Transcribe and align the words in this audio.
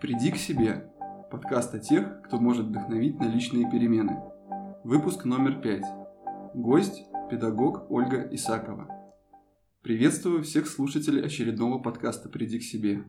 Приди 0.00 0.32
к 0.32 0.36
себе. 0.36 0.90
Подкаст 1.30 1.74
о 1.74 1.78
тех, 1.78 2.22
кто 2.22 2.38
может 2.38 2.66
вдохновить 2.66 3.18
на 3.18 3.24
личные 3.24 3.70
перемены. 3.70 4.18
Выпуск 4.82 5.24
номер 5.24 5.60
пять. 5.60 5.84
Гость– 6.54 7.02
педагог 7.30 7.90
Ольга 7.90 8.28
Исакова. 8.32 8.88
Приветствую 9.82 10.42
всех 10.42 10.66
слушателей 10.66 11.24
очередного 11.24 11.78
подкаста 11.78 12.28
«Приди 12.28 12.58
к 12.58 12.62
себе». 12.62 13.04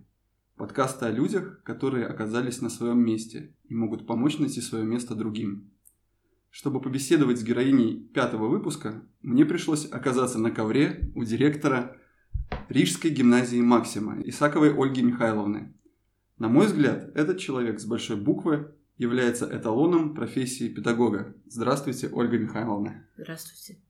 Подкаста 0.56 1.08
о 1.08 1.12
людях, 1.12 1.62
которые 1.64 2.06
оказались 2.06 2.62
на 2.62 2.70
своем 2.70 3.00
месте 3.00 3.56
и 3.66 3.76
могут 3.76 4.08
помочь 4.08 4.38
найти 4.38 4.62
свое 4.62 4.86
место 4.86 5.16
другим. 5.16 5.72
Чтобы 6.50 6.80
побеседовать 6.80 7.40
с 7.40 7.44
героиней 7.44 8.08
пятого 8.14 8.48
выпуска, 8.48 9.04
мне 9.22 9.46
пришлось 9.46 9.92
оказаться 9.92 10.40
на 10.40 10.52
ковре 10.52 11.12
у 11.14 11.26
директора 11.26 11.98
Рижской 12.70 13.12
гимназии 13.12 13.60
Максима 13.60 14.22
Исаковой 14.22 14.74
Ольги 14.74 15.02
Михайловны. 15.02 15.74
На 16.38 16.50
мой 16.50 16.66
взгляд, 16.66 17.16
этот 17.16 17.38
человек 17.40 17.80
с 17.80 17.86
большой 17.86 18.18
буквы 18.18 18.76
является 18.98 19.46
эталоном 19.46 20.14
профессии 20.14 20.68
педагога. 20.68 21.34
Здравствуйте, 21.46 22.10
Ольга 22.12 22.38
Михайловна. 22.38 23.08
Здравствуйте. 23.16 23.82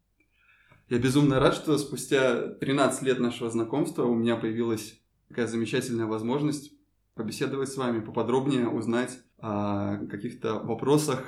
Я 0.88 1.00
безумно 1.00 1.40
рад, 1.40 1.56
что 1.56 1.76
спустя 1.80 2.48
13 2.48 3.02
лет 3.02 3.20
нашего 3.20 3.50
знакомства 3.50 4.04
у 4.04 4.14
меня 4.14 4.36
появилась 4.36 5.02
такая 5.28 5.48
замечательная 5.48 6.06
возможность 6.06 6.72
побеседовать 7.16 7.70
с 7.70 7.78
вами, 7.78 8.06
поподробнее 8.06 8.70
узнать 8.70 9.20
о 9.40 10.06
каких-то 10.06 10.60
вопросах, 10.60 11.26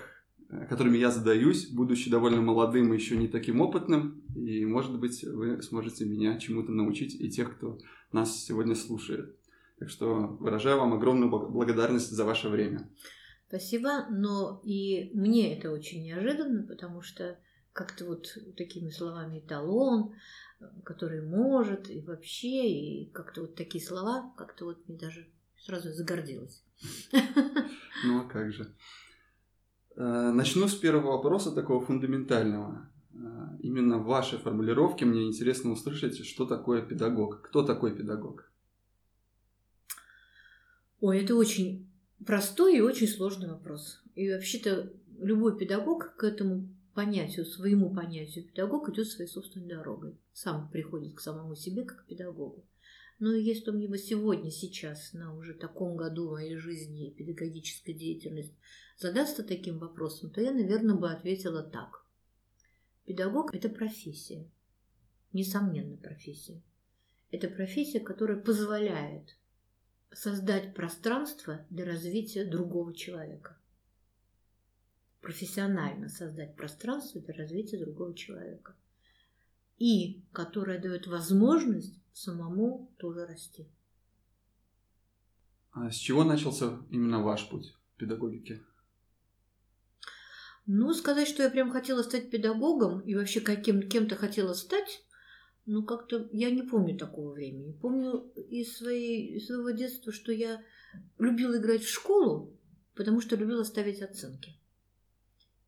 которыми 0.70 0.98
я 0.98 1.10
задаюсь, 1.10 1.68
будучи 1.70 2.12
довольно 2.12 2.42
молодым 2.42 2.94
и 2.94 2.96
еще 2.96 3.18
не 3.18 3.28
таким 3.28 3.62
опытным. 3.62 4.22
И, 4.36 4.66
может 4.66 5.00
быть, 5.00 5.24
вы 5.24 5.64
сможете 5.64 6.06
меня 6.06 6.38
чему-то 6.38 6.72
научить 6.72 7.20
и 7.20 7.28
тех, 7.32 7.56
кто 7.56 7.80
нас 8.12 8.44
сегодня 8.44 8.76
слушает. 8.76 9.36
Так 9.80 9.90
что 9.90 10.38
выражаю 10.40 10.78
вам 10.78 10.94
огромную 10.94 11.30
благодарность 11.30 12.12
за 12.12 12.26
ваше 12.26 12.50
время. 12.50 12.90
Спасибо, 13.48 14.08
но 14.10 14.62
и 14.64 15.12
мне 15.14 15.58
это 15.58 15.72
очень 15.72 16.04
неожиданно, 16.04 16.64
потому 16.68 17.02
что 17.02 17.38
как-то 17.74 18.06
вот 18.06 18.28
такими 18.58 18.90
словами 18.90 19.40
эталон, 19.40 20.14
который 20.84 21.22
может, 21.22 21.90
и 21.90 22.02
вообще, 22.02 22.68
и 22.68 23.12
как-то 23.12 23.42
вот 23.42 23.56
такие 23.56 23.84
слова, 23.84 24.34
как-то 24.36 24.66
вот 24.66 24.88
мне 24.88 24.98
даже 24.98 25.28
сразу 25.60 25.92
загордилась. 25.94 26.64
Ну 28.06 28.22
а 28.22 28.26
как 28.26 28.54
же. 28.54 28.76
Э, 29.96 30.32
начну 30.32 30.68
с 30.68 30.76
первого 30.76 31.14
вопроса, 31.14 31.52
такого 31.52 31.84
фундаментального. 31.84 32.92
Э, 33.12 33.18
именно 33.60 33.98
в 33.98 34.06
вашей 34.06 34.38
формулировке 34.38 35.06
мне 35.06 35.24
интересно 35.24 35.72
услышать, 35.72 36.24
что 36.24 36.46
такое 36.46 36.84
педагог. 36.84 37.42
Кто 37.42 37.64
такой 37.64 37.96
педагог? 37.96 38.52
Ой, 41.00 41.24
это 41.24 41.36
очень 41.36 41.88
простой 42.26 42.78
и 42.78 42.82
очень 42.82 43.08
сложный 43.08 43.48
вопрос. 43.48 44.02
И 44.16 44.32
вообще-то 44.32 44.92
любой 45.20 45.58
педагог 45.58 46.16
к 46.16 46.24
этому 46.24 46.68
понятию, 46.96 47.46
своему 47.46 47.94
понятию 47.94 48.46
педагог 48.46 48.90
идет 48.90 49.08
своей 49.08 49.30
собственной 49.30 49.68
дорогой. 49.68 50.18
Сам 50.34 50.72
приходит 50.72 51.14
к 51.14 51.20
самому 51.20 51.56
себе 51.56 51.84
как 51.84 52.04
к 52.04 52.08
педагогу. 52.08 52.66
Но 53.20 53.34
если 53.34 53.72
мне 53.72 53.88
бы 53.88 53.98
сегодня, 54.00 54.50
сейчас, 54.50 55.14
на 55.14 55.36
уже 55.36 55.54
таком 55.54 55.96
году 55.96 56.32
моей 56.32 56.56
жизни 56.56 57.12
педагогическая 57.12 57.94
деятельность 57.94 58.54
задастся 58.98 59.44
таким 59.44 59.78
вопросом, 59.78 60.32
то 60.32 60.42
я, 60.42 60.52
наверное, 60.52 60.96
бы 60.96 61.12
ответила 61.12 61.62
так. 61.62 62.06
Педагог– 63.06 63.54
это 63.54 63.70
профессия. 63.70 64.50
Несомненно, 65.34 65.98
профессия. 65.98 66.62
Это 67.30 67.48
профессия, 67.48 68.00
которая 68.00 68.40
позволяет 68.40 69.36
создать 70.18 70.74
пространство 70.74 71.64
для 71.70 71.86
развития 71.86 72.44
другого 72.44 72.92
человека. 72.92 73.56
Профессионально 75.22 76.10
создать 76.10 76.56
пространство 76.56 77.22
для 77.22 77.36
развития 77.36 77.78
другого 77.78 78.16
человека. 78.16 78.76
И 79.78 80.24
которая 80.32 80.82
дает 80.82 81.06
возможность 81.06 82.02
самому 82.14 82.92
тоже 82.98 83.28
расти. 83.28 83.68
А 85.72 85.92
с 85.92 85.96
чего 85.96 86.24
начался 86.24 86.80
именно 86.90 87.22
ваш 87.22 87.48
путь 87.48 87.76
в 87.94 88.00
педагогике? 88.00 88.64
Ну, 90.66 90.96
сказать, 90.96 91.28
что 91.28 91.44
я 91.44 91.52
прям 91.52 91.70
хотела 91.70 92.02
стать 92.02 92.32
педагогом 92.32 93.02
и 93.02 93.14
вообще 93.14 93.40
каким 93.40 93.88
кем-то 93.88 94.16
хотела 94.16 94.56
стать, 94.56 95.06
ну, 95.68 95.84
как-то 95.84 96.30
я 96.32 96.50
не 96.50 96.64
помню 96.64 96.98
такого 96.98 97.34
времени. 97.34 97.74
Помню 97.74 98.32
из, 98.50 98.78
своей, 98.78 99.36
из 99.36 99.48
своего 99.48 99.70
детства, 99.72 100.12
что 100.12 100.32
я 100.32 100.64
любила 101.20 101.58
играть 101.58 101.84
в 101.84 101.90
школу, 101.90 102.58
потому 102.96 103.22
что 103.22 103.36
любила 103.36 103.64
ставить 103.64 104.02
оценки. 104.02 104.58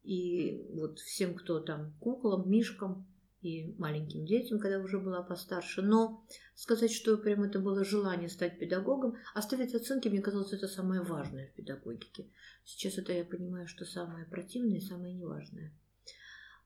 И 0.04 0.66
вот 0.72 1.00
всем, 1.00 1.36
кто 1.36 1.60
там 1.60 1.94
куклам, 2.00 2.50
мишкам, 2.50 3.06
и 3.42 3.74
маленьким 3.78 4.26
детям, 4.26 4.60
когда 4.60 4.80
уже 4.80 5.00
была 5.00 5.22
постарше. 5.22 5.82
Но 5.82 6.26
сказать, 6.56 6.92
что 6.92 7.18
прям 7.18 7.44
это 7.44 7.60
было 7.60 7.86
желание 7.86 8.30
стать 8.30 8.60
педагогом, 8.60 9.16
оставить 9.34 9.74
оценки, 9.74 10.10
мне 10.10 10.22
казалось, 10.22 10.52
это 10.52 10.68
самое 10.68 11.02
важное 11.02 11.48
в 11.48 11.54
педагогике. 11.54 12.30
Сейчас 12.66 12.98
это 12.98 13.14
я 13.14 13.24
понимаю, 13.24 13.68
что 13.68 13.86
самое 13.86 14.26
противное 14.26 14.78
и 14.78 14.82
самое 14.82 15.14
неважное. 15.14 15.74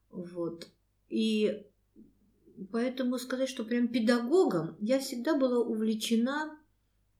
Вот. 0.09 0.67
И 1.09 1.67
поэтому 2.71 3.17
сказать, 3.17 3.49
что 3.49 3.63
прям 3.63 3.87
педагогом 3.87 4.75
я 4.79 4.99
всегда 4.99 5.37
была 5.37 5.59
увлечена 5.59 6.57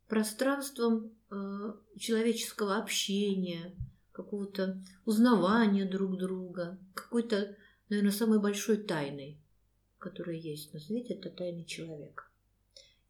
пространством 0.07 1.11
э, 1.31 1.73
человеческого 1.97 2.77
общения, 2.77 3.73
какого-то 4.11 4.81
узнавания 5.05 5.85
друг 5.85 6.17
друга, 6.17 6.77
какой-то, 6.93 7.55
наверное, 7.89 8.11
самой 8.11 8.39
большой 8.39 8.77
тайной 8.77 9.39
которая 10.03 10.35
есть 10.35 10.73
на 10.73 10.79
свете, 10.79 11.13
это 11.13 11.29
тайный 11.29 11.63
человек. 11.63 12.29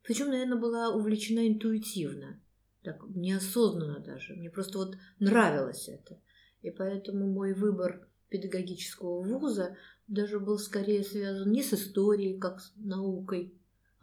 Причем, 0.04 0.30
наверное, 0.30 0.60
была 0.60 0.90
увлечена 0.90 1.48
интуитивно, 1.48 2.40
так 2.84 3.04
неосознанно 3.10 4.00
даже. 4.00 4.36
Мне 4.36 4.52
просто 4.52 4.78
вот 4.78 4.96
нравилось 5.20 5.90
это. 5.90 6.20
И 6.62 6.70
поэтому 6.70 7.26
мой 7.26 7.54
выбор 7.54 8.08
педагогического 8.30 9.24
вуза 9.24 9.76
даже 10.08 10.40
был 10.40 10.58
скорее 10.58 11.04
связан 11.04 11.52
не 11.52 11.64
с 11.64 11.74
историей, 11.74 12.38
как 12.38 12.62
с 12.62 12.74
наукой, 12.76 13.54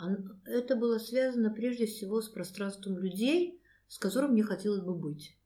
а 0.01 0.17
это 0.47 0.77
было 0.77 0.99
связано 0.99 1.51
прежде 1.51 1.87
всего 1.87 2.23
с 2.23 2.29
пространством 2.29 2.99
людей, 2.99 3.61
с 3.87 3.99
которым 3.99 4.33
мне 4.33 4.43
хотелось 4.43 4.83
бы 4.83 4.95
быть. 4.95 5.37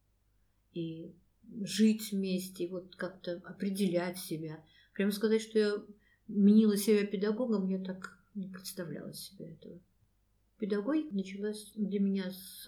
И 0.73 1.13
жить 1.63 2.13
вместе, 2.13 2.69
вот 2.69 2.95
как-то 2.95 3.43
определять 3.45 4.19
себя. 4.19 4.65
Прямо 4.93 5.11
сказать, 5.11 5.43
что 5.43 5.59
я 5.59 5.85
менила 6.29 6.77
себя 6.77 7.05
педагогом, 7.05 7.69
я 7.69 7.83
так 7.83 8.17
не 8.35 8.49
представляла 8.49 9.13
себе 9.13 9.55
этого. 9.55 9.81
Педагогика 10.59 11.15
началась 11.15 11.73
для 11.75 11.99
меня 11.99 12.31
с, 12.31 12.67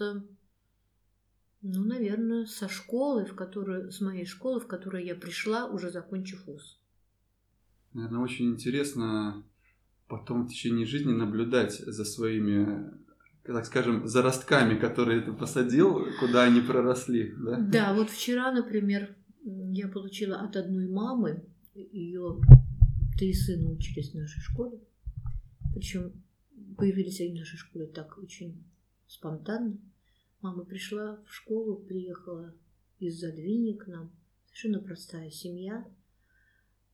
ну, 1.61 1.83
наверное, 1.85 2.45
со 2.45 2.67
школы, 2.67 3.25
в 3.25 3.33
которую, 3.33 3.91
с 3.91 4.01
моей 4.01 4.25
школы, 4.25 4.59
в 4.59 4.67
которую 4.67 5.05
я 5.05 5.15
пришла, 5.15 5.67
уже 5.67 5.89
закончив 5.89 6.45
вуз. 6.47 6.81
Наверное, 7.97 8.21
очень 8.21 8.51
интересно 8.51 9.43
потом 10.07 10.45
в 10.45 10.49
течение 10.49 10.85
жизни 10.85 11.11
наблюдать 11.11 11.73
за 11.79 12.05
своими, 12.05 12.91
так 13.43 13.65
скажем, 13.65 14.07
заростками, 14.07 14.79
которые 14.79 15.21
ты 15.21 15.33
посадил, 15.33 16.05
куда 16.19 16.43
они 16.43 16.61
проросли, 16.61 17.33
да? 17.37 17.59
Да, 17.59 17.93
вот 17.95 18.11
вчера, 18.11 18.51
например, 18.51 19.15
я 19.43 19.87
получила 19.87 20.41
от 20.41 20.55
одной 20.55 20.87
мамы 20.87 21.43
ее 21.73 22.39
Три 23.17 23.33
сына 23.33 23.71
учились 23.71 24.11
в 24.11 24.15
нашей 24.15 24.41
школе. 24.41 24.79
Причем 25.73 26.11
появились 26.77 27.19
они 27.19 27.31
в 27.31 27.39
нашей 27.39 27.57
школе 27.57 27.87
так 27.87 28.15
очень 28.19 28.63
спонтанно. 29.07 29.79
Мама 30.41 30.65
пришла 30.65 31.19
в 31.25 31.33
школу, 31.33 31.77
приехала 31.77 32.53
из-за 32.99 33.31
к 33.31 33.87
нам. 33.87 34.11
Совершенно 34.45 34.79
простая 34.83 35.31
семья. 35.31 35.83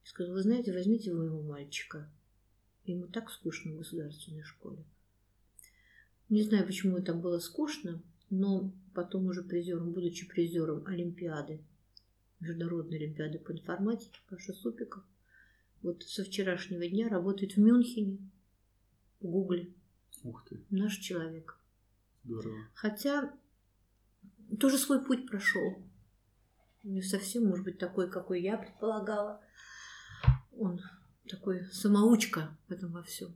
И 0.03 0.07
сказала, 0.07 0.35
вы 0.35 0.41
знаете, 0.41 0.73
возьмите 0.73 1.13
вы 1.13 1.25
его 1.25 1.41
мальчика. 1.41 2.09
Ему 2.85 3.07
так 3.07 3.29
скучно 3.29 3.71
в 3.71 3.77
государственной 3.77 4.43
школе. 4.43 4.83
Не 6.29 6.43
знаю, 6.43 6.65
почему 6.65 7.01
там 7.01 7.21
было 7.21 7.39
скучно, 7.39 8.01
но 8.29 8.73
потом 8.93 9.27
уже 9.27 9.43
призером, 9.43 9.91
будучи 9.91 10.27
призером 10.27 10.85
Олимпиады, 10.85 11.63
Международной 12.39 12.97
Олимпиады 12.97 13.39
по 13.39 13.51
информатике, 13.51 14.19
Паша 14.29 14.53
Супиков, 14.53 15.03
вот 15.81 16.03
со 16.03 16.23
вчерашнего 16.23 16.87
дня 16.87 17.09
работает 17.09 17.53
в 17.53 17.59
Мюнхене, 17.59 18.17
в 19.19 19.27
Гугле. 19.27 19.73
Ух 20.23 20.45
ты. 20.47 20.63
Наш 20.69 20.97
человек. 20.97 21.59
Здорово. 22.23 22.57
Хотя 22.73 23.33
тоже 24.59 24.77
свой 24.77 25.03
путь 25.03 25.27
прошел. 25.27 25.83
Не 26.83 27.01
совсем, 27.01 27.45
может 27.45 27.65
быть, 27.65 27.77
такой, 27.77 28.09
какой 28.09 28.41
я 28.41 28.57
предполагала. 28.57 29.41
Он 30.57 30.79
такой 31.27 31.65
самоучка 31.71 32.55
в 32.67 32.71
этом 32.71 32.91
во 32.91 33.03
всем. 33.03 33.29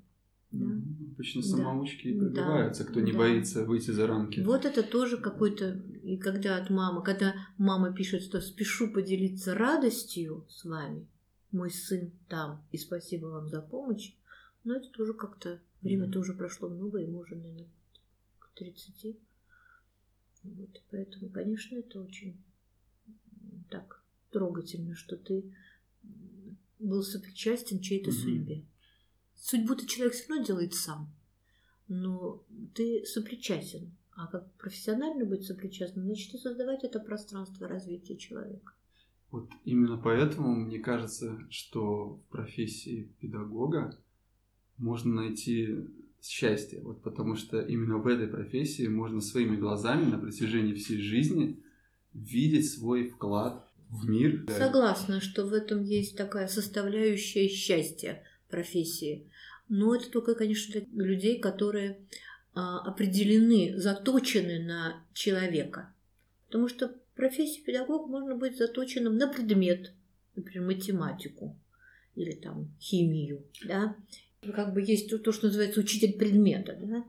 Да? 0.51 0.65
Обычно 0.65 1.41
Да. 1.41 1.47
самоучки 1.47 2.07
и 2.07 2.13
Да. 2.13 2.19
пробиваются, 2.25 2.85
кто 2.85 3.01
не 3.01 3.11
Да. 3.11 3.17
боится 3.17 3.65
выйти 3.65 3.91
за 3.91 4.07
рамки. 4.07 4.39
Вот 4.41 4.65
это 4.65 4.83
тоже 4.83 5.17
какой-то, 5.17 5.81
и 6.03 6.17
когда 6.17 6.57
от 6.57 6.69
мамы, 6.69 7.03
когда 7.03 7.33
мама 7.57 7.93
пишет, 7.93 8.23
что 8.23 8.39
спешу 8.39 8.91
поделиться 8.91 9.55
радостью 9.55 10.45
с 10.49 10.63
вами, 10.63 11.05
мой 11.51 11.69
сын 11.71 12.11
там, 12.29 12.63
и 12.71 12.77
спасибо 12.77 13.25
вам 13.27 13.49
за 13.49 13.61
помощь, 13.61 14.13
но 14.63 14.75
это 14.75 14.89
тоже 14.89 15.13
как-то, 15.13 15.59
время 15.81 16.09
тоже 16.09 16.33
прошло 16.33 16.69
много, 16.69 16.99
ему 16.99 17.19
уже, 17.19 17.35
наверное, 17.35 17.67
к 18.39 18.49
30. 18.55 19.17
Вот, 20.43 20.81
поэтому, 20.91 21.29
конечно, 21.29 21.75
это 21.75 21.99
очень 21.99 22.37
так 23.69 24.01
трогательно, 24.31 24.95
что 24.95 25.17
ты 25.17 25.43
был 26.79 27.03
сопричастен 27.03 27.79
чьей-то 27.79 28.11
Мгм. 28.11 28.19
судьбе. 28.19 28.65
Судьбу-то 29.35 29.85
человек 29.87 30.13
все 30.15 30.29
равно 30.29 30.45
делает 30.45 30.73
сам, 30.73 31.13
но 31.87 32.43
ты 32.73 33.05
сопричастен. 33.05 33.91
А 34.15 34.27
как 34.27 34.51
профессионально 34.53 35.25
быть 35.25 35.45
сопричастным, 35.45 36.05
значит 36.05 36.33
и 36.33 36.37
создавать 36.37 36.83
это 36.83 36.99
пространство 36.99 37.67
развития 37.67 38.17
человека. 38.17 38.73
Вот 39.29 39.49
именно 39.63 39.97
поэтому 39.97 40.55
мне 40.55 40.79
кажется, 40.79 41.39
что 41.49 42.15
в 42.15 42.31
профессии 42.31 43.11
педагога 43.19 43.95
можно 44.77 45.13
найти 45.13 45.85
счастье. 46.21 46.81
Вот 46.81 47.01
потому 47.03 47.35
что 47.35 47.61
именно 47.61 47.97
в 47.97 48.07
этой 48.07 48.27
профессии 48.27 48.87
можно 48.87 49.21
своими 49.21 49.55
глазами 49.55 50.05
на 50.09 50.17
протяжении 50.17 50.73
всей 50.73 50.99
жизни 50.99 51.61
видеть 52.13 52.71
свой 52.71 53.07
вклад 53.09 53.66
в 53.89 54.07
мир. 54.07 54.45
Согласна, 54.49 55.21
что 55.21 55.45
в 55.45 55.53
этом 55.53 55.83
есть 55.83 56.17
такая 56.17 56.47
составляющая 56.47 57.47
счастья 57.47 58.23
профессии. 58.49 59.29
Но 59.69 59.95
это 59.95 60.09
только, 60.09 60.35
конечно, 60.35 60.81
для 60.81 61.05
людей, 61.05 61.39
которые 61.39 61.99
а, 62.53 62.79
определены, 62.79 63.77
заточены 63.77 64.63
на 64.63 65.03
человека. 65.13 65.93
Потому 66.47 66.69
что 66.69 66.89
в 66.89 67.15
профессии 67.15 67.61
педагог 67.61 68.07
можно 68.07 68.35
быть 68.35 68.57
заточенным 68.57 69.17
на 69.17 69.27
предмет, 69.27 69.91
например, 70.35 70.65
математику 70.65 71.57
или 72.15 72.31
там 72.31 72.73
химию, 72.79 73.43
да. 73.65 73.95
Как 74.55 74.73
бы 74.73 74.81
есть 74.81 75.09
то, 75.09 75.17
то, 75.17 75.31
что 75.31 75.47
называется 75.47 75.79
учитель 75.79 76.13
предмета, 76.17 76.77
да. 76.81 77.05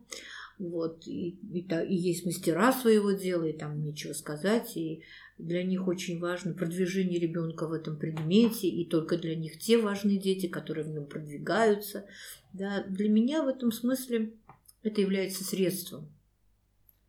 Вот, 0.59 1.07
и, 1.07 1.39
и, 1.53 1.61
и 1.61 1.95
есть 1.95 2.27
мастера 2.27 2.73
своего 2.73 3.13
дела, 3.13 3.45
и 3.45 3.57
там 3.57 3.81
нечего 3.81 4.13
сказать, 4.13 4.77
и 4.77 5.05
для 5.39 5.63
них 5.63 5.87
очень 5.87 6.19
важно 6.19 6.53
продвижение 6.53 7.19
ребенка 7.19 7.67
в 7.69 7.73
этом 7.73 7.97
предмете, 7.97 8.69
и 8.69 8.85
только 8.85 9.17
для 9.17 9.37
них 9.37 9.59
те 9.59 9.79
важные 9.79 10.19
дети, 10.19 10.47
которые 10.47 10.85
в 10.85 10.89
нем 10.89 11.07
продвигаются. 11.07 12.07
Да, 12.53 12.85
для 12.85 13.09
меня 13.09 13.43
в 13.43 13.49
этом 13.49 13.71
смысле 13.71 14.35
это 14.83 15.01
является 15.01 15.45
средством. 15.45 16.13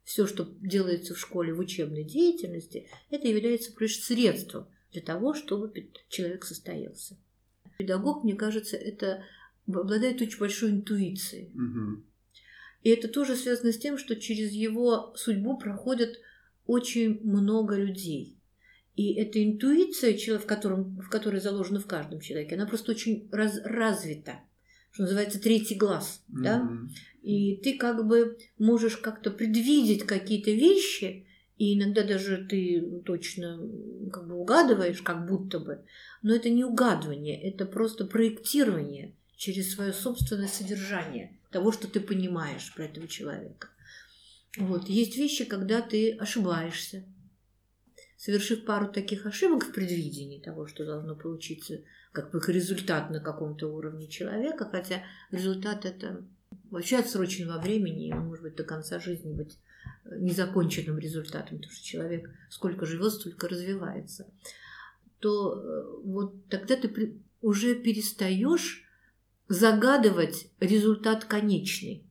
Все, 0.04 0.26
что 0.26 0.48
делается 0.62 1.14
в 1.14 1.20
школе 1.20 1.54
в 1.54 1.60
учебной 1.60 2.04
деятельности, 2.04 2.88
это 3.10 3.28
является 3.28 3.72
лишь 3.80 4.02
средством 4.02 4.68
для 4.92 5.02
того, 5.02 5.34
чтобы 5.34 5.90
человек 6.10 6.46
состоялся. 6.46 7.18
Педагог, 7.78 8.24
мне 8.24 8.36
кажется, 8.36 8.76
это 8.76 9.24
обладает 9.68 10.22
очень 10.22 10.40
большой 10.40 10.72
интуицией. 10.72 11.52
Мгм. 11.54 12.06
И 12.82 12.90
это 12.90 13.08
тоже 13.08 13.36
связано 13.36 13.72
с 13.72 13.78
тем, 13.78 13.98
что 13.98 14.16
через 14.16 14.52
его 14.52 15.14
судьбу 15.16 15.58
проходят 15.58 16.20
очень 16.70 17.20
много 17.24 17.76
людей. 17.76 18.38
И 18.96 19.14
эта 19.14 19.44
интуиция, 19.44 20.16
в, 20.38 20.46
котором, 20.46 20.98
в 21.02 21.10
которой 21.10 21.42
заложена 21.42 21.80
в 21.80 21.88
каждом 21.88 22.20
человеке, 22.20 22.56
она 22.56 22.68
просто 22.68 22.92
очень 22.92 23.28
раз- 23.32 23.62
развита. 23.64 24.42
Что 24.92 25.04
называется 25.04 25.42
третий 25.42 25.76
глаз. 25.76 26.22
Да? 26.28 26.64
Мгм. 26.64 26.92
И 27.24 27.56
ты 27.64 27.76
как 27.76 28.06
бы 28.06 28.38
можешь 28.60 28.98
как-то 28.98 29.32
предвидеть 29.32 30.04
какие-то 30.04 30.52
вещи, 30.52 31.26
и 31.58 31.76
иногда 31.76 32.04
даже 32.04 32.46
ты 32.48 33.02
точно 33.04 33.60
как 34.14 34.28
бы 34.28 34.36
угадываешь, 34.36 35.02
как 35.02 35.26
будто 35.26 35.60
бы. 35.60 35.80
Но 36.22 36.36
это 36.36 36.52
не 36.52 36.64
угадывание, 36.64 37.42
это 37.42 37.66
просто 37.66 38.06
проектирование 38.06 39.16
через 39.36 39.74
свое 39.74 39.92
собственное 39.92 40.48
содержание 40.48 41.36
того, 41.52 41.72
что 41.72 41.88
ты 41.88 42.00
понимаешь 42.00 42.72
про 42.76 42.86
этого 42.86 43.08
человека. 43.08 43.70
Вот. 44.58 44.90
Есть 44.90 45.18
вещи, 45.18 45.46
когда 45.46 45.82
ты 45.82 46.16
ошибаешься. 46.18 47.04
Совершив 48.18 48.66
пару 48.66 48.92
таких 48.92 49.26
ошибок 49.26 49.66
в 49.66 49.72
предвидении 49.72 50.42
того, 50.42 50.68
что 50.68 50.86
должно 50.86 51.16
получиться 51.16 51.82
как 52.12 52.32
бы 52.32 52.42
результат 52.48 53.10
на 53.12 53.20
каком-то 53.20 53.68
уровне 53.68 54.08
человека, 54.08 54.68
хотя 54.70 55.04
результат 55.32 55.86
это 55.86 56.26
вообще 56.70 56.98
отсрочен 56.98 57.48
во 57.48 57.60
времени, 57.60 58.08
и 58.08 58.14
он 58.14 58.28
может 58.28 58.44
быть 58.44 58.56
до 58.56 58.64
конца 58.64 59.00
жизни 59.00 59.34
быть 59.34 59.58
э, 60.06 60.18
незаконченным 60.20 60.98
результатом, 60.98 61.58
потому 61.58 61.72
что 61.72 61.86
человек 61.86 62.30
сколько 62.50 62.86
живет, 62.86 63.14
столько 63.14 63.48
развивается, 63.48 64.28
то 65.20 65.54
э, 65.54 66.02
вот 66.04 66.48
тогда 66.48 66.76
ты 66.76 67.22
уже 67.42 67.76
перестаешь 67.76 68.86
загадывать 69.48 70.50
результат 70.60 71.26
конечный. 71.26 72.04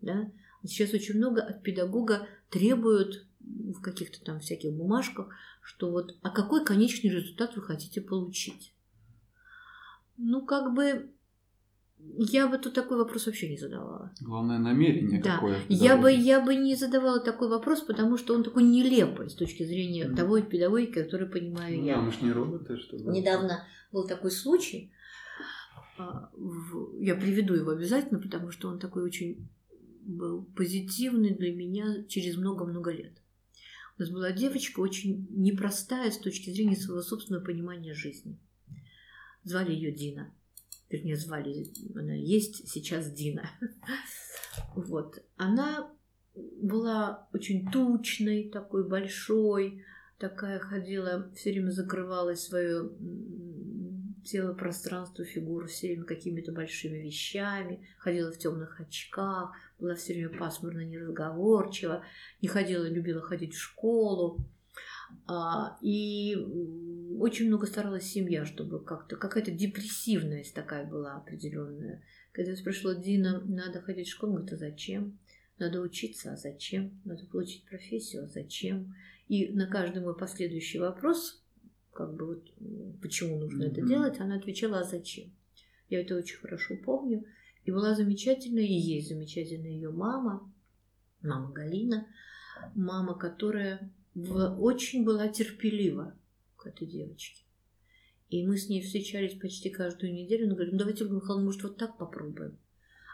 Да? 0.00 0.30
Сейчас 0.66 0.92
очень 0.94 1.16
много 1.16 1.42
от 1.42 1.62
педагога 1.62 2.26
требуют 2.50 3.26
в 3.40 3.80
каких-то 3.80 4.22
там 4.24 4.40
всяких 4.40 4.72
бумажках, 4.72 5.28
что 5.62 5.90
вот, 5.90 6.16
а 6.22 6.30
какой 6.30 6.64
конечный 6.64 7.10
результат 7.10 7.56
вы 7.56 7.62
хотите 7.62 8.00
получить? 8.00 8.72
Ну, 10.16 10.44
как 10.44 10.74
бы, 10.74 11.10
я 11.98 12.48
бы 12.48 12.58
тут 12.58 12.74
такой 12.74 12.96
вопрос 12.96 13.26
вообще 13.26 13.48
не 13.50 13.56
задавала. 13.58 14.12
Главное 14.20 14.58
намерение 14.58 15.20
Да. 15.22 15.34
какое. 15.34 15.60
Я 15.68 15.96
бы, 15.96 16.10
я 16.12 16.40
бы 16.40 16.54
не 16.54 16.74
задавала 16.74 17.20
такой 17.20 17.48
вопрос, 17.48 17.82
потому 17.82 18.16
что 18.16 18.34
он 18.34 18.42
такой 18.42 18.62
нелепый 18.62 19.28
с 19.30 19.34
точки 19.34 19.64
зрения 19.64 20.06
Мгм. 20.06 20.16
того 20.16 20.40
педагогики, 20.40 21.02
который 21.02 21.28
понимаю 21.28 21.78
Ну 21.78 21.84
я. 21.86 21.96
да, 21.96 22.00
мы 22.02 22.12
ж 22.12 22.20
не 22.22 22.32
роботы, 22.32 22.76
чтобы... 22.78 23.12
Недавно 23.12 23.64
был 23.92 24.06
такой 24.06 24.30
случай, 24.30 24.92
а, 25.98 26.30
я 27.00 27.14
приведу 27.14 27.54
его 27.54 27.70
обязательно, 27.70 28.18
потому 28.20 28.50
что 28.50 28.68
он 28.68 28.78
такой 28.78 29.02
очень 29.04 29.48
был 30.06 30.44
позитивный 30.44 31.34
для 31.34 31.54
меня 31.54 32.04
через 32.08 32.36
много-много 32.36 32.90
лет. 32.92 33.12
У 33.98 34.02
нас 34.02 34.10
была 34.10 34.30
девочка 34.32 34.80
очень 34.80 35.26
непростая 35.30 36.10
с 36.10 36.18
точки 36.18 36.50
зрения 36.50 36.76
своего 36.76 37.02
собственного 37.02 37.44
понимания 37.44 37.94
жизни. 37.94 38.38
Звали 39.42 39.72
ее 39.72 39.90
Дина. 39.90 40.32
Вернее, 40.88 41.16
звали, 41.16 41.66
она 41.94 42.14
есть 42.14 42.68
сейчас 42.68 43.10
Дина. 43.10 43.50
Вот. 44.74 45.22
Она 45.36 45.92
была 46.34 47.28
очень 47.34 47.70
тучной, 47.70 48.48
такой 48.48 48.88
большой, 48.88 49.84
такая 50.18 50.58
ходила, 50.58 51.30
все 51.34 51.50
время 51.50 51.70
закрывала 51.70 52.34
свое 52.34 52.90
тело, 54.26 54.52
пространство, 54.52 55.24
фигуру 55.24 55.66
все 55.66 55.88
время 55.88 56.04
какими-то 56.04 56.52
большими 56.52 56.98
вещами, 56.98 57.88
ходила 57.98 58.32
в 58.32 58.38
темных 58.38 58.80
очках, 58.80 59.52
была 59.78 59.94
все 59.94 60.12
время 60.12 60.36
пасмурно, 60.36 60.84
неразговорчива, 60.84 62.04
не 62.42 62.48
ходила, 62.48 62.84
любила 62.84 63.22
ходить 63.22 63.54
в 63.54 63.60
школу. 63.60 64.38
А, 65.26 65.78
и 65.80 66.36
очень 67.18 67.46
много 67.46 67.66
старалась 67.66 68.04
семья, 68.04 68.44
чтобы 68.44 68.82
как-то 68.82 69.16
какая-то 69.16 69.50
депрессивность 69.50 70.54
такая 70.54 70.84
была 70.84 71.16
определенная. 71.16 72.02
Когда 72.32 72.50
я 72.50 72.56
спрашивала 72.56 72.94
Дина, 72.94 73.40
надо 73.46 73.80
ходить 73.80 74.08
в 74.08 74.12
школу, 74.12 74.34
говорит, 74.34 74.52
а 74.52 74.56
зачем? 74.56 75.18
Надо 75.58 75.80
учиться, 75.80 76.32
а 76.32 76.36
зачем? 76.36 77.00
Надо 77.04 77.24
получить 77.26 77.64
профессию, 77.64 78.24
а 78.24 78.26
зачем? 78.26 78.94
И 79.28 79.48
на 79.48 79.66
каждый 79.66 80.02
мой 80.02 80.16
последующий 80.16 80.78
вопрос, 80.78 81.42
как 81.96 82.14
бы 82.14 82.26
вот 82.26 83.00
почему 83.00 83.38
нужно 83.38 83.64
это 83.64 83.80
Мгм. 83.80 83.88
делать, 83.88 84.20
она 84.20 84.36
отвечала, 84.36 84.80
а 84.80 84.84
зачем? 84.84 85.30
Я 85.88 86.00
это 86.02 86.16
очень 86.16 86.36
хорошо 86.38 86.76
помню. 86.84 87.24
И 87.64 87.70
была 87.72 87.94
замечательная, 87.94 88.64
и 88.64 88.72
есть 88.74 89.08
замечательная 89.08 89.70
ее 89.70 89.90
мама, 89.90 90.52
мама 91.22 91.52
Галина, 91.52 92.06
мама, 92.74 93.14
которая 93.18 93.90
в- 94.14 94.60
очень 94.60 95.04
была 95.04 95.28
терпелива 95.28 96.16
к 96.56 96.66
этой 96.66 96.86
девочке. 96.86 97.42
И 98.28 98.46
мы 98.46 98.56
с 98.56 98.68
ней 98.68 98.82
встречались 98.82 99.38
почти 99.38 99.70
каждую 99.70 100.12
неделю. 100.12 100.46
Она 100.46 100.54
говорит, 100.54 100.72
ну 100.72 100.78
давайте, 100.78 101.04
Ольга 101.04 101.16
Михайловна, 101.16 101.46
может, 101.46 101.62
вот 101.62 101.76
так 101.78 101.96
попробуем. 101.98 102.58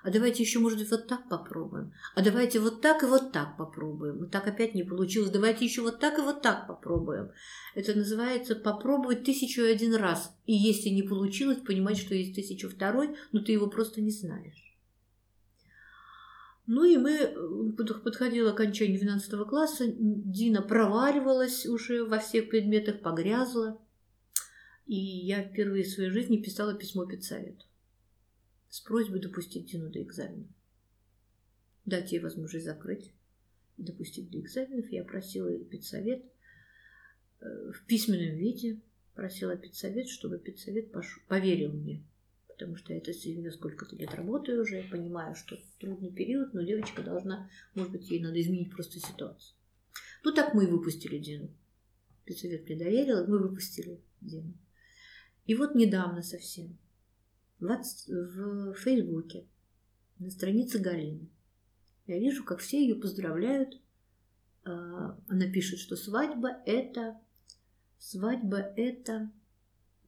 А 0.03 0.11
давайте 0.11 0.43
еще, 0.43 0.59
может 0.59 0.79
быть, 0.79 0.91
вот 0.91 1.07
так 1.07 1.29
попробуем. 1.29 1.93
А 2.17 2.23
давайте 2.23 2.59
вот 2.59 2.81
так 2.81 3.05
и 3.05 3.07
вот 3.07 3.31
так 3.31 3.57
попробуем. 3.57 4.19
Вот 4.19 4.31
так 4.33 4.49
опять 4.49 4.75
не 4.75 4.83
получилось. 4.83 5.31
Давайте 5.31 5.65
еще 5.65 5.83
вот 5.83 6.01
так 6.01 6.19
и 6.19 6.23
вот 6.23 6.43
так 6.43 6.67
попробуем. 6.67 7.31
Это 7.77 7.95
называется 7.95 8.57
попробовать 8.57 9.23
тысячу 9.23 9.63
и 9.63 9.73
один 9.73 9.95
раз. 9.95 10.37
И 10.45 10.55
если 10.55 10.89
не 10.89 11.03
получилось, 11.05 11.59
понимать, 11.59 11.99
что 11.99 12.17
есть 12.17 12.35
тысячу 12.35 12.69
второй, 12.69 13.17
но 13.31 13.41
ты 13.41 13.53
его 13.53 13.69
просто 13.69 14.01
не 14.01 14.11
знаешь. 14.11 14.77
Ну 16.67 16.85
и 16.85 16.97
мы, 16.97 17.13
э, 17.13 17.73
под- 17.77 18.03
подходило 18.03 18.51
окончание 18.51 18.99
12 18.99 19.45
класса, 19.45 19.85
Дина 19.89 20.63
проваливалась 20.63 21.67
уже 21.67 22.05
во 22.05 22.19
всех 22.19 22.49
предметах, 22.49 23.03
погрязла. 23.03 23.81
И 24.87 24.97
я 24.97 25.43
впервые 25.45 25.85
в 25.85 25.89
своей 25.89 26.11
жизни 26.11 26.39
писала 26.39 26.75
письмо 26.75 27.07
педсовету 27.07 27.65
с 28.73 28.81
просьбой 28.81 29.21
допустить 29.21 29.71
Дину 29.71 29.91
до 29.91 30.03
экзамена. 30.03 30.49
Дать 31.85 32.11
ей 32.11 32.21
возможность 32.21 32.65
закрыть 32.65 33.13
и 33.77 33.83
допустить 33.83 34.31
до 34.31 34.41
экзаменов. 34.41 34.91
Я 34.91 35.05
просила 35.05 35.53
педсовет 35.59 36.25
э, 37.41 37.73
в 37.73 37.85
письменном 37.85 38.39
виде, 38.39 38.81
просила 39.15 39.59
педсовет, 39.59 40.09
чтобы 40.09 40.39
педсовет 40.39 40.91
пош... 40.91 41.23
поверил 41.29 41.71
мне. 41.71 42.03
Потому 42.49 42.77
что 42.77 42.95
я 42.95 42.99
это 42.99 43.13
сегодня 43.13 43.53
сколько-то 43.53 43.95
лет 43.95 44.15
работаю 44.15 44.63
уже, 44.63 44.77
я 44.77 44.91
понимаю, 44.91 45.35
что 45.35 45.59
трудный 45.79 46.11
период, 46.11 46.55
но 46.55 46.63
девочка 46.63 47.03
должна, 47.03 47.51
может 47.75 47.93
быть, 47.93 48.11
ей 48.11 48.23
надо 48.23 48.41
изменить 48.41 48.71
просто 48.71 48.99
ситуацию. 49.01 49.55
Ну 50.25 50.33
так 50.33 50.55
мы 50.55 50.65
и 50.65 50.71
выпустили 50.71 51.19
Дину. 51.19 51.55
Педсовет 52.25 52.65
мне 52.65 52.79
доверил, 52.79 53.27
мы 53.27 53.39
выпустили 53.39 54.01
Дину. 54.23 54.55
И 55.45 55.55
вот 55.55 55.75
недавно 55.75 56.23
совсем 56.23 56.79
в, 57.63 58.75
Фейсбуке 58.75 59.47
на 60.19 60.31
странице 60.31 60.79
Галины 60.79 61.29
я 62.07 62.19
вижу, 62.19 62.45
как 62.45 62.61
все 62.61 62.81
ее 62.81 62.97
поздравляют. 62.97 63.81
А, 64.65 65.19
она 65.29 65.51
пишет, 65.51 65.79
что 65.79 65.97
свадьба 65.97 66.63
это 66.67 67.21
свадьба 68.03 68.59
это 68.59 69.31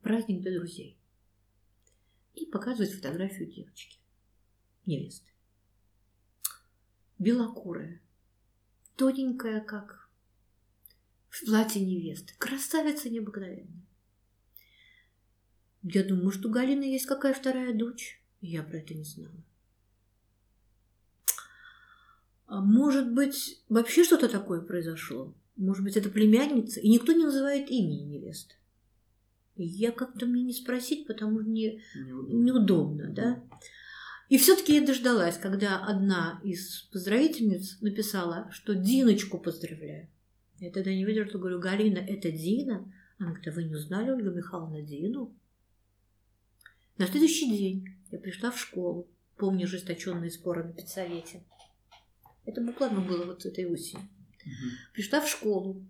праздник 0.03 0.43
для 0.43 0.59
друзей. 0.59 0.99
И 2.35 2.47
показывает 2.47 2.93
фотографию 2.93 3.49
девочки, 3.49 3.99
невесты. 4.85 5.31
Белокурая, 7.21 8.03
тоненькая, 8.97 9.61
как 9.61 10.11
в 11.29 11.45
платье 11.47 11.85
невесты. 11.85 12.35
Красавица 12.39 13.09
необыкновенная. 13.09 13.84
Я 15.85 16.03
думаю, 16.03 16.25
может, 16.25 16.45
у 16.47 16.51
Галины 16.51 16.85
есть 16.85 17.05
какая 17.05 17.35
вторая 17.35 17.75
дочь? 17.75 18.23
Я 18.41 18.63
про 18.63 18.79
это 18.79 18.95
не 18.95 19.05
знала. 19.05 19.45
А 22.47 22.61
может 22.61 23.13
быть, 23.13 23.63
вообще 23.69 24.03
что-то 24.03 24.29
такое 24.29 24.63
произошло? 24.63 25.35
Может 25.57 25.85
быть, 25.85 25.97
это 25.97 26.09
племянница? 26.09 26.81
И 26.81 26.89
никто 26.89 27.13
не 27.13 27.25
называет 27.25 27.71
имени 27.71 28.17
невесты. 28.17 28.55
я 29.57 29.93
как-то 29.93 30.27
мне 30.27 30.43
не 30.43 30.55
спросить, 30.55 31.07
потому 31.07 31.41
что 31.41 31.49
мне 31.51 31.83
неудобно, 31.95 32.35
неудобно 32.35 33.09
да? 33.11 33.45
И 34.31 34.39
все-таки 34.39 34.75
я 34.75 34.87
дождалась, 34.87 35.37
когда 35.37 35.85
одна 35.85 36.41
из 36.43 36.89
поздравительниц 36.93 37.81
написала, 37.83 38.49
что 38.53 38.75
Диночку 38.75 39.39
поздравляю. 39.39 40.09
Я 40.59 40.71
тогда 40.71 40.95
не 40.95 41.05
выдержала, 41.05 41.41
говорю, 41.41 41.61
Галина, 41.61 41.99
это 41.99 42.31
Дина? 42.33 42.91
Она 43.19 43.31
говорит, 43.31 43.49
а 43.49 43.53
вы 43.53 43.65
не 43.65 43.75
узнали, 43.75 44.11
Ольга 44.11 44.31
Михайловна, 44.31 44.81
Дину? 44.81 45.35
На 46.97 47.07
следующий 47.07 47.51
день 47.51 47.89
я 48.13 48.19
пришла 48.19 48.53
в 48.53 48.59
школу, 48.59 49.09
помню 49.37 49.65
ожесточенные 49.65 50.31
споры 50.31 50.63
на 50.63 50.73
педсовете. 50.73 51.43
Это 52.45 52.61
буквально 52.61 53.01
было 53.01 53.25
вот 53.25 53.45
этой 53.45 53.67
осенью. 53.67 54.07
Угу. 54.45 54.53
Пришла 54.93 55.21
в 55.21 55.29
школу, 55.29 55.85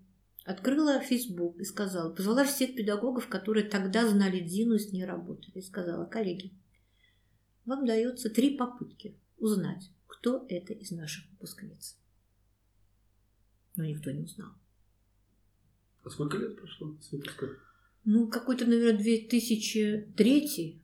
открыла 0.44 1.00
Facebook 1.00 1.58
и 1.58 1.64
сказала, 1.64 2.10
позвала 2.10 2.44
всех 2.44 2.74
педагогов, 2.74 3.28
которые 3.28 3.68
тогда 3.68 4.08
знали 4.08 4.40
Дину 4.40 4.76
и 4.76 4.78
с 4.78 4.92
ней 4.92 5.04
работали, 5.04 5.58
и 5.58 5.62
сказала, 5.62 6.06
коллеги, 6.06 6.52
вам 7.66 7.86
дается 7.86 8.30
три 8.30 8.56
попытки 8.56 9.18
узнать, 9.38 9.90
кто 10.06 10.46
это 10.48 10.72
из 10.72 10.90
наших 10.90 11.28
выпускниц. 11.32 11.98
Но 13.76 13.84
никто 13.84 14.10
не 14.10 14.22
узнал. 14.22 14.52
А 16.02 16.08
сколько 16.08 16.38
лет 16.38 16.56
прошло 16.56 16.96
с 17.00 17.10
выпуска? 17.12 17.48
Ну, 18.04 18.28
какой-то, 18.28 18.66
наверное, 18.66 19.02
2003 19.02 20.83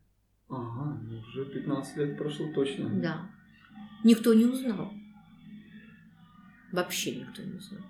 Ага, 0.50 1.00
ну 1.02 1.18
уже 1.20 1.44
15 1.44 1.96
лет 1.96 2.18
прошло 2.18 2.52
точно. 2.52 2.88
Да. 3.00 3.30
Никто 4.04 4.34
не 4.34 4.46
узнал. 4.46 4.92
Вообще 6.72 7.16
никто 7.16 7.42
не 7.42 7.54
узнал. 7.54 7.82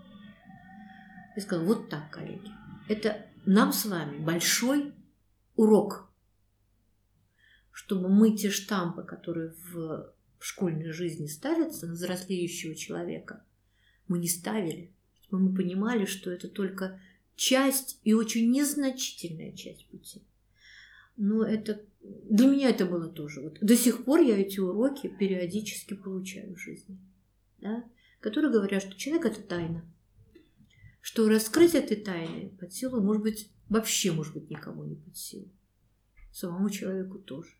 Я 1.36 1.42
сказала, 1.42 1.66
вот 1.66 1.88
так, 1.88 2.10
коллеги. 2.10 2.50
Это 2.88 3.26
нам 3.46 3.72
с 3.72 3.86
вами 3.86 4.18
большой 4.18 4.92
урок, 5.56 6.10
чтобы 7.70 8.08
мы 8.08 8.36
те 8.36 8.50
штампы, 8.50 9.02
которые 9.02 9.54
в 9.72 10.12
школьной 10.38 10.92
жизни 10.92 11.26
ставятся 11.26 11.86
на 11.86 11.92
взрослеющего 11.92 12.74
человека, 12.74 13.44
мы 14.08 14.18
не 14.18 14.28
ставили. 14.28 14.92
Чтобы 15.22 15.44
мы 15.44 15.54
понимали, 15.56 16.04
что 16.04 16.30
это 16.30 16.48
только 16.48 17.00
часть 17.36 18.00
и 18.02 18.12
очень 18.12 18.50
незначительная 18.50 19.52
часть 19.52 19.86
пути. 19.86 20.22
Но 21.20 21.44
это 21.44 21.84
для 22.00 22.48
меня 22.48 22.70
это 22.70 22.86
было 22.86 23.06
тоже. 23.06 23.42
Вот 23.42 23.58
до 23.60 23.76
сих 23.76 24.04
пор 24.04 24.20
я 24.20 24.38
эти 24.38 24.58
уроки 24.58 25.06
периодически 25.06 25.92
получаю 25.92 26.54
в 26.54 26.58
жизни, 26.58 26.98
да, 27.58 27.84
которые 28.20 28.50
говорят, 28.50 28.82
что 28.82 28.96
человек 28.96 29.26
это 29.26 29.42
тайна, 29.42 29.84
что 31.02 31.28
раскрыть 31.28 31.74
этой 31.74 31.98
тайны 31.98 32.56
под 32.58 32.72
силу, 32.72 33.02
может 33.02 33.22
быть, 33.22 33.50
вообще, 33.68 34.12
может 34.12 34.32
быть, 34.32 34.48
никому 34.48 34.84
не 34.84 34.94
под 34.94 35.14
силу, 35.14 35.50
самому 36.32 36.70
человеку 36.70 37.18
тоже. 37.18 37.50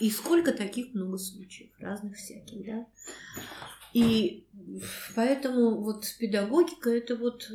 И 0.00 0.10
сколько 0.10 0.52
таких 0.52 0.92
много 0.92 1.18
случаев, 1.18 1.70
разных 1.78 2.16
всяких, 2.16 2.66
да. 2.66 2.86
И 3.94 4.48
поэтому 5.14 5.80
вот 5.82 6.04
педагогика 6.18 6.90
это 6.90 7.14
вот 7.14 7.48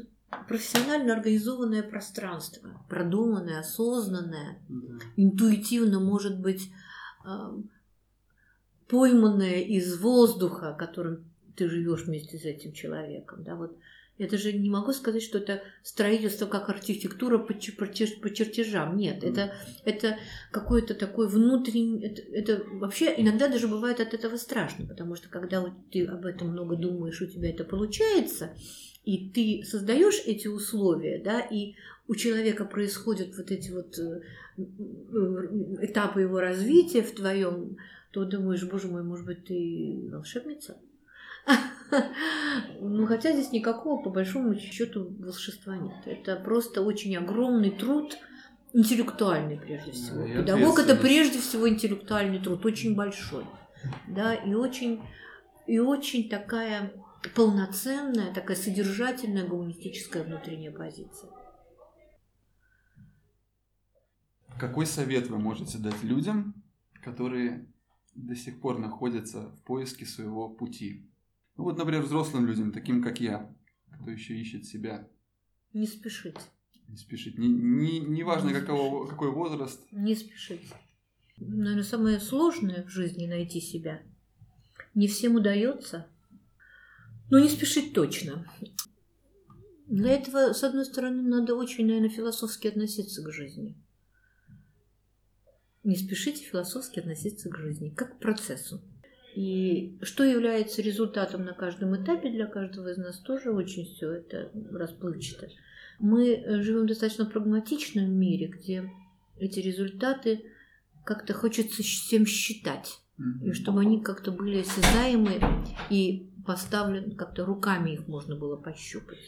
профессионально 0.47 1.13
организованное 1.13 1.83
пространство, 1.83 2.85
продуманное, 2.89 3.59
осознанное, 3.59 4.59
да. 4.67 4.99
интуитивно, 5.15 5.99
может 5.99 6.39
быть, 6.39 6.71
пойманное 8.87 9.61
из 9.61 9.99
воздуха, 9.99 10.75
которым 10.77 11.25
ты 11.55 11.69
живешь 11.69 12.05
вместе 12.05 12.37
с 12.37 12.45
этим 12.45 12.73
человеком. 12.73 13.43
Да, 13.43 13.55
вот 13.55 13.77
это 14.19 14.37
же 14.37 14.53
не 14.53 14.69
могу 14.69 14.93
сказать, 14.93 15.23
что 15.23 15.39
это 15.39 15.63
строительство 15.81 16.45
как 16.45 16.69
архитектура 16.69 17.39
по, 17.39 17.53
по, 17.53 18.33
чертежам. 18.33 18.95
Нет, 18.95 19.23
mm. 19.23 19.29
это, 19.31 19.55
это 19.85 20.17
какой-то 20.51 20.93
такой 20.93 21.27
внутренний... 21.27 22.05
Это, 22.05 22.21
это 22.21 22.63
вообще 22.73 23.13
иногда 23.17 23.47
даже 23.47 23.67
бывает 23.67 23.99
от 23.99 24.13
этого 24.13 24.37
страшно, 24.37 24.85
потому 24.85 25.15
что 25.15 25.29
когда 25.29 25.61
вот 25.61 25.73
ты 25.91 26.05
об 26.05 26.25
этом 26.25 26.49
много 26.49 26.75
думаешь, 26.75 27.21
у 27.21 27.25
тебя 27.25 27.49
это 27.49 27.63
получается, 27.63 28.55
и 29.03 29.29
ты 29.29 29.63
создаешь 29.65 30.21
эти 30.25 30.47
условия, 30.47 31.21
да, 31.23 31.39
и 31.39 31.75
у 32.07 32.15
человека 32.15 32.65
происходят 32.65 33.35
вот 33.37 33.51
эти 33.51 33.71
вот 33.71 33.97
э, 33.97 34.21
этапы 35.81 36.21
его 36.21 36.39
развития 36.39 37.01
в 37.01 37.11
твоем, 37.13 37.77
то 38.11 38.25
думаешь, 38.25 38.63
боже 38.63 38.87
мой, 38.87 39.03
может 39.03 39.25
быть, 39.25 39.45
ты 39.45 40.09
волшебница? 40.11 40.77
Ну, 42.79 43.05
хотя 43.05 43.33
здесь 43.33 43.51
никакого, 43.51 44.01
по 44.01 44.09
большому 44.09 44.55
счету, 44.55 45.13
волшебства 45.19 45.77
нет. 45.77 45.93
Это 46.05 46.35
просто 46.37 46.81
очень 46.81 47.15
огромный 47.15 47.69
труд, 47.69 48.17
интеллектуальный 48.73 49.59
прежде 49.59 49.91
всего. 49.91 50.25
Педагог 50.25 50.79
это 50.79 50.95
прежде 50.95 51.39
всего 51.39 51.69
интеллектуальный 51.69 52.39
труд, 52.39 52.65
очень 52.65 52.95
большой. 52.95 53.45
Да, 54.07 54.33
и 54.33 54.53
очень, 54.53 55.03
и 55.67 55.77
очень 55.79 56.29
такая 56.29 56.91
полноценная, 57.35 58.33
такая 58.33 58.57
содержательная 58.57 59.47
гуманистическая 59.47 60.23
внутренняя 60.23 60.71
позиция. 60.71 61.29
Какой 64.59 64.85
совет 64.85 65.27
вы 65.27 65.39
можете 65.39 65.77
дать 65.77 66.03
людям, 66.03 66.53
которые 67.03 67.65
до 68.15 68.35
сих 68.35 68.61
пор 68.61 68.79
находятся 68.79 69.49
в 69.49 69.61
поиске 69.63 70.05
своего 70.05 70.49
пути? 70.49 71.09
Ну 71.57 71.65
вот, 71.65 71.77
например, 71.77 72.01
взрослым 72.01 72.45
людям, 72.45 72.71
таким 72.71 73.01
как 73.01 73.19
я, 73.19 73.53
кто 73.91 74.11
еще 74.11 74.37
ищет 74.37 74.65
себя. 74.65 75.07
Не 75.73 75.87
спешить. 75.87 76.37
Не 76.87 76.97
спешить. 76.97 77.37
Не, 77.37 77.47
не, 77.47 77.99
не 77.99 78.23
важно, 78.23 78.49
не 78.49 78.53
какого, 78.53 79.07
какой 79.07 79.31
возраст. 79.31 79.81
Не 79.91 80.15
спешить. 80.15 80.71
Наверное, 81.37 81.83
самое 81.83 82.19
сложное 82.19 82.83
в 82.83 82.89
жизни 82.89 83.25
найти 83.25 83.59
себя. 83.59 84.03
Не 84.93 85.07
всем 85.07 85.35
удается, 85.35 86.07
ну, 87.33 87.39
не 87.39 87.49
спешить 87.49 87.93
точно. 87.93 88.45
Для 89.87 90.11
этого, 90.11 90.53
с 90.53 90.63
одной 90.63 90.85
стороны, 90.85 91.23
надо 91.23 91.55
очень, 91.55 91.87
наверное, 91.87 92.09
философски 92.09 92.67
относиться 92.67 93.23
к 93.23 93.31
жизни. 93.31 93.75
Не 95.83 95.95
спешите 95.95 96.43
философски 96.43 96.99
относиться 96.99 97.49
к 97.49 97.57
жизни, 97.57 97.89
как 97.89 98.17
к 98.17 98.19
процессу. 98.19 98.83
И 99.35 99.97
что 100.03 100.23
является 100.23 100.83
результатом 100.83 101.43
на 101.43 101.53
каждом 101.53 101.95
этапе 101.95 102.29
для 102.29 102.45
каждого 102.45 102.91
из 102.91 102.97
нас 102.97 103.17
тоже 103.17 103.49
очень 103.49 103.85
все 103.85 104.11
это 104.11 104.51
расплывчато. 104.71 105.49
Мы 105.97 106.43
живем 106.61 106.83
в 106.83 106.87
достаточно 106.87 107.25
прагматичном 107.25 108.11
мире, 108.11 108.45
где 108.45 108.91
эти 109.39 109.59
результаты 109.59 110.45
как-то 111.03 111.33
хочется 111.33 111.81
всем 111.81 112.27
считать, 112.27 112.99
и 113.43 113.53
чтобы 113.53 113.81
они 113.81 114.03
как-то 114.03 114.31
были 114.31 114.59
осязаемы 114.59 115.41
и 115.89 116.29
поставлен, 116.45 117.15
как-то 117.15 117.45
руками 117.45 117.91
их 117.91 118.07
можно 118.07 118.35
было 118.35 118.55
пощупать. 118.55 119.19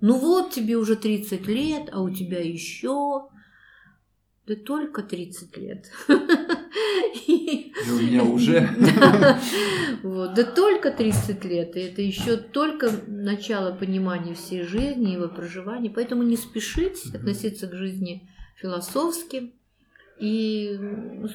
Ну 0.00 0.18
вот, 0.18 0.52
тебе 0.52 0.76
уже 0.76 0.96
30 0.96 1.46
лет, 1.46 1.88
а 1.92 2.00
у 2.00 2.10
тебя 2.10 2.40
еще... 2.40 3.28
Да 4.46 4.54
только 4.56 5.02
30 5.02 5.56
лет. 5.56 5.90
И 7.26 7.72
у 7.90 7.94
меня 7.94 8.22
уже. 8.24 8.68
Вот. 10.02 10.34
Да 10.34 10.44
только 10.44 10.90
30 10.90 11.44
лет, 11.46 11.76
и 11.76 11.80
это 11.80 12.02
еще 12.02 12.36
только 12.36 12.90
начало 13.06 13.74
понимания 13.74 14.34
всей 14.34 14.62
жизни, 14.64 15.12
его 15.12 15.28
проживания. 15.28 15.88
Поэтому 15.88 16.22
не 16.22 16.36
спешить 16.36 17.14
относиться 17.14 17.66
к 17.66 17.74
жизни 17.74 18.28
философски 18.56 19.54
и 20.20 20.78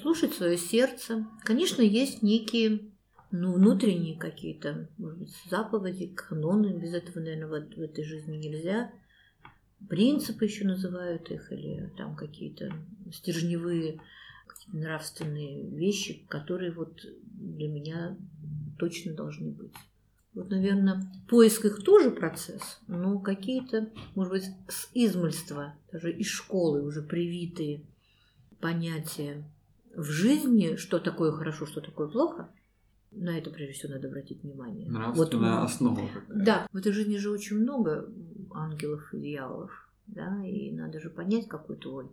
слушать 0.02 0.36
свое 0.36 0.58
сердце. 0.58 1.26
Конечно, 1.44 1.82
есть 1.82 2.22
некие 2.22 2.92
ну, 3.32 3.54
внутренние 3.54 4.18
какие-то, 4.18 4.90
может 4.98 5.20
быть, 5.20 5.36
заповеди, 5.50 6.08
каноны. 6.08 6.78
Без 6.78 6.94
этого, 6.94 7.20
наверное, 7.20 7.48
в, 7.48 7.76
в 7.76 7.82
этой 7.82 8.04
жизни 8.04 8.38
нельзя. 8.38 8.92
Принципы 9.88 10.46
еще 10.46 10.66
называют 10.66 11.30
их, 11.32 11.52
или 11.52 11.92
там 11.98 12.16
какие-то 12.16 12.74
стержневые 13.14 14.02
нравственные 14.74 15.70
вещи, 15.70 16.26
которые 16.28 16.72
вот 16.72 17.06
для 17.24 17.68
меня 17.68 18.18
точно 18.78 19.14
должны 19.14 19.52
быть. 19.52 19.74
Вот, 20.34 20.50
наверное, 20.50 21.12
поиск 21.28 21.66
их 21.66 21.84
тоже 21.84 22.12
процесс, 22.12 22.80
но 22.88 23.20
какие-то, 23.20 23.90
может 24.16 24.32
быть, 24.32 24.46
с 24.68 24.90
измольства, 24.94 25.74
даже 25.92 26.12
из 26.12 26.28
школы 26.28 26.84
уже 26.84 27.02
привитые 27.02 27.82
понятия 28.60 29.44
в 29.96 30.04
жизни, 30.04 30.76
что 30.76 31.00
такое 31.00 31.32
хорошо, 31.32 31.66
что 31.66 31.82
такое 31.82 32.08
плохо, 32.08 32.50
на 33.12 33.38
это, 33.38 33.50
прежде 33.50 33.74
всего, 33.74 33.94
надо 33.94 34.08
обратить 34.08 34.44
внимание. 34.44 34.90
Нравственная 34.90 35.62
вот, 35.62 35.66
основа. 35.66 36.08
Какая. 36.14 36.46
Да, 36.46 36.68
в 36.72 36.78
этой 36.78 36.92
жизни 36.92 37.18
же 37.18 37.30
очень 37.32 37.58
много 37.58 38.10
ангелов 38.52 39.14
и 39.14 39.20
дьяволов, 39.20 39.72
да, 40.08 40.44
и 40.46 40.72
надо 40.72 41.00
же 41.00 41.10
понять, 41.10 41.48
какой 41.48 41.78
твой 41.78 42.10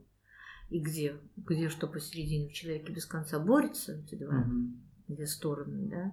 и 0.71 0.81
где, 0.81 1.17
где 1.37 1.69
что 1.69 1.87
посередине 1.87 2.49
в 2.49 2.53
человеке 2.53 2.93
без 2.93 3.07
конца 3.07 3.39
борется, 3.39 4.03
эти 4.07 4.17
два, 4.17 4.41
угу. 4.41 4.73
две 5.09 5.27
стороны, 5.27 5.89
да. 5.89 6.13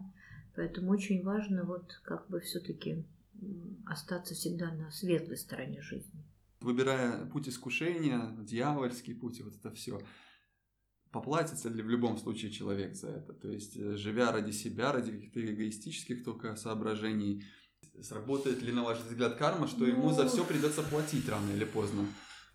Поэтому 0.56 0.92
очень 0.92 1.24
важно 1.24 1.64
вот 1.64 2.00
как 2.04 2.28
бы 2.30 2.40
все-таки 2.40 3.04
остаться 3.86 4.36
всегда 4.36 4.72
на 4.72 4.92
светлой 4.92 5.38
стороне 5.38 5.82
жизни. 5.82 6.24
Выбирая 6.60 7.26
путь 7.26 7.50
искушения, 7.50 8.30
дьявольский 8.40 9.16
путь, 9.16 9.42
вот 9.42 9.56
это 9.56 9.72
все, 9.72 10.00
поплатится 11.14 11.70
ли 11.70 11.82
в 11.82 11.90
любом 11.90 12.18
случае 12.18 12.52
человек 12.52 12.96
за 12.96 13.10
это? 13.10 13.34
То 13.34 13.50
есть, 13.50 13.78
э, 13.78 13.96
живя 13.96 14.32
ради 14.32 14.52
себя, 14.52 14.92
ради 14.92 15.12
каких-то 15.12 15.40
эгоистических 15.40 16.24
только 16.24 16.56
соображений, 16.56 17.44
сработает 18.02 18.62
ли, 18.62 18.74
на 18.74 18.84
ваш 18.84 19.00
взгляд, 19.00 19.36
карма, 19.36 19.68
что 19.68 19.82
ну, 19.82 19.86
ему 19.86 20.10
за 20.12 20.28
все 20.28 20.44
придется 20.44 20.82
платить 20.82 21.30
рано 21.30 21.52
или 21.52 21.66
поздно? 21.66 22.06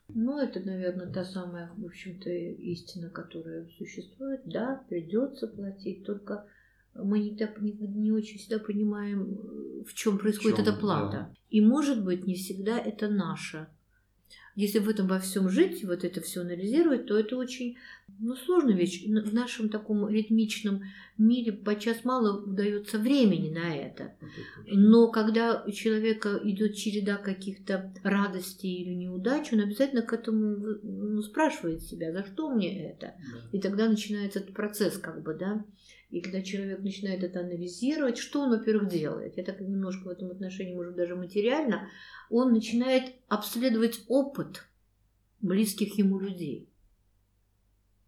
Ну, 0.08 0.38
это, 0.38 0.60
наверное, 0.60 1.10
та 1.12 1.24
самая, 1.24 1.70
в 1.76 1.84
общем-то, 1.84 2.30
истина, 2.30 3.10
которая 3.10 3.68
существует. 3.78 4.40
Да, 4.44 4.84
придется 4.88 5.46
платить, 5.46 6.04
только 6.04 6.46
мы 6.94 7.20
не, 7.20 7.36
так, 7.36 7.60
не, 7.60 7.72
не 7.72 8.10
очень 8.10 8.38
всегда 8.38 8.58
понимаем, 8.58 9.84
в 9.84 9.94
чем 9.94 10.18
происходит 10.18 10.58
в 10.58 10.64
чем, 10.64 10.68
эта 10.68 10.80
плата. 10.80 11.12
Да. 11.12 11.34
И, 11.50 11.60
может 11.60 12.04
быть, 12.04 12.26
не 12.26 12.34
всегда 12.34 12.78
это 12.78 13.08
наша. 13.08 13.68
Если 14.54 14.80
в 14.80 14.88
этом 14.88 15.06
во 15.06 15.20
всем 15.20 15.48
жить, 15.48 15.84
вот 15.84 16.02
это 16.02 16.20
все 16.20 16.40
анализировать, 16.40 17.06
то 17.06 17.16
это 17.16 17.36
очень 17.36 17.76
ну, 18.18 18.34
сложная 18.34 18.74
вещь. 18.74 19.04
В 19.06 19.32
нашем 19.32 19.68
таком 19.68 20.08
ритмичном 20.08 20.82
мире 21.16 21.52
подчас 21.52 22.04
мало 22.04 22.42
удается 22.42 22.98
времени 22.98 23.50
на 23.50 23.72
это. 23.76 24.14
Но 24.66 25.12
когда 25.12 25.62
у 25.64 25.70
человека 25.70 26.40
идет 26.42 26.74
череда 26.74 27.18
каких-то 27.18 27.92
радостей 28.02 28.82
или 28.82 28.94
неудач, 28.94 29.52
он 29.52 29.60
обязательно 29.60 30.02
к 30.02 30.12
этому 30.12 30.56
ну, 30.82 31.22
спрашивает 31.22 31.82
себя, 31.82 32.12
за 32.12 32.24
что 32.24 32.50
мне 32.50 32.90
это? 32.90 33.14
И 33.52 33.60
тогда 33.60 33.88
начинается 33.88 34.40
этот 34.40 34.54
процесс, 34.54 34.98
как 34.98 35.22
бы, 35.22 35.34
да. 35.34 35.64
И 36.10 36.22
когда 36.22 36.40
человек 36.40 36.80
начинает 36.80 37.22
это 37.22 37.40
анализировать, 37.40 38.16
что 38.16 38.40
он, 38.40 38.50
во-первых, 38.50 38.88
делает? 38.88 39.36
Я 39.36 39.44
так 39.44 39.60
немножко 39.60 40.06
в 40.06 40.08
этом 40.08 40.30
отношении, 40.30 40.74
может, 40.74 40.96
даже 40.96 41.16
материально, 41.16 41.88
он 42.30 42.52
начинает 42.52 43.14
обследовать 43.28 44.00
опыт 44.08 44.64
близких 45.40 45.98
ему 45.98 46.18
людей. 46.18 46.70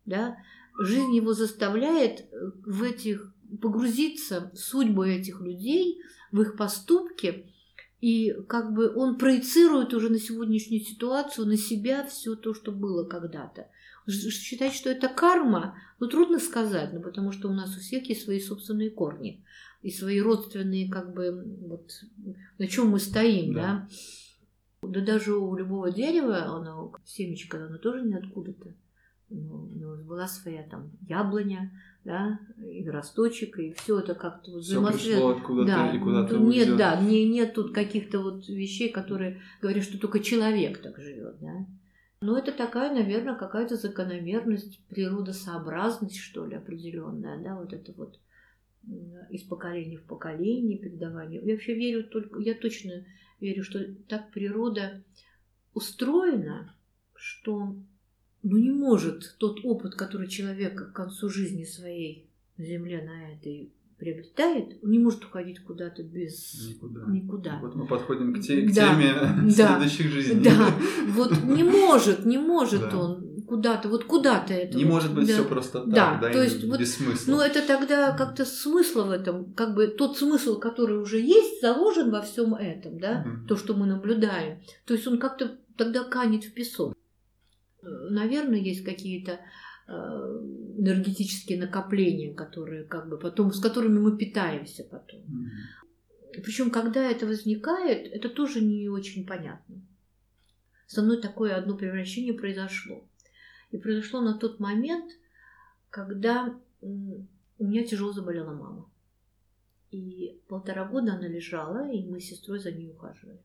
Да? 0.07 0.39
Жизнь 0.81 1.15
его 1.15 1.35
заставляет 1.35 2.21
э, 2.21 2.27
в 2.65 2.83
этих 2.83 3.35
погрузиться 3.61 4.51
в 4.55 4.59
судьбу 4.59 5.03
этих 5.03 5.41
людей, 5.41 6.01
в 6.33 6.41
их 6.41 6.57
поступки, 6.57 7.53
и 8.01 8.33
как 8.49 8.73
бы 8.73 8.95
он 8.95 9.19
проецирует 9.19 9.93
уже 9.93 10.09
на 10.09 10.19
сегодняшнюю 10.19 10.83
ситуацию, 10.83 11.47
на 11.47 11.57
себя 11.57 12.07
все 12.07 12.35
то, 12.35 12.55
что 12.55 12.73
было 12.73 13.05
когда-то. 13.05 13.69
Считать, 14.09 14.73
что 14.73 14.91
это 14.91 15.09
карма, 15.09 15.77
ну 15.99 16.09
трудно 16.09 16.39
сказать, 16.39 16.93
ну, 16.93 17.01
потому 17.01 17.33
что 17.33 17.49
у 17.49 17.53
нас 17.53 17.77
у 17.77 17.81
всех 17.81 18.09
есть 18.09 18.25
свои 18.25 18.41
собственные 18.41 18.91
корни 18.91 19.45
и 19.83 19.91
свои 19.91 20.21
родственные, 20.21 20.91
как 20.91 21.15
бы, 21.15 21.45
вот 21.63 21.91
на 22.59 22.67
чем 22.67 22.89
мы 22.89 22.99
стоим, 22.99 23.55
да. 23.55 23.61
да. 23.63 23.89
Да 24.83 25.01
даже 25.03 25.37
у 25.37 25.55
любого 25.57 25.91
дерева, 25.91 26.45
оно, 26.45 26.93
семечко, 27.05 27.67
оно 27.67 27.77
тоже 27.77 28.03
не 28.03 28.15
откуда-то. 28.15 28.73
Ну, 29.29 29.69
у 29.71 29.79
него 29.79 29.97
была 29.97 30.27
своя 30.27 30.65
там 30.65 30.91
яблоня, 31.07 31.71
да, 32.05 32.41
и 32.59 32.89
росточек, 32.89 33.59
и 33.59 33.73
все 33.75 34.01
это 34.01 34.15
как-то 34.15 34.53
вот 34.53 34.65
откуда-то 35.37 35.67
да, 35.67 35.93
и 35.93 35.99
куда-то 35.99 36.39
Нет, 36.39 36.69
уйдет. 36.69 36.77
да, 36.79 37.01
не, 37.01 37.29
нет 37.29 37.55
тут 37.55 37.73
каких-то 37.73 38.21
вот 38.21 38.49
вещей, 38.49 38.91
которые 38.91 39.41
говорят, 39.61 39.85
что 39.85 39.99
только 39.99 40.21
человек 40.21 40.83
так 40.83 40.99
живет, 40.99 41.37
да. 41.41 41.67
Но 42.23 42.37
это 42.37 42.53
такая, 42.53 42.93
наверное, 42.93 43.35
какая-то 43.35 43.77
закономерность, 43.77 44.85
природосообразность, 44.89 46.19
что 46.19 46.45
ли, 46.45 46.55
определенная, 46.55 47.43
да, 47.43 47.57
вот 47.57 47.73
это 47.73 47.93
вот 47.93 48.21
из 49.31 49.43
поколения 49.43 49.97
в 49.97 50.05
поколение 50.05 50.79
передавание. 50.79 51.41
Я 51.43 51.55
вообще 51.55 51.75
верю 51.75 52.05
только, 52.05 52.41
я 52.41 52.55
точно 52.55 53.07
верю, 53.41 53.63
что 53.65 53.95
так 54.09 54.31
природа 54.33 55.03
устроена, 55.73 56.75
что 57.15 57.75
ну 58.43 58.57
не 58.57 58.71
может 58.71 59.37
тот 59.39 59.65
опыт, 59.65 59.95
который 59.95 60.29
человек 60.29 60.75
к 60.75 60.93
концу 60.93 61.31
жизни 61.31 61.65
своей 61.65 62.29
на 62.57 62.65
Земле 62.65 63.03
на 63.03 63.33
этой 63.33 63.73
приобретает, 64.01 64.79
он 64.83 64.91
не 64.91 64.99
может 64.99 65.25
уходить 65.25 65.61
куда-то 65.61 66.03
без 66.03 66.69
никуда. 66.69 67.03
никуда. 67.07 67.59
Вот 67.61 67.75
мы 67.77 67.87
подходим 67.87 68.35
к, 68.35 68.41
те, 68.41 68.63
к 68.63 68.75
да, 68.75 68.95
теме 68.95 69.15
да, 69.57 69.77
следующих 69.79 70.11
жизней. 70.11 70.43
Да, 70.43 70.71
вот 71.09 71.45
не 71.45 71.63
может, 71.63 72.25
не 72.25 72.39
может 72.39 72.81
да. 72.81 72.99
он 72.99 73.43
куда-то, 73.47 73.89
вот 73.89 74.05
куда-то 74.05 74.55
это. 74.55 74.77
Не 74.77 74.85
вот, 74.85 74.95
может 74.95 75.15
быть 75.15 75.29
да. 75.29 75.35
все 75.35 75.45
просто 75.45 75.81
так, 75.81 75.91
да, 75.91 76.19
да 76.21 76.33
то 76.33 76.43
есть 76.43 76.65
вот, 76.65 76.81
без 76.81 76.97
смысла. 76.97 77.31
Ну 77.31 77.41
это 77.41 77.67
тогда 77.67 78.17
как-то 78.17 78.47
смысл 78.47 79.05
в 79.05 79.11
этом, 79.11 79.53
как 79.53 79.75
бы 79.75 79.87
тот 79.87 80.17
смысл, 80.17 80.59
который 80.59 80.99
уже 80.99 81.21
есть, 81.21 81.61
заложен 81.61 82.11
во 82.11 82.23
всем 82.23 82.55
этом, 82.55 82.99
да, 82.99 83.25
mm 83.25 83.47
то, 83.47 83.57
что 83.57 83.75
мы 83.75 83.87
наблюдаем. 83.87 84.61
То 84.87 84.95
есть 84.95 85.07
он 85.07 85.19
как-то 85.19 85.59
тогда 85.77 86.05
канет 86.05 86.45
в 86.45 86.55
песок. 86.55 86.95
Наверное, 87.83 88.59
есть 88.59 88.85
какие-то 88.85 89.33
Э, 89.33 89.37
энергетические 89.91 91.59
накопления, 91.59 92.35
которые 92.35 92.85
как 92.85 93.09
бы 93.09 93.19
потом, 93.19 93.53
с 93.53 93.61
которыми 93.61 93.99
мы 93.99 94.17
питаемся 94.17 94.85
потом. 94.85 95.21
Mm-hmm. 95.21 96.43
Причем, 96.43 96.71
когда 96.71 97.11
это 97.11 97.27
возникает, 97.27 98.13
это 98.13 98.29
тоже 98.29 98.61
не 98.61 98.89
очень 98.89 99.27
понятно. 99.27 99.83
Со 100.87 101.03
мной 101.03 101.21
такое 101.21 101.57
одно 101.57 101.77
превращение 101.77 102.35
произошло. 102.35 103.05
И 103.71 103.79
произошло 103.79 104.21
на 104.21 104.39
тот 104.39 104.61
момент, 104.61 105.13
когда 105.91 106.59
у 106.81 107.25
меня 107.65 107.85
тяжело 107.85 108.13
заболела 108.13 108.53
мама. 108.53 108.91
И 109.91 110.41
полтора 110.49 110.85
года 110.85 111.15
она 111.15 111.27
лежала, 111.27 111.91
и 111.91 112.03
мы 112.05 112.21
с 112.21 112.27
сестрой 112.27 112.61
за 112.61 112.71
ней 112.71 112.91
ухаживали. 112.91 113.41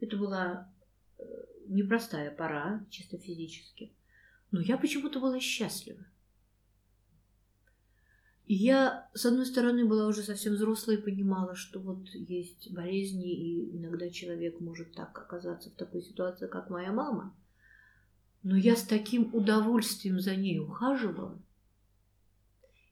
Это 0.00 0.16
была 0.16 0.72
э, 1.18 1.22
непростая 1.66 2.30
пора, 2.30 2.84
чисто 2.90 3.18
физически. 3.18 3.92
Но 4.52 4.60
я 4.60 4.76
почему-то 4.76 5.18
была 5.18 5.40
счастлива. 5.40 6.04
И 8.46 8.54
я, 8.54 9.08
с 9.14 9.24
одной 9.24 9.46
стороны, 9.46 9.86
была 9.86 10.06
уже 10.06 10.22
совсем 10.22 10.52
взрослой 10.52 10.96
и 10.96 11.02
понимала, 11.02 11.54
что 11.54 11.80
вот 11.80 12.06
есть 12.10 12.70
болезни, 12.70 13.32
и 13.32 13.76
иногда 13.78 14.10
человек 14.10 14.60
может 14.60 14.94
так 14.94 15.18
оказаться 15.18 15.70
в 15.70 15.74
такой 15.74 16.02
ситуации, 16.02 16.48
как 16.48 16.68
моя 16.68 16.92
мама. 16.92 17.34
Но 18.42 18.54
я 18.54 18.76
с 18.76 18.82
таким 18.82 19.34
удовольствием 19.34 20.20
за 20.20 20.36
ней 20.36 20.58
ухаживала. 20.58 21.40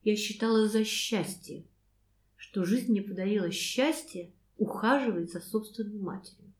Я 0.02 0.16
считала 0.16 0.66
за 0.66 0.82
счастье, 0.82 1.66
что 2.36 2.64
жизнь 2.64 2.90
мне 2.90 3.02
подарила 3.02 3.50
счастье 3.50 4.32
ухаживать 4.56 5.30
за 5.30 5.40
собственной 5.40 5.98
матерью, 5.98 6.54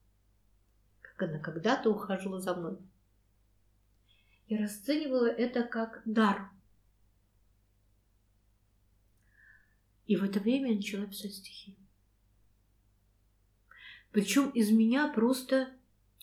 как 1.00 1.30
она 1.30 1.38
когда-то 1.38 1.88
ухаживала 1.88 2.40
за 2.40 2.54
мной 2.54 2.76
и 4.50 4.56
расценивала 4.56 5.26
это 5.26 5.62
как 5.62 6.02
дар. 6.04 6.50
И 10.06 10.16
в 10.16 10.24
это 10.24 10.40
время 10.40 10.70
я 10.70 10.76
начала 10.76 11.06
писать 11.06 11.34
стихи. 11.34 11.76
Причем 14.10 14.50
из 14.50 14.72
меня 14.72 15.06
просто... 15.06 15.68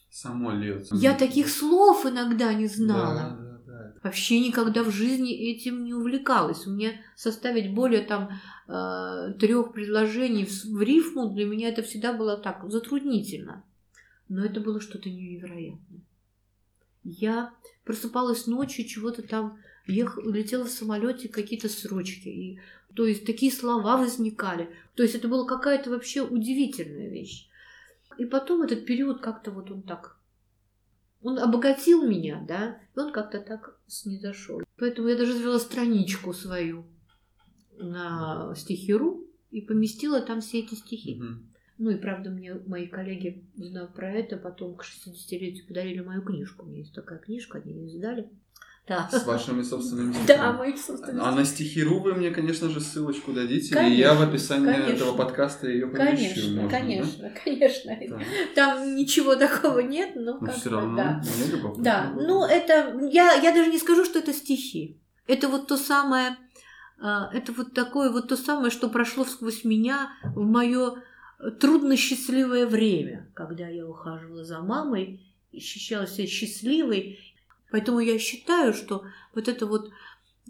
Само 0.10 0.52
льется. 0.52 0.94
Я 0.98 1.18
таких 1.18 1.48
слов 1.48 2.06
иногда 2.06 2.54
не 2.54 2.68
знала. 2.68 3.38
Да, 3.40 3.62
да, 3.66 3.94
да. 3.94 3.94
вообще 4.04 4.42
никогда 4.42 4.84
в 4.84 4.92
жизни 4.92 5.32
этим 5.32 5.86
не 5.86 5.94
увлекалась. 5.94 6.66
Мне 6.66 7.00
составить 7.16 7.74
более 7.74 8.02
там 8.02 8.30
э, 8.68 9.34
трех 9.40 9.72
предложений 9.72 10.50
в 10.66 10.82
рифму 10.82 11.30
для 11.30 11.46
меня 11.46 11.70
это 11.70 11.82
всегда 11.82 12.12
было 12.12 12.36
так 12.36 12.70
затруднительно. 12.70 13.64
Но 14.28 14.44
это 14.44 14.60
было 14.60 14.82
что-то 14.82 15.10
невероятное. 15.10 16.02
Я 17.10 17.54
просыпалась 17.86 18.48
ночью, 18.48 18.86
чего-то 18.86 19.22
там 19.22 19.60
ехала, 19.88 20.30
летела 20.30 20.66
в 20.66 20.70
самолете 20.70 21.30
какие-то 21.30 21.70
срочки. 21.70 22.28
И, 22.28 22.60
то 22.94 23.06
есть 23.06 23.26
такие 23.26 23.50
слова 23.50 23.96
возникали. 23.96 24.70
То 24.96 25.04
есть 25.04 25.16
это 25.16 25.30
была 25.30 25.48
какая-то 25.48 25.90
вообще 25.90 26.22
удивительная 26.22 27.10
вещь. 27.10 27.48
И 28.18 28.26
потом 28.26 28.64
этот 28.64 28.86
период 28.86 29.22
как-то 29.22 29.52
вот 29.52 29.72
он 29.72 29.84
так... 29.84 30.18
Он 31.22 31.40
обогатил 31.40 32.06
меня, 32.06 32.46
да, 32.48 32.80
и 32.96 33.00
он 33.00 33.12
как-то 33.12 33.40
так 33.40 33.80
снизошел. 33.88 34.62
Поэтому 34.78 35.08
я 35.08 35.16
даже 35.16 35.34
завела 35.34 35.60
страничку 35.60 36.34
свою 36.34 36.86
на 37.78 38.54
стихиру 38.56 39.26
и 39.50 39.62
поместила 39.62 40.20
там 40.20 40.42
все 40.42 40.60
эти 40.60 40.76
стихи. 40.76 41.16
Мгм. 41.16 41.54
Ну 41.78 41.92
и 41.92 41.96
правда, 41.96 42.30
мне 42.32 42.56
мои 42.66 42.88
коллеги, 42.88 43.44
узнав 43.58 43.94
про 43.94 44.12
это, 44.12 44.38
потом 44.38 44.76
к 44.76 44.84
60-летию 44.84 45.68
подарили 45.68 46.00
мою 46.02 46.22
книжку. 46.24 46.66
У 46.66 46.70
меня 46.70 46.80
есть 46.80 46.94
такая 46.94 47.20
книжка, 47.20 47.60
они 47.60 47.74
ее 47.74 47.88
издали. 47.88 48.30
Да. 48.88 49.10
С 49.12 49.26
вашими 49.26 49.62
собственными 49.64 50.14
Да, 50.28 50.34
стихами. 50.36 50.58
мои 50.58 50.78
собственные 50.78 51.22
А 51.22 51.32
на 51.34 51.44
стихиру 51.44 52.00
вы 52.00 52.16
мне, 52.16 52.32
конечно 52.32 52.70
же, 52.70 52.80
ссылочку 52.80 53.34
дадите, 53.34 53.72
и 53.72 53.74
Конечно, 53.74 54.00
я 54.00 54.14
в 54.14 54.22
описании 54.22 54.66
конечно. 54.72 54.94
этого 54.94 55.18
подкаста 55.18 55.68
ее 55.68 55.88
помещу. 55.88 56.06
Конечно, 56.08 56.62
можно, 56.62 56.70
конечно, 56.70 57.96
конечно. 57.96 58.18
да? 58.18 58.18
Да. 58.18 58.24
Там 58.56 58.96
ничего 58.96 59.36
такого 59.36 59.80
нет, 59.80 60.12
но 60.16 60.40
Но 60.40 60.46
как 60.46 60.56
все 60.56 60.70
равно 60.70 60.96
да. 60.96 61.22
мне 61.38 61.52
любопытно. 61.52 61.84
Да, 61.84 62.14
ну 62.16 62.46
это, 62.46 62.98
я, 63.12 63.34
я 63.34 63.52
даже 63.54 63.70
не 63.70 63.78
скажу, 63.78 64.06
что 64.06 64.20
это 64.20 64.32
стихи. 64.32 65.02
Это 65.28 65.50
вот 65.50 65.68
то 65.68 65.76
самое, 65.76 66.38
а, 67.02 67.30
это 67.34 67.52
вот 67.52 67.74
такое 67.74 68.10
вот 68.10 68.30
то 68.30 68.38
самое, 68.38 68.72
что 68.72 68.90
прошло 68.90 69.26
сквозь 69.26 69.66
меня 69.66 70.12
в 70.24 70.46
мое 70.46 71.04
трудно-счастливое 71.38 72.66
время, 72.66 73.30
когда 73.34 73.68
я 73.68 73.88
ухаживала 73.88 74.44
за 74.44 74.60
мамой, 74.62 75.22
ощущала 75.54 76.08
себя 76.08 76.28
счастливой. 76.28 77.20
Поэтому 77.72 78.00
я 78.00 78.18
считаю, 78.18 78.74
что 78.74 79.04
вот 79.36 79.48
это 79.48 79.66
вот, 79.66 79.92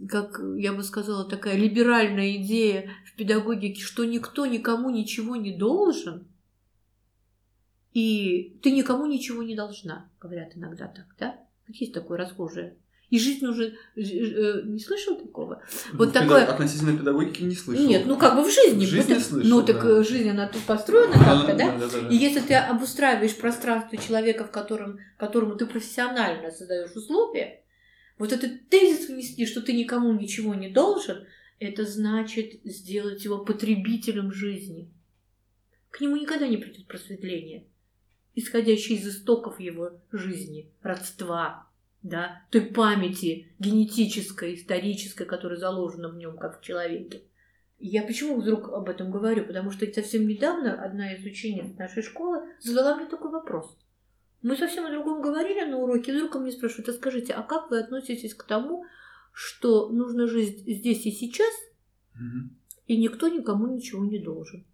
как 0.07 0.39
я 0.57 0.73
бы 0.73 0.83
сказала, 0.83 1.25
такая 1.25 1.57
либеральная 1.57 2.37
идея 2.37 2.91
в 3.05 3.15
педагогике, 3.15 3.81
что 3.81 4.05
никто 4.05 4.45
никому 4.45 4.89
ничего 4.89 5.35
не 5.35 5.57
должен, 5.57 6.27
и 7.93 8.59
ты 8.61 8.71
никому 8.71 9.07
ничего 9.07 9.41
не 9.43 9.55
должна, 9.55 10.09
говорят 10.19 10.55
иногда 10.55 10.87
так, 10.87 11.07
да? 11.17 11.39
Есть 11.67 11.93
такое 11.93 12.17
расхожее. 12.17 12.77
И 13.09 13.19
жизнь 13.19 13.45
уже... 13.45 13.77
э, 13.95 14.01
э, 14.01 14.61
Не 14.65 14.79
слышал 14.79 15.15
такого? 15.17 15.61
Ну, 15.93 15.99
вот 15.99 16.11
такое- 16.13 16.43
Относительно 16.45 16.97
педагогики 16.97 17.41
не 17.41 17.55
слышал. 17.55 17.85
Нет, 17.87 18.05
ну 18.05 18.17
как 18.17 18.35
бы 18.35 18.43
в 18.43 18.53
жизни. 18.53 18.85
В 18.85 18.89
жизни 18.89 19.13
Это- 19.15 19.23
слышал, 19.23 19.49
Ну 19.49 19.65
так 19.65 19.81
да. 19.81 19.89
э, 19.99 20.03
жизнь, 20.03 20.29
она 20.29 20.47
тут 20.49 20.61
построена 20.63 21.13
Да, 21.13 21.23
как-то, 21.23 21.55
да? 21.55 21.77
да, 21.77 21.87
да, 21.87 22.01
да. 22.01 22.07
И 22.09 22.15
если 22.17 22.41
ты 22.41 22.55
обустраиваешь 22.55 23.37
пространство 23.37 23.97
человека, 23.97 24.43
в 24.43 24.51
котором, 24.51 24.99
которому 25.17 25.55
ты 25.55 25.65
профессионально 25.65 26.51
создаешь 26.51 26.91
условия, 26.95 27.63
вот 28.17 28.33
этот 28.33 28.67
тезис 28.67 29.07
внести, 29.07 29.45
что 29.45 29.61
ты 29.61 29.71
никому 29.71 30.11
ничего 30.11 30.53
не 30.53 30.67
должен, 30.69 31.25
это 31.59 31.85
значит 31.85 32.59
сделать 32.65 33.23
его 33.23 33.37
потребителем 33.37 34.33
жизни. 34.33 34.89
К 35.91 36.01
нему 36.01 36.17
никогда 36.17 36.47
не 36.47 36.57
придет 36.57 36.87
просветление, 36.87 37.63
исходящее 38.35 38.97
из 38.99 39.07
истоков 39.07 39.59
его 39.61 39.91
жизни, 40.11 40.69
родства, 40.81 41.66
да, 42.03 42.41
той 42.51 42.61
памяти 42.61 43.51
генетической, 43.59 44.55
исторической, 44.55 45.25
которая 45.25 45.59
заложена 45.59 46.09
в 46.09 46.17
нем, 46.17 46.37
как 46.37 46.59
в 46.59 46.63
человеке. 46.63 47.23
Я 47.79 48.03
почему 48.03 48.39
вдруг 48.39 48.69
об 48.69 48.89
этом 48.89 49.11
говорю? 49.11 49.45
Потому 49.45 49.71
что 49.71 49.91
совсем 49.91 50.27
недавно 50.27 50.83
одна 50.83 51.13
из 51.13 51.23
учениц 51.23 51.77
нашей 51.77 52.01
школы 52.01 52.41
задала 52.59 52.95
мне 52.95 53.05
такой 53.05 53.31
вопрос. 53.31 53.77
Мы 54.41 54.55
совсем 54.55 54.85
о 54.85 54.91
другом 54.91 55.21
говорили 55.21 55.69
на 55.69 55.77
уроке, 55.77 56.11
и 56.11 56.15
вдруг 56.15 56.31
ко 56.31 56.39
мне 56.39 56.51
спрашивают, 56.51 56.89
а 56.89 56.93
скажите, 56.93 57.33
а 57.33 57.43
как 57.43 57.69
вы 57.69 57.79
относитесь 57.79 58.33
к 58.33 58.43
тому, 58.43 58.85
что 59.31 59.89
нужно 59.89 60.27
жить 60.27 60.59
здесь 60.59 61.05
и 61.05 61.11
сейчас, 61.11 61.53
и 62.87 62.97
никто 62.97 63.27
никому 63.27 63.67
ничего 63.67 64.05
не 64.05 64.19
должен? 64.19 64.65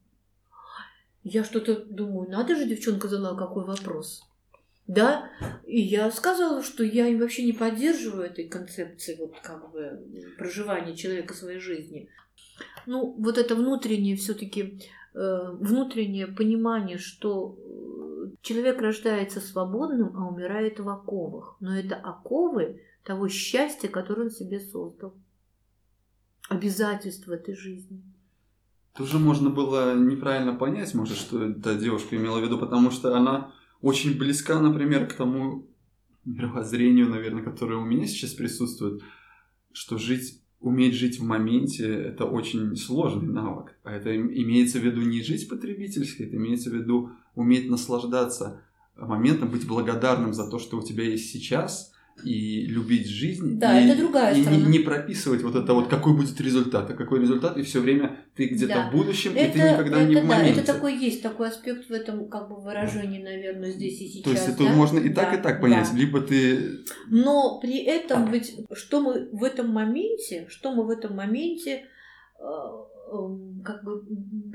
Я 1.23 1.43
что-то 1.43 1.75
думаю, 1.85 2.29
надо 2.29 2.55
же, 2.55 2.65
девчонка 2.65 3.07
задала 3.07 3.37
какой 3.37 3.65
вопрос. 3.65 4.21
Да, 4.87 5.29
и 5.65 5.79
я 5.79 6.11
сказала, 6.11 6.61
что 6.61 6.83
я 6.83 7.05
вообще 7.17 7.45
не 7.45 7.53
поддерживаю 7.53 8.25
этой 8.25 8.47
концепции 8.47 9.15
вот 9.17 9.35
как 9.41 9.71
бы 9.71 10.05
проживания 10.37 10.95
человека 10.95 11.33
своей 11.33 11.59
жизни. 11.59 12.09
Ну, 12.85 13.15
вот 13.17 13.37
это 13.37 13.55
внутреннее 13.55 14.17
все-таки 14.17 14.81
внутреннее 15.13 16.27
понимание, 16.27 16.97
что 16.97 17.57
э, 17.57 18.31
человек 18.41 18.81
рождается 18.81 19.39
свободным, 19.39 20.15
а 20.17 20.27
умирает 20.27 20.79
в 20.79 20.89
оковах. 20.89 21.55
Но 21.59 21.77
это 21.77 21.95
оковы 21.95 22.81
того 23.03 23.29
счастья, 23.29 23.89
которое 23.89 24.23
он 24.23 24.31
себе 24.31 24.59
создал. 24.59 25.13
Обязательства 26.49 27.33
этой 27.33 27.55
жизни. 27.55 28.01
Тоже 28.95 29.17
можно 29.17 29.49
было 29.49 29.95
неправильно 29.95 30.53
понять, 30.53 30.93
может, 30.93 31.17
что 31.17 31.43
эта 31.43 31.75
девушка 31.75 32.15
имела 32.15 32.39
в 32.39 32.43
виду, 32.43 32.57
потому 32.57 32.91
что 32.91 33.15
она 33.15 33.53
очень 33.83 34.17
близка, 34.17 34.61
например, 34.61 35.07
к 35.07 35.13
тому 35.13 35.67
мировоззрению, 36.23 37.09
наверное, 37.09 37.43
которое 37.43 37.75
у 37.75 37.85
меня 37.85 38.07
сейчас 38.07 38.31
присутствует, 38.31 39.03
что 39.73 39.97
жить, 39.97 40.41
уметь 40.61 40.95
жить 40.95 41.19
в 41.19 41.23
моменте– 41.23 41.85
это 41.93 42.23
очень 42.23 42.77
сложный 42.77 43.27
навык. 43.27 43.77
А 43.83 43.91
это 43.91 44.11
им- 44.11 44.31
имеется 44.33 44.79
в 44.79 44.85
виду 44.85 45.01
не 45.01 45.21
жить 45.21 45.49
потребительски, 45.49 46.23
это 46.23 46.37
имеется 46.37 46.69
в 46.69 46.73
виду 46.73 47.11
уметь 47.35 47.69
наслаждаться 47.69 48.61
моментом, 48.95 49.49
быть 49.49 49.67
благодарным 49.67 50.33
за 50.33 50.49
то, 50.49 50.59
что 50.59 50.77
у 50.77 50.81
тебя 50.81 51.03
есть 51.03 51.29
сейчас, 51.31 51.92
и 52.23 52.65
любить 52.67 53.07
жизнь. 53.07 53.57
Да, 53.57 53.79
и, 53.79 53.87
это 53.87 53.97
другая 53.97 54.33
и 54.33 54.37
не- 54.37 54.43
сторона. 54.43 54.67
не, 54.69 54.79
прописывать 54.79 55.41
вот 55.41 55.55
это 55.55 55.73
вот, 55.73 55.87
какой 55.89 56.15
будет 56.15 56.39
результат, 56.39 56.89
а 56.89 56.93
какой 56.93 57.19
результат, 57.21 57.57
и 57.57 57.63
все 57.63 57.79
время 57.79 58.17
ты 58.35 58.47
где-то 58.47 58.73
Да. 58.73 58.89
в 58.89 58.91
будущем, 58.91 59.31
и 59.33 59.39
Это, 59.39 59.53
ты 59.53 59.59
никогда 59.59 59.97
это 60.01 60.09
не 60.09 60.15
в 60.15 60.21
да, 60.21 60.23
моменте. 60.35 60.61
это 60.61 60.73
такой 60.73 60.95
есть 60.95 61.21
такой 61.23 61.47
аспект 61.49 61.89
в 61.89 61.91
этом 61.91 62.29
как 62.29 62.49
бы 62.49 62.61
выражении, 62.61 63.21
наверное, 63.21 63.71
здесь 63.71 63.99
и 64.01 64.07
сейчас. 64.07 64.23
То 64.23 64.29
есть 64.31 64.47
это 64.47 64.63
да? 64.65 64.73
можно 64.73 64.99
и 64.99 65.09
так, 65.09 65.31
Да, 65.31 65.39
и 65.39 65.41
так 65.41 65.61
понять. 65.61 65.89
да. 65.91 65.97
Либо 65.97 66.21
ты... 66.21 66.83
Но 67.07 67.59
при 67.59 67.83
этом 67.83 68.31
ведь 68.31 68.59
что 68.73 69.01
мы 69.01 69.29
в 69.31 69.43
этом 69.43 69.69
моменте, 69.69 70.45
что 70.49 70.71
мы 70.73 70.85
в 70.85 70.89
этом 70.91 71.15
моменте, 71.15 71.85
э, 72.39 72.43
эм, 73.11 73.61
как 73.65 73.83
бы, 73.83 74.03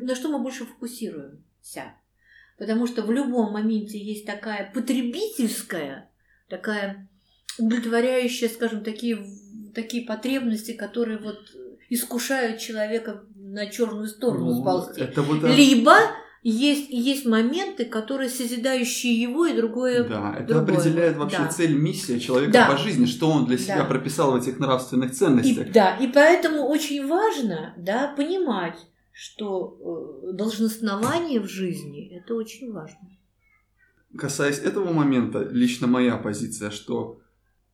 на 0.00 0.14
что 0.14 0.28
мы 0.28 0.38
больше 0.42 0.64
фокусируемся. 0.64 1.94
Потому 2.56 2.86
что 2.86 3.02
в 3.02 3.12
любом 3.12 3.52
моменте 3.52 3.98
есть 3.98 4.26
такая 4.26 4.70
потребительская, 4.74 6.10
такая 6.48 7.08
удовлетворяющая, 7.58 8.48
скажем, 8.48 8.82
такие, 8.82 9.18
такие 9.74 10.06
потребности, 10.06 10.72
которые 10.72 11.18
вот 11.18 11.38
искушают 11.90 12.58
человека 12.58 13.24
на 13.36 13.66
черную 13.66 14.08
сторону 14.08 14.46
ну, 14.54 14.60
сползти. 14.60 15.00
это 15.00 15.22
вот... 15.22 15.42
Либо 15.42 15.94
есть, 16.42 16.88
есть 16.90 17.26
моменты, 17.26 17.84
которые 17.84 18.28
созидающие 18.28 19.20
его 19.20 19.46
и 19.46 19.56
другое. 19.56 20.04
Да, 20.04 20.36
это 20.38 20.54
другое. 20.54 20.76
определяет 20.76 21.16
вообще 21.16 21.38
Да. 21.38 21.48
цель, 21.48 21.74
миссия 21.74 22.20
человека 22.20 22.52
Да. 22.52 22.70
по 22.70 22.76
жизни, 22.76 23.06
что 23.06 23.30
он 23.30 23.46
для 23.46 23.58
себя 23.58 23.78
Да. 23.78 23.84
прописал 23.84 24.32
в 24.32 24.36
этих 24.36 24.58
нравственных 24.58 25.12
И, 25.12 25.14
ценностях. 25.14 25.72
да, 25.72 25.96
и 25.96 26.06
поэтому 26.08 26.66
очень 26.66 27.06
важно 27.06 27.74
да, 27.78 28.14
понимать, 28.16 28.78
что 29.12 30.24
э, 30.28 30.32
должностнование 30.32 31.40
в 31.40 31.48
жизни 31.48 32.08
это 32.16 32.34
очень 32.34 32.70
важно. 32.72 32.98
Касаясь 34.16 34.58
этого 34.58 34.92
момента, 34.92 35.42
лично 35.50 35.86
моя 35.86 36.16
позиция, 36.16 36.70
что 36.70 37.20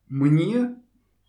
мне 0.09 0.75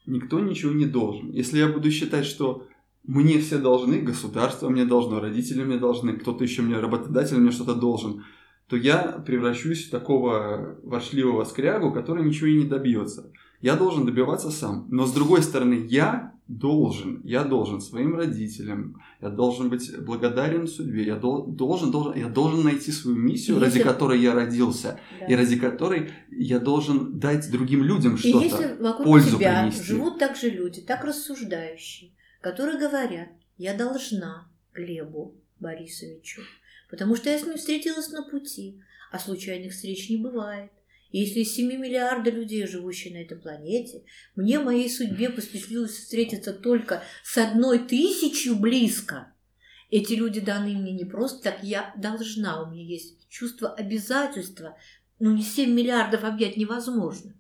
никто 0.07 0.41
ничего 0.41 0.73
не 0.73 0.87
должен. 0.87 1.31
Если 1.31 1.59
я 1.59 1.69
буду 1.69 1.91
считать, 1.91 2.25
что 2.25 2.67
мне 3.05 3.39
все 3.39 3.59
должны, 3.59 4.01
государство 4.01 4.69
мне 4.69 4.85
должно, 4.85 5.21
родители 5.21 5.65
мне 5.65 5.79
должны, 5.79 6.15
кто-то 6.15 6.45
еще 6.45 6.63
мне, 6.63 6.79
работодатель 6.79 7.37
мне 7.39 7.53
что-то 7.53 7.75
должен, 7.75 8.25
то 8.69 8.77
я 8.77 9.23
превращусь 9.25 9.87
в 9.87 9.91
такого 9.91 10.79
воршливого 10.83 11.45
скрягу, 11.45 11.93
который 11.93 12.25
ничего 12.25 12.49
и 12.49 12.59
не 12.59 12.65
добьется. 12.65 13.33
Я 13.63 13.77
должен 13.77 14.05
добиваться 14.07 14.51
сам. 14.51 14.87
Но 14.91 15.07
с 15.07 15.13
другой 15.13 15.43
стороны, 15.43 15.87
я 15.89 16.35
должен, 16.49 17.21
я 17.25 17.43
должен 17.45 17.81
своим 17.81 18.15
родителям, 18.17 19.03
я 19.21 19.31
должен 19.31 19.69
быть 19.69 19.91
благодарен 19.99 20.69
судьбе, 20.69 21.05
я 21.05 21.17
дол- 21.17 21.47
должен, 21.47 21.91
должен, 21.91 22.15
я 22.15 22.29
должен 22.29 22.63
найти 22.63 22.93
свою 22.93 23.17
миссию, 23.17 23.57
И 23.57 23.61
ради 23.61 23.79
если- 23.79 23.89
которой 23.89 24.21
я 24.21 24.33
родился, 24.35 25.01
Да. 25.21 25.27
и 25.27 25.35
ради 25.35 25.59
которой 25.59 26.11
я 26.31 26.61
должен 26.61 27.19
дать 27.19 27.51
другим 27.51 27.83
людям 27.83 28.15
И 28.15 28.19
что-то. 28.19 28.45
если 28.45 28.77
вокруг 28.81 29.05
пользу 29.07 29.37
тебя 29.39 29.63
принести. 29.63 29.83
живут 29.85 30.19
также 30.19 30.51
люди, 30.51 30.83
так 30.83 31.05
рассуждающие, 31.05 32.13
которые 32.41 32.79
говорят, 32.79 33.29
я 33.59 33.75
должна 33.75 34.47
Глебу 34.75 35.35
Борисовичу, 35.59 36.43
потому 36.91 37.17
что 37.17 37.31
я 37.31 37.39
с 37.39 37.45
ним 37.47 37.57
встретилась 37.57 38.11
на 38.13 38.23
пути, 38.23 38.81
а 39.11 39.19
случайных 39.19 39.73
встреч 39.73 40.11
не 40.11 40.19
бывает. 40.19 40.71
Если 41.11 41.41
из 41.41 41.55
7 41.55 41.67
миллиарда 41.79 42.31
людей, 42.31 42.67
живущих 42.67 43.13
на 43.13 43.19
этой 43.19 43.39
планете, 43.39 44.05
мне 44.35 44.59
моей 44.59 44.91
судьбе 44.91 45.31
посчастливилось 45.31 45.93
встретиться 45.93 46.53
только 46.53 47.03
с 47.23 47.39
одной 47.39 47.79
тысячью 47.79 48.57
близко, 48.57 49.33
эти 49.91 50.15
люди 50.15 50.41
даны 50.41 50.75
мне 50.75 50.93
не 50.93 51.05
просто 51.05 51.45
так, 51.45 51.63
я 51.63 51.95
должна, 51.97 52.63
у 52.63 52.71
меня 52.71 52.83
есть 52.83 53.29
чувство 53.29 53.73
обязательства, 53.73 54.77
ну 55.19 55.33
не 55.33 55.43
7 55.43 55.73
миллиардов 55.73 56.25
объять 56.25 56.57
невозможно. 56.57 57.35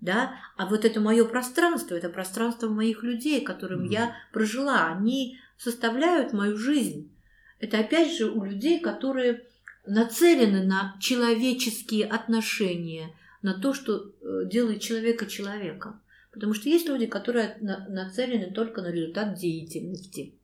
Да? 0.00 0.34
А 0.56 0.66
вот 0.66 0.84
это 0.84 1.00
мое 1.00 1.24
пространство, 1.24 1.94
это 1.94 2.08
пространство 2.08 2.68
моих 2.68 3.02
людей, 3.02 3.40
которым 3.42 3.84
mm-hmm. 3.84 3.92
я 3.92 4.16
прожила, 4.32 4.88
они 4.88 5.38
составляют 5.56 6.32
мою 6.32 6.58
жизнь. 6.58 7.10
Это 7.58 7.78
опять 7.78 8.14
же 8.14 8.30
у 8.30 8.44
людей, 8.44 8.80
которые 8.80 9.46
нацелены 9.86 10.64
на 10.64 10.96
человеческие 11.00 12.06
отношения, 12.06 13.14
на 13.42 13.60
то, 13.60 13.74
что 13.74 14.12
э, 14.20 14.46
делает 14.46 14.80
человека 14.80 15.26
человеком. 15.26 16.00
Потому 16.32 16.54
что 16.54 16.68
есть 16.68 16.88
люди, 16.88 17.06
которые 17.06 17.56
нацелены 17.60 18.52
только 18.52 18.82
на 18.82 18.90
результат 18.90 19.34
деятельности. 19.34 20.34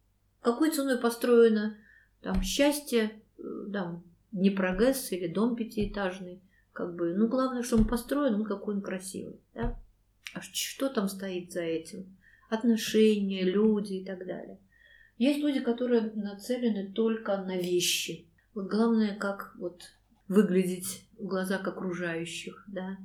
Какой 0.43 0.71
ценой 0.71 0.99
построено 0.99 1.77
там 2.21 2.43
счастье, 2.43 3.13
э, 3.39 3.43
там, 3.73 4.05
не 4.33 4.51
прогресс 4.51 5.11
или 5.13 5.27
дом 5.27 5.57
пятиэтажный, 5.57 6.41
как 6.73 6.95
бы, 6.95 7.15
ну, 7.15 7.27
главное, 7.27 7.63
что 7.63 7.77
он 7.77 7.87
построен, 7.87 8.39
ну, 8.39 8.45
какой 8.45 8.77
он 8.77 8.83
красивый, 8.83 9.41
да? 9.55 9.79
А 10.33 10.41
что 10.43 10.89
там 10.89 11.09
стоит 11.09 11.53
за 11.53 11.63
этим? 11.63 12.17
Отношения, 12.49 13.43
люди 13.43 13.95
и 13.95 14.05
так 14.05 14.27
далее. 14.27 14.59
Есть 15.19 15.41
люди, 15.41 15.61
которые 15.61 16.13
нацелены 16.15 16.93
только 16.93 17.37
на 17.39 17.57
вещи. 17.57 18.27
Вот 18.61 18.69
главное, 18.69 19.17
как 19.17 19.55
вот 19.57 19.85
выглядеть 20.29 21.07
в 21.19 21.25
глазах 21.25 21.67
окружающих, 21.67 22.63
да, 22.69 22.99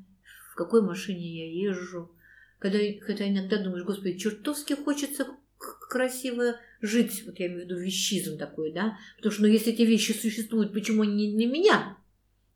в 0.52 0.56
какой 0.56 0.82
машине 0.82 1.48
я 1.48 1.70
езжу. 1.70 2.12
Когда, 2.60 2.78
когда 3.00 3.30
иногда 3.30 3.64
думаешь, 3.64 3.86
господи, 3.86 4.18
чертовски 4.18 4.74
хочется 4.74 5.26
красиво 5.58 6.58
жить, 6.82 7.24
вот 7.26 7.40
я 7.40 7.48
имею 7.48 7.62
в 7.62 7.64
виду 7.64 7.78
вещизм 7.78 8.38
такой, 8.38 8.74
да, 8.74 8.98
потому 9.16 9.32
что, 9.32 9.44
ну, 9.44 9.48
если 9.48 9.72
эти 9.72 9.84
вещи 9.84 10.12
существуют, 10.12 10.74
почему 10.74 11.04
они 11.04 11.26
не 11.26 11.38
для 11.38 11.48
меня, 11.48 11.98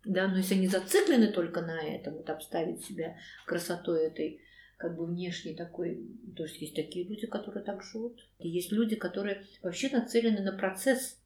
да, 0.03 0.27
но 0.27 0.35
если 0.35 0.55
они 0.55 0.67
зациклены 0.67 1.31
только 1.31 1.61
на 1.61 1.79
этом, 1.79 2.15
вот 2.15 2.29
обставить 2.29 2.83
себя 2.83 3.15
красотой 3.45 4.07
этой, 4.07 4.41
как 4.75 4.97
бы 4.97 5.05
внешней 5.05 5.55
такой, 5.55 6.05
то 6.35 6.43
есть 6.43 6.59
есть 6.59 6.75
такие 6.75 7.07
люди, 7.07 7.27
которые 7.27 7.63
так 7.63 7.81
живут, 7.81 8.27
и 8.39 8.49
есть 8.49 8.73
люди, 8.73 8.97
которые 8.97 9.45
вообще 9.61 9.89
нацелены 9.89 10.41
на 10.41 10.51
процесс, 10.51 11.18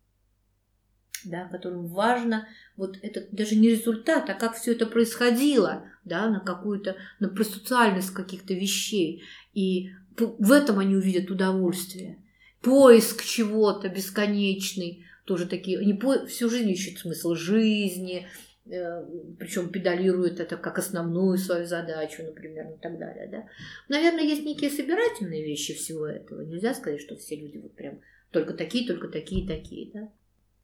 да, 1.25 1.47
которым 1.47 1.87
важно 1.87 2.47
вот 2.75 2.97
это 3.01 3.25
даже 3.31 3.55
не 3.55 3.69
результат, 3.69 4.29
а 4.29 4.33
как 4.33 4.55
все 4.55 4.71
это 4.73 4.85
происходило, 4.85 5.85
да, 6.05 6.29
на 6.29 6.39
какую-то, 6.39 6.95
на 7.19 7.29
процессуальность 7.29 8.13
каких-то 8.13 8.53
вещей. 8.53 9.23
И 9.53 9.91
в 10.17 10.51
этом 10.51 10.79
они 10.79 10.95
увидят 10.95 11.31
удовольствие. 11.31 12.17
Поиск 12.61 13.23
чего-то 13.23 13.89
бесконечный, 13.89 15.05
тоже 15.25 15.47
такие, 15.47 15.79
они 15.79 15.93
по, 15.93 16.25
всю 16.25 16.49
жизнь 16.49 16.69
ищут 16.69 16.99
смысл 16.99 17.35
жизни, 17.35 18.27
э, 18.65 19.05
причем 19.39 19.69
педалируют 19.69 20.39
это 20.39 20.57
как 20.57 20.77
основную 20.77 21.37
свою 21.37 21.65
задачу, 21.65 22.23
например, 22.23 22.71
и 22.71 22.81
так 22.81 22.97
далее. 22.97 23.27
Да? 23.27 23.47
Наверное, 23.89 24.23
есть 24.23 24.45
некие 24.45 24.69
собирательные 24.69 25.43
вещи 25.43 25.73
всего 25.73 26.07
этого. 26.07 26.41
Нельзя 26.41 26.73
сказать, 26.73 27.01
что 27.01 27.15
все 27.17 27.35
люди 27.35 27.57
вот 27.57 27.73
прям 27.75 27.99
только 28.31 28.53
такие, 28.53 28.87
только 28.87 29.07
такие, 29.07 29.47
такие. 29.47 29.91
Да? 29.93 30.11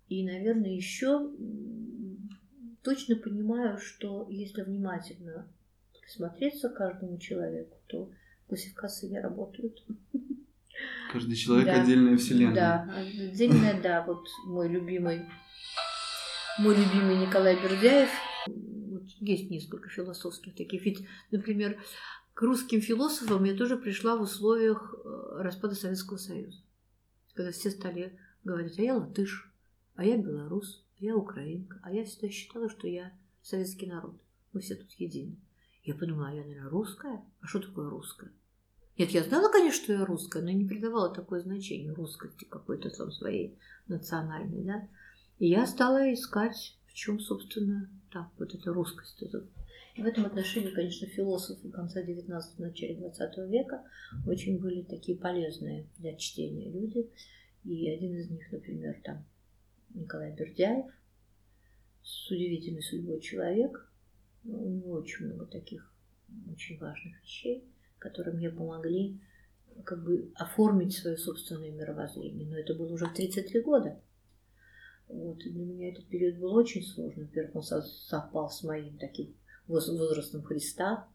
И, 0.09 0.25
наверное, 0.25 0.71
еще 0.71 1.31
точно 2.81 3.15
понимаю, 3.15 3.77
что 3.77 4.27
если 4.29 4.63
внимательно 4.63 5.47
присмотреться 6.01 6.69
к 6.69 6.75
каждому 6.75 7.19
человеку, 7.19 7.77
то 7.87 8.11
классификации 8.47 9.07
не 9.07 9.21
работают. 9.21 9.83
Каждый 11.11 11.35
человек 11.35 11.67
да. 11.67 11.81
отдельная 11.81 12.17
вселенная. 12.17 12.55
Да, 12.55 12.95
отдельная, 12.95 13.81
да. 13.81 14.03
Вот 14.05 14.25
мой 14.45 14.67
любимый, 14.67 15.25
мой 16.57 16.75
любимый 16.75 17.17
Николай 17.17 17.55
Бердяев. 17.55 18.09
Вот 18.47 19.03
есть 19.19 19.51
несколько 19.51 19.89
философских 19.89 20.55
таких. 20.55 20.85
Ведь, 20.85 21.05
например, 21.29 21.77
к 22.33 22.41
русским 22.41 22.81
философам 22.81 23.43
я 23.43 23.55
тоже 23.55 23.77
пришла 23.77 24.15
в 24.15 24.21
условиях 24.21 24.95
э, 25.03 25.41
распада 25.41 25.75
Советского 25.75 26.17
Союза. 26.17 26.57
Когда 27.33 27.51
все 27.51 27.69
стали 27.69 28.17
говорить, 28.43 28.79
а 28.79 28.81
я 28.81 28.95
латыш, 28.95 29.48
а 29.99 30.05
я 30.05 30.15
белорус, 30.15 30.81
а 30.97 31.03
я 31.03 31.17
украинка, 31.17 31.77
а 31.83 31.91
я 31.91 32.05
всегда 32.05 32.29
считала, 32.29 32.69
что 32.69 32.87
я 32.87 33.11
советский 33.41 33.85
народ. 33.85 34.15
Мы 34.53 34.61
все 34.61 34.75
тут 34.75 34.89
едины. 34.93 35.35
Я 35.83 35.93
подумала, 35.93 36.29
а 36.29 36.33
я, 36.33 36.45
наверное, 36.45 36.69
русская? 36.69 37.21
А 37.41 37.47
что 37.47 37.59
такое 37.59 37.89
русская? 37.89 38.31
Нет, 38.97 39.09
я 39.09 39.25
знала, 39.25 39.51
конечно, 39.51 39.83
что 39.83 39.91
я 39.91 40.05
русская, 40.05 40.41
но 40.41 40.51
не 40.51 40.63
придавала 40.63 41.13
такое 41.13 41.41
значение 41.41 41.91
русскости 41.91 42.45
какой-то 42.45 42.89
там 42.91 43.11
своей 43.11 43.57
национальной, 43.87 44.63
да. 44.63 44.87
И 45.37 45.49
я 45.49 45.67
стала 45.67 46.13
искать, 46.13 46.77
в 46.87 46.93
чем, 46.93 47.19
собственно, 47.19 47.89
так, 48.09 48.29
вот 48.37 48.55
эта 48.55 48.71
русскость. 48.71 49.21
Это. 49.21 49.45
И 49.95 50.01
в 50.01 50.05
этом 50.05 50.25
отношении, 50.25 50.71
конечно, 50.71 51.07
философы 51.07 51.69
конца 51.71 52.01
19 52.01 52.59
начале 52.59 52.95
20 52.95 53.37
века 53.49 53.83
очень 54.25 54.59
были 54.59 54.81
такие 54.83 55.17
полезные 55.17 55.89
для 55.97 56.15
чтения 56.15 56.71
люди. 56.71 57.09
И 57.65 57.89
один 57.89 58.15
из 58.15 58.29
них, 58.29 58.49
например, 58.49 59.01
там 59.03 59.25
Николай 59.93 60.35
Бердяев, 60.35 60.85
с 62.03 62.31
удивительной 62.31 62.81
судьбой 62.81 63.19
человек. 63.21 63.91
У 64.43 64.69
него 64.69 64.93
очень 64.93 65.25
много 65.25 65.45
таких 65.45 65.93
очень 66.51 66.77
важных 66.77 67.21
вещей– 67.21 67.65
которые 67.99 68.35
мне 68.35 68.49
помогли 68.49 69.19
как 69.83 70.03
бы 70.03 70.31
оформить 70.35 70.97
свое 70.97 71.17
собственное 71.17 71.71
мировоззрение. 71.71 72.47
Но 72.47 72.57
это 72.57 72.73
было 72.73 72.91
уже 72.91 73.05
в 73.05 73.13
33 73.13 73.61
года. 73.61 74.01
Вот, 75.07 75.41
и 75.45 75.49
для 75.49 75.65
меня 75.65 75.89
этот 75.89 76.07
период 76.07 76.37
был 76.39 76.53
очень 76.53 76.83
сложный. 76.83 77.25
Во-первых, 77.25 77.55
он 77.55 77.63
совпал 77.63 78.49
с 78.49 78.63
моим 78.63 78.97
таким 78.97 79.35
возрастом 79.67 80.43
Христа. 80.43 81.07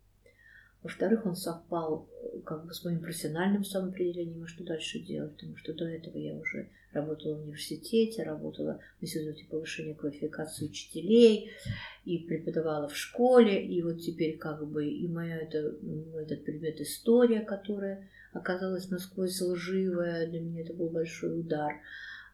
Во-вторых, 0.85 1.25
он 1.25 1.35
совпал 1.35 2.07
э, 2.23 2.41
как 2.45 2.67
бы 2.67 2.75
с 2.75 2.85
моим 2.85 3.01
профессиональным 3.01 3.65
самоопределением, 3.65 4.45
а 4.45 4.47
что 4.47 4.65
дальше 4.65 5.01
делать, 5.01 5.33
потому 5.33 5.57
что 5.57 5.73
до 5.73 5.87
этого 5.87 6.19
я 6.19 6.37
уже 6.37 6.69
работала 6.93 7.37
в 7.37 7.43
университете, 7.43 8.23
работала 8.23 8.81
в 9.01 9.03
институте 9.03 9.47
повышения 9.51 9.95
квалификации 9.95 10.67
учителей 10.67 11.51
и 12.05 12.19
преподавала 12.19 12.87
в 12.87 12.97
школе, 12.97 13.67
и 13.67 13.83
вот 13.83 14.03
теперь 14.03 14.37
как 14.37 14.69
бы 14.69 14.87
и 14.87 15.09
моя 15.09 15.39
это, 15.39 15.75
этот 16.21 16.45
предмет 16.45 16.79
история, 16.83 17.41
которая 17.41 18.07
оказалась 18.35 18.91
насквозь 18.91 19.41
лживая, 19.41 20.29
для 20.29 20.41
меня 20.41 20.61
это 20.61 20.75
был 20.75 20.91
большой 20.91 21.41
удар. 21.41 21.73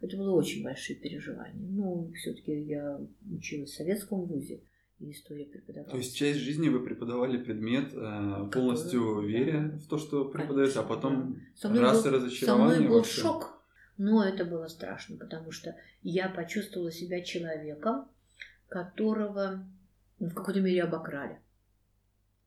Это 0.00 0.16
было 0.16 0.32
очень 0.32 0.64
большие 0.64 0.96
переживания. 0.96 1.68
Ну, 1.68 2.10
все-таки 2.16 2.52
я 2.62 2.98
училась 3.30 3.70
в 3.70 3.76
советском 3.76 4.24
вузе, 4.24 4.60
и 5.00 5.10
история 5.10 5.46
преподавалась. 5.46 5.90
То 5.90 5.96
есть 5.98 6.16
часть 6.16 6.38
жизни 6.38 6.68
вы 6.68 6.84
преподавали 6.84 7.42
предмет, 7.42 7.92
э, 7.92 8.50
полностью 8.52 9.00
Который, 9.00 9.28
веря 9.28 9.78
в 9.84 9.88
то, 9.88 9.98
что 9.98 10.26
преподаете, 10.26 10.78
а 10.78 10.82
потом 10.82 11.40
да. 11.62 11.80
раз 11.80 12.04
был, 12.04 12.10
и 12.10 12.14
разочарование. 12.14 12.74
Со 12.74 12.76
мной 12.76 12.88
был 12.88 12.96
вообще. 12.96 13.20
шок 13.20 13.60
но 14.02 14.24
это 14.24 14.46
было 14.46 14.66
страшно, 14.66 15.18
потому 15.18 15.52
что 15.52 15.76
я 16.02 16.30
почувствовала 16.30 16.90
себя 16.90 17.20
человеком, 17.20 18.08
которого 18.66 19.68
ну, 20.18 20.30
в 20.30 20.34
какой-то 20.34 20.62
мере 20.62 20.84
обокрали. 20.84 21.38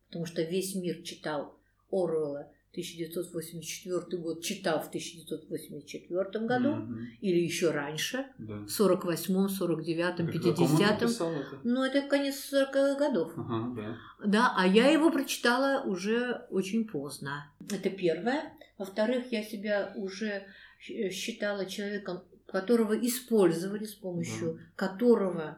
Потому 0.07 0.25
что 0.25 0.41
весь 0.41 0.73
мир 0.73 1.03
читал 1.03 1.55
Оруэлла 1.91 2.51
1984 2.73 4.21
год, 4.21 4.43
читал 4.43 4.81
в 4.81 4.87
1984 4.89 6.45
году 6.45 6.69
mm-hmm. 6.69 7.05
или 7.21 7.39
еще 7.39 7.71
раньше, 7.71 8.25
да. 8.37 8.65
в 8.65 8.67
48-м, 8.67 9.47
49-м, 9.47 10.27
50-м. 10.27 11.59
Ну, 11.63 11.83
это 11.83 12.01
конец 12.01 12.51
40-х 12.51 12.97
годов. 12.97 13.31
Ага, 13.37 13.75
да. 13.75 13.97
да, 14.25 14.53
а 14.57 14.67
я 14.67 14.89
его 14.89 15.11
прочитала 15.11 15.83
уже 15.83 16.45
очень 16.49 16.85
поздно. 16.87 17.51
Это 17.69 17.89
первое. 17.89 18.53
Во-вторых, 18.77 19.31
я 19.31 19.43
себя 19.43 19.93
уже 19.95 20.45
Э, 20.89 21.09
считала 21.09 21.65
человеком, 21.65 22.23
которого 22.45 22.93
использовали, 22.93 23.85
с 23.85 23.95
помощью 23.95 24.53
да. 24.53 24.59
которого 24.75 25.57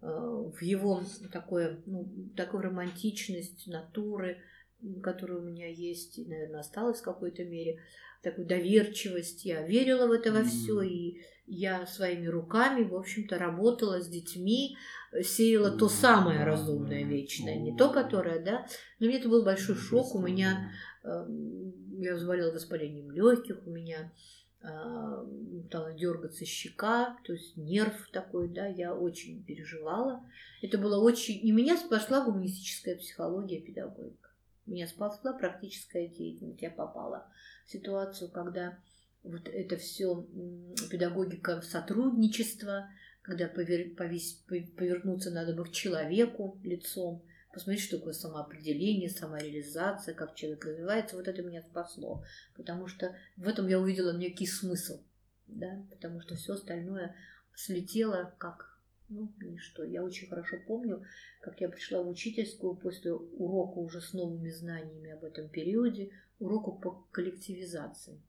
э, 0.00 0.06
в 0.06 0.62
его 0.62 1.02
такое, 1.32 1.82
ну, 1.86 2.08
такую 2.36 2.62
романтичность 2.62 3.66
натуры, 3.66 4.38
которая 5.02 5.38
у 5.38 5.42
меня 5.42 5.68
есть, 5.68 6.18
и, 6.18 6.24
наверное, 6.24 6.60
осталась 6.60 7.00
в 7.00 7.04
какой-то 7.04 7.44
мере, 7.44 7.80
такую 8.22 8.46
доверчивость. 8.46 9.44
Я 9.44 9.62
верила 9.62 10.06
в 10.06 10.12
это 10.12 10.32
во 10.32 10.42
все, 10.44 10.80
и 10.82 11.20
я 11.46 11.86
своими 11.86 12.26
руками, 12.26 12.82
в 12.82 12.94
общем-то, 12.94 13.38
работала 13.38 14.00
с 14.00 14.08
детьми, 14.08 14.76
сеяла 15.22 15.70
то 15.70 15.88
самое 15.88 16.44
разумное, 16.44 17.04
вечное, 17.04 17.56
не 17.56 17.76
то, 17.76 17.90
которое, 17.90 18.42
да. 18.42 18.66
Но 18.98 19.06
мне 19.06 19.18
это 19.18 19.28
был 19.28 19.44
большой 19.44 19.76
шок. 19.76 20.14
У 20.14 20.20
меня, 20.20 20.72
э, 21.04 21.26
я 21.98 22.16
заболела 22.16 22.52
воспалением 22.52 23.10
легких, 23.10 23.66
у 23.66 23.70
меня 23.70 24.10
стала 25.68 25.92
дергаться 25.92 26.44
щека, 26.46 27.18
то 27.24 27.32
есть 27.32 27.56
нерв 27.56 28.08
такой, 28.12 28.48
да, 28.48 28.66
я 28.66 28.94
очень 28.94 29.44
переживала. 29.44 30.24
Это 30.62 30.78
было 30.78 30.98
очень... 30.98 31.38
И 31.46 31.52
меня 31.52 31.76
спасла 31.76 32.24
гуманистическая 32.24 32.96
психология, 32.96 33.60
педагогика. 33.60 34.23
Меня 34.66 34.86
спасла 34.86 35.32
практическая 35.32 36.08
деятельность. 36.08 36.62
Я 36.62 36.70
попала 36.70 37.30
в 37.66 37.70
ситуацию, 37.70 38.30
когда 38.30 38.78
вот 39.22 39.48
это 39.48 39.76
все 39.76 40.26
педагогика 40.90 41.60
сотрудничества, 41.62 42.88
когда 43.22 43.48
повер, 43.48 43.94
повесь, 43.94 44.42
повернуться 44.76 45.30
надо 45.30 45.54
бы 45.54 45.64
к 45.64 45.70
человеку 45.70 46.58
лицом, 46.62 47.24
посмотреть, 47.52 47.84
что 47.84 47.98
такое 47.98 48.12
самоопределение, 48.12 49.08
самореализация, 49.08 50.14
как 50.14 50.34
человек 50.34 50.64
развивается, 50.64 51.16
вот 51.16 51.28
это 51.28 51.42
меня 51.42 51.62
спасло. 51.62 52.24
Потому 52.54 52.86
что 52.86 53.16
в 53.36 53.48
этом 53.48 53.68
я 53.68 53.80
увидела 53.80 54.16
некий 54.16 54.46
смысл. 54.46 55.02
Да? 55.46 55.86
Потому 55.90 56.20
что 56.20 56.34
все 56.34 56.54
остальное 56.54 57.14
слетело 57.54 58.34
как 58.38 58.73
ну, 59.08 59.32
ничто. 59.40 59.84
Я 59.84 60.02
очень 60.02 60.28
хорошо 60.28 60.56
помню, 60.66 61.04
как 61.40 61.60
я 61.60 61.68
пришла 61.68 62.02
в 62.02 62.08
учительскую 62.08 62.74
после 62.74 63.12
урока 63.12 63.78
уже 63.78 64.00
с 64.00 64.12
новыми 64.12 64.50
знаниями 64.50 65.10
об 65.10 65.24
этом 65.24 65.48
периоде, 65.48 66.10
уроку 66.38 66.72
по 66.72 67.06
коллективизации. 67.12 68.20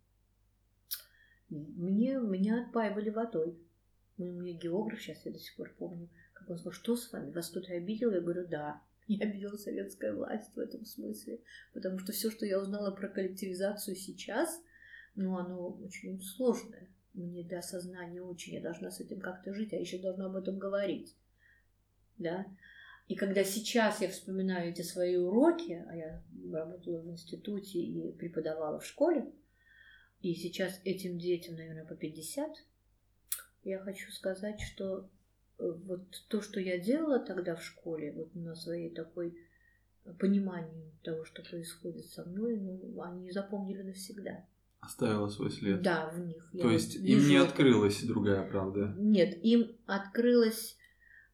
Мне, 1.49 2.19
меня 2.19 2.63
отпаивали 2.63 3.09
водой. 3.09 3.57
Мой 4.17 4.53
географ, 4.53 5.01
сейчас 5.01 5.25
я 5.25 5.31
до 5.31 5.39
сих 5.39 5.55
пор 5.55 5.73
помню, 5.77 6.09
как 6.33 6.49
он 6.49 6.57
сказал, 6.57 6.73
что 6.73 6.95
с 6.95 7.11
вами, 7.11 7.31
вас 7.31 7.49
кто-то 7.49 7.73
обидел? 7.73 8.11
Я 8.11 8.21
говорю, 8.21 8.47
да, 8.47 8.81
я 9.07 9.27
обидела 9.27 9.57
советская 9.57 10.13
власть 10.13 10.53
в 10.55 10.59
этом 10.59 10.85
смысле, 10.85 11.39
потому 11.73 11.99
что 11.99 12.11
все, 12.11 12.31
что 12.31 12.45
я 12.45 12.59
узнала 12.59 12.91
про 12.91 13.07
коллективизацию 13.07 13.95
сейчас, 13.95 14.61
ну, 15.15 15.37
оно 15.37 15.69
очень 15.69 16.21
сложное. 16.21 16.89
Мне 17.15 17.43
для 17.43 17.59
осознания 17.59 18.21
очень, 18.21 18.53
я 18.55 18.61
должна 18.61 18.91
с 18.91 18.99
этим 18.99 19.19
как-то 19.19 19.53
жить, 19.53 19.73
а 19.73 19.77
еще 19.77 19.97
должна 19.97 20.25
об 20.25 20.35
этом 20.35 20.59
говорить. 20.59 21.15
Да? 22.17 22.45
И 23.07 23.15
когда 23.15 23.43
сейчас 23.43 24.01
я 24.01 24.09
вспоминаю 24.09 24.71
эти 24.71 24.81
свои 24.81 25.15
уроки, 25.15 25.85
а 25.87 25.95
я 25.95 26.23
работала 26.51 26.99
в 27.01 27.09
институте 27.09 27.79
и 27.79 28.11
преподавала 28.13 28.79
в 28.79 28.85
школе, 28.85 29.31
и 30.21 30.33
сейчас 30.33 30.81
этим 30.83 31.19
детям, 31.19 31.55
наверное, 31.55 31.85
по 31.85 31.95
50, 31.95 32.65
я 33.63 33.79
хочу 33.79 34.11
сказать, 34.11 34.59
что 34.59 35.09
э, 35.59 35.71
вот 35.85 36.25
то, 36.27 36.41
что 36.41 36.59
я 36.59 36.79
делала 36.79 37.19
тогда 37.19 37.55
в 37.55 37.63
школе, 37.63 38.11
вот 38.11 38.33
на 38.33 38.55
своей 38.55 38.89
такой 38.89 39.37
э, 40.03 40.13
понимании 40.13 40.91
того, 41.03 41.25
что 41.25 41.43
происходит 41.43 42.07
со 42.07 42.25
мной, 42.25 42.57
ну, 42.57 43.01
они 43.01 43.31
запомнили 43.31 43.83
навсегда. 43.83 44.45
Оставила 44.85 45.27
свой 45.29 45.51
след. 45.51 45.81
Да, 45.81 46.11
в 46.13 46.19
них. 46.19 46.49
То 46.61 46.69
есть 46.69 46.95
вижу... 46.95 47.23
им 47.23 47.29
не 47.29 47.37
открылась 47.37 48.03
другая 48.03 48.47
правда? 48.47 48.93
Нет, 48.97 49.37
им 49.43 49.71
открылась 49.87 50.77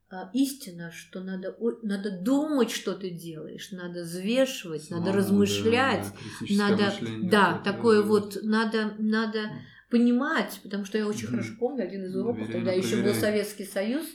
а, 0.10 0.30
истина, 0.34 0.92
что 0.92 1.22
надо, 1.22 1.56
надо 1.84 2.12
думать, 2.12 2.70
что 2.70 2.94
ты 2.94 3.12
делаешь, 3.12 3.72
надо 3.72 4.02
взвешивать, 4.02 4.84
Самому, 4.84 5.06
надо 5.06 5.18
размышлять, 5.18 6.06
да, 6.50 6.70
надо, 6.70 6.94
да, 7.24 7.62
такое 7.64 8.02
вот, 8.02 8.38
надо, 8.44 8.94
надо 9.00 9.52
понимать, 9.90 10.60
потому 10.64 10.84
что 10.84 10.98
я 10.98 11.08
очень 11.08 11.28
mm 11.28 11.32
хорошо 11.32 11.54
помню 11.58 11.86
один 11.86 12.04
из 12.04 12.16
уроков, 12.16 12.48
Доверяй, 12.48 12.54
тогда 12.54 12.72
еще 12.74 13.02
был 13.02 13.14
Советский 13.14 13.64
Союз, 13.64 14.06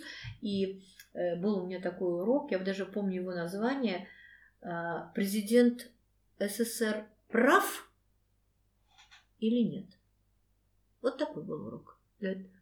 и 0.42 0.82
э, 1.14 1.40
был 1.40 1.62
у 1.62 1.66
меня 1.66 1.80
такой 1.80 2.20
урок, 2.20 2.50
я 2.50 2.58
даже 2.58 2.84
помню 2.84 3.22
его 3.22 3.32
название, 3.32 4.06
э, 4.60 4.68
президент 5.14 5.88
СССР 6.38 7.06
прав 7.28 7.85
или 9.38 9.62
нет? 9.62 9.86
Вот 11.02 11.18
такой 11.18 11.44
был 11.44 11.66
урок. 11.66 11.98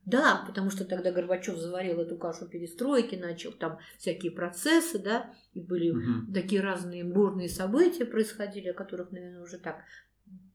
Да, 0.04 0.44
потому 0.46 0.70
что 0.70 0.84
тогда 0.84 1.12
Горбачев 1.12 1.56
заварил 1.56 2.00
эту 2.00 2.18
кашу 2.18 2.46
перестройки, 2.46 3.14
начал 3.14 3.52
там 3.52 3.78
всякие 3.98 4.32
процессы, 4.32 4.98
да, 4.98 5.32
и 5.54 5.60
были 5.60 5.90
угу. 5.90 6.32
такие 6.32 6.60
разные 6.60 7.04
бурные 7.04 7.48
события 7.48 8.04
происходили, 8.04 8.68
о 8.68 8.74
которых, 8.74 9.12
наверное, 9.12 9.42
уже 9.42 9.58
так 9.58 9.84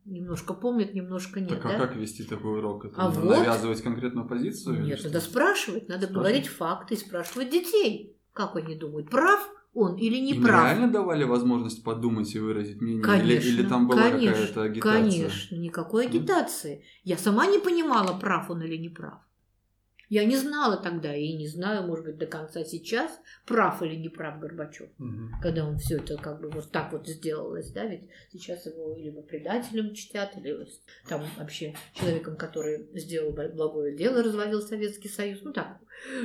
немножко 0.06 0.54
помнят, 0.54 0.94
немножко 0.94 1.40
нет. 1.40 1.62
Так 1.62 1.66
а 1.66 1.70
да? 1.70 1.88
как 1.88 1.96
вести 1.96 2.24
такой 2.24 2.60
урок? 2.60 2.86
Это 2.86 2.96
а 2.98 3.10
вот, 3.10 3.38
навязывать 3.38 3.82
конкретную 3.82 4.28
позицию? 4.28 4.82
Нет, 4.82 5.04
надо 5.04 5.22
спрашивать, 5.22 5.88
надо 5.88 6.06
спрашивать. 6.06 6.14
говорить 6.14 6.48
факты, 6.48 6.96
спрашивать 6.96 7.50
детей, 7.50 8.18
как 8.34 8.56
они 8.56 8.76
думают, 8.76 9.10
прав 9.10 9.50
он 9.74 9.96
или 9.98 10.18
не 10.20 10.34
Им 10.34 10.44
прав. 10.44 10.64
реально 10.64 10.92
давали 10.92 11.24
возможность 11.24 11.84
подумать 11.84 12.34
и 12.36 12.40
выразить 12.40 12.82
мнение? 12.82 13.04
Конечно, 13.04 13.48
или, 13.48 13.62
или 13.62 13.64
там 13.68 13.88
была 13.88 14.10
какая-то 14.10 14.64
агитация? 14.64 14.82
Конечно, 14.82 15.56
никакой 15.56 16.08
агитации. 16.08 16.84
Я 17.04 17.18
сама 17.18 17.46
не 17.46 17.60
понимала, 17.60 18.18
прав 18.20 18.50
он 18.50 18.62
или 18.64 18.78
не 18.78 18.90
прав. 18.90 19.20
Я 20.10 20.26
не 20.26 20.38
знала 20.38 20.78
тогда 20.78 21.16
и 21.16 21.34
не 21.34 21.48
знаю, 21.48 21.86
может 21.86 22.04
быть, 22.04 22.18
до 22.18 22.26
конца 22.26 22.64
сейчас, 22.64 23.12
прав 23.46 23.84
или 23.84 23.96
не 23.96 24.10
прав 24.10 24.40
Горбачев, 24.40 24.90
угу. 24.98 25.30
когда 25.40 25.66
он 25.66 25.78
все 25.78 25.98
это 25.98 26.18
как 26.18 26.42
бы 26.42 26.50
вот 26.50 26.72
так 26.72 26.92
вот 26.92 27.08
сделалось, 27.08 27.72
да, 27.72 27.86
ведь 27.86 28.10
сейчас 28.32 28.66
его 28.66 28.96
либо 28.98 29.22
предателем 29.22 29.94
чтят, 29.94 30.36
или 30.36 30.68
там 31.08 31.24
вообще 31.38 31.76
человеком, 31.94 32.38
который 32.38 32.90
сделал 32.96 33.32
благое 33.32 33.96
дело, 33.96 34.24
развалил 34.24 34.62
Советский 34.62 35.10
Союз, 35.10 35.42
ну 35.44 35.54
так, 35.54 35.78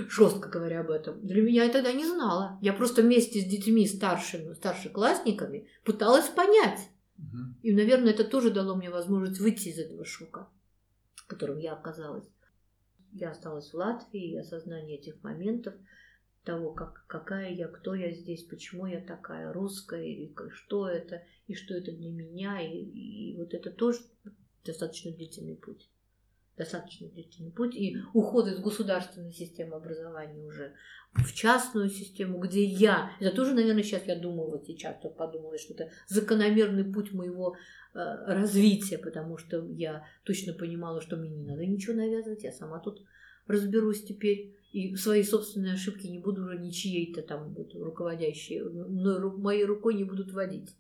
жестко 0.09 0.49
говоря 0.49 0.81
об 0.81 0.91
этом. 0.91 1.21
Для 1.21 1.43
меня 1.43 1.65
я 1.65 1.71
тогда 1.71 1.93
не 1.93 2.07
знала. 2.07 2.59
Я 2.63 2.73
просто 2.73 3.03
вместе 3.03 3.41
с 3.41 3.45
детьми 3.45 3.87
старшими, 3.87 4.55
старшеклассниками 4.55 5.69
пыталась 5.85 6.29
понять. 6.29 6.81
Угу. 7.19 7.39
И, 7.63 7.73
наверное, 7.73 8.13
это 8.15 8.25
тоже 8.25 8.51
дало 8.51 8.77
мне 8.77 8.89
возможность 8.89 9.41
выйти 9.41 9.69
из 9.69 9.79
этого 9.79 10.07
шока, 10.07 10.49
в 11.17 11.27
котором 11.27 11.59
я 11.59 11.75
оказалась 11.75 12.25
я 13.15 13.31
осталась 13.31 13.73
в 13.73 13.75
Латвии, 13.75 14.33
и 14.33 14.37
осознание 14.37 14.99
этих 14.99 15.23
моментов, 15.23 15.75
того, 16.45 16.73
как, 16.73 17.07
какая 17.07 17.53
я, 17.53 17.69
кто 17.69 17.95
я 17.95 18.13
здесь, 18.13 18.45
почему 18.45 18.87
я 18.87 19.01
такая 19.01 19.53
русская, 19.53 20.05
и 20.05 20.33
что 20.51 20.89
это, 20.89 21.23
и 21.47 21.55
что 21.55 21.75
это 21.75 21.91
для 21.93 22.11
меня, 22.11 22.61
и, 22.61 22.77
и 22.77 23.37
вот 23.37 23.55
это 23.55 23.71
тоже 23.71 24.01
достаточно 24.65 25.13
длительный 25.13 25.57
путь. 25.57 25.89
Достаточно 26.57 27.09
длительный 27.09 27.51
путь. 27.51 27.75
И 27.75 27.97
уход 28.13 28.47
из 28.47 28.59
государственной 28.59 29.33
системы 29.33 29.77
образования 29.77 30.45
уже 30.45 30.75
в 31.13 31.33
частную 31.33 31.91
систему, 31.91 32.39
где 32.39 32.65
я, 32.65 33.11
это 33.21 33.35
тоже, 33.35 33.55
наверное, 33.55 33.83
сейчас 33.83 34.07
я 34.07 34.17
думаю, 34.17 34.51
вот 34.51 34.67
сейчас 34.67 35.01
только 35.01 35.17
подумала, 35.17 35.59
что 35.59 35.75
это 35.75 35.91
закономерный 36.09 36.85
путь 36.85 37.13
моего 37.13 37.57
Э, 37.95 38.25
развития, 38.27 38.99
потому 38.99 39.39
что 39.39 39.65
я 39.69 40.05
точно 40.25 40.53
понимала, 40.53 41.01
что 41.01 41.17
мне 41.17 41.31
не 41.31 41.45
надо 41.45 41.65
ничего 41.65 41.95
навязывать, 41.95 42.43
я 42.43 42.51
сама 42.51 42.81
тут 42.81 43.01
разберусь 43.47 44.03
теперь 44.03 44.57
и 44.73 44.97
свои 44.97 45.23
собственные 45.23 45.75
ошибки 45.75 46.09
не 46.09 46.19
буду 46.19 46.43
уже 46.43 46.59
ничьей-то 46.59 47.23
там 47.23 47.55
вот, 47.55 47.73
руководящие, 47.73 48.65
моей 48.65 49.65
рукой 49.65 49.95
не 49.95 50.03
будут 50.03 50.33
водить. 50.33 50.77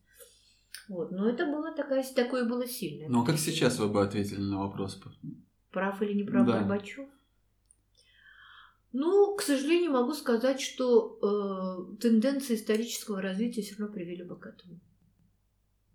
Вот. 0.88 1.12
Но 1.12 1.30
это 1.30 1.46
было 1.46 1.72
такая, 1.72 2.04
такое 2.16 2.48
было 2.48 2.66
сильное. 2.66 3.08
Ну 3.08 3.22
а 3.22 3.26
как 3.26 3.38
сейчас 3.38 3.78
вы 3.78 3.86
бы 3.86 4.02
ответили 4.02 4.40
на 4.40 4.58
вопрос? 4.58 5.00
Прав 5.74 6.02
или 6.02 6.14
не 6.14 6.24
прав 6.24 6.46
да. 6.46 6.52
Горбачев? 6.52 7.08
Ну, 8.92 9.34
к 9.34 9.42
сожалению, 9.42 9.90
могу 9.90 10.14
сказать, 10.14 10.60
что 10.60 11.18
э, 11.20 11.96
тенденции 12.00 12.54
исторического 12.54 13.20
развития 13.20 13.62
все 13.62 13.74
равно 13.76 13.92
привели 13.92 14.22
бы 14.22 14.38
к 14.38 14.46
этому. 14.46 14.78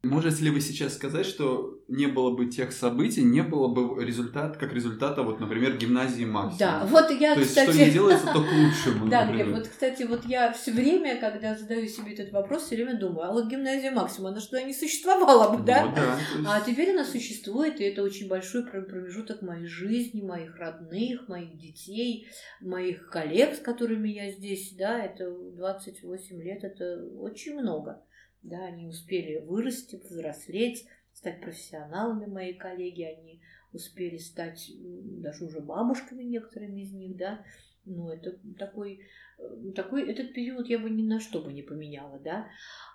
Можете 0.01 0.45
ли 0.45 0.49
вы 0.49 0.61
сейчас 0.61 0.95
сказать, 0.95 1.25
что 1.25 1.77
не 1.89 2.05
было 2.07 2.33
бы 2.33 2.45
тех 2.45 2.71
событий, 2.71 3.21
не 3.21 3.41
было 3.41 3.67
бы 3.67 4.01
результат, 4.01 4.55
как 4.55 4.73
результата, 4.73 5.23
вот, 5.23 5.41
например, 5.41 5.75
гимназии 5.75 6.23
Максима? 6.23 6.57
Да, 6.57 6.85
вот 6.85 7.11
я, 7.11 7.35
То 7.35 7.41
кстати... 7.41 7.67
есть, 7.67 7.77
что 7.77 7.85
не 7.85 7.91
делается, 7.91 8.25
то 8.27 8.41
к 8.41 8.47
лучшему, 8.49 9.07
Да, 9.09 9.29
Глеб, 9.29 9.49
вот, 9.49 9.67
кстати, 9.67 10.03
вот 10.03 10.25
я 10.25 10.53
все 10.53 10.71
время, 10.71 11.19
когда 11.19 11.53
задаю 11.53 11.85
себе 11.87 12.13
этот 12.13 12.31
вопрос, 12.31 12.63
все 12.63 12.75
время 12.75 12.97
думаю, 12.97 13.29
а 13.29 13.33
вот 13.33 13.47
гимназия 13.47 13.91
Максима, 13.91 14.29
она 14.29 14.39
что, 14.39 14.61
не 14.63 14.73
существовала 14.73 15.57
бы, 15.57 15.63
да? 15.65 15.85
Ну, 15.85 15.93
да 15.93 16.17
есть... 16.17 16.47
А 16.47 16.61
теперь 16.61 16.91
она 16.91 17.03
существует, 17.03 17.81
и 17.81 17.83
это 17.83 18.01
очень 18.01 18.29
большой 18.29 18.65
промежуток 18.65 19.41
моей 19.41 19.67
жизни, 19.67 20.21
моих 20.21 20.55
родных, 20.55 21.27
моих 21.27 21.57
детей, 21.57 22.27
моих 22.61 23.09
коллег, 23.09 23.55
с 23.55 23.59
которыми 23.59 24.07
я 24.07 24.31
здесь, 24.31 24.73
да, 24.77 24.97
это 25.03 25.29
28 25.29 26.41
лет, 26.41 26.63
это 26.63 27.03
очень 27.19 27.59
много. 27.59 28.01
Да, 28.41 28.65
они 28.65 28.87
успели 28.87 29.39
вырасти, 29.39 29.97
взрослеть, 29.97 30.87
стать 31.13 31.41
профессионалами, 31.41 32.25
мои 32.25 32.53
коллеги, 32.53 33.03
они 33.03 33.41
успели 33.73 34.17
стать 34.17 34.71
даже 34.77 35.45
уже 35.45 35.59
бабушками 35.59 36.23
некоторыми 36.23 36.81
из 36.81 36.93
них, 36.93 37.17
да. 37.17 37.43
Ну, 37.85 38.09
это 38.09 38.37
такой, 38.57 39.01
э, 39.37 39.71
такой, 39.75 40.09
этот 40.09 40.33
период 40.33 40.67
я 40.67 40.79
бы 40.79 40.89
ни 40.89 41.01
на 41.01 41.19
что 41.19 41.41
бы 41.41 41.51
не 41.51 41.61
поменяла, 41.61 42.19
да. 42.19 42.47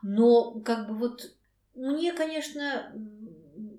Но 0.02 0.60
как 0.60 0.88
бы 0.88 0.94
вот 0.94 1.36
мне, 1.74 2.12
конечно, 2.12 2.92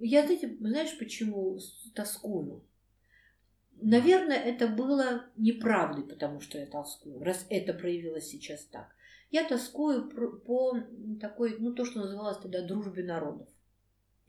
я, 0.01 0.23
знаете, 0.25 0.55
знаешь, 0.59 0.97
почему 0.97 1.57
тоскую? 1.93 2.63
Наверное, 3.81 4.37
это 4.37 4.67
было 4.67 5.25
неправдой, 5.37 6.05
потому 6.05 6.39
что 6.39 6.57
я 6.57 6.65
тоскую, 6.65 7.23
раз 7.23 7.45
это 7.49 7.73
проявилось 7.73 8.27
сейчас 8.27 8.63
так. 8.65 8.95
Я 9.35 9.43
тоскую 9.43 10.09
по 10.45 10.79
такой, 11.19 11.57
ну, 11.59 11.73
то, 11.73 11.83
что 11.83 11.99
называлось 11.99 12.37
тогда 12.37 12.61
дружбе 12.61 13.03
народов. 13.03 13.49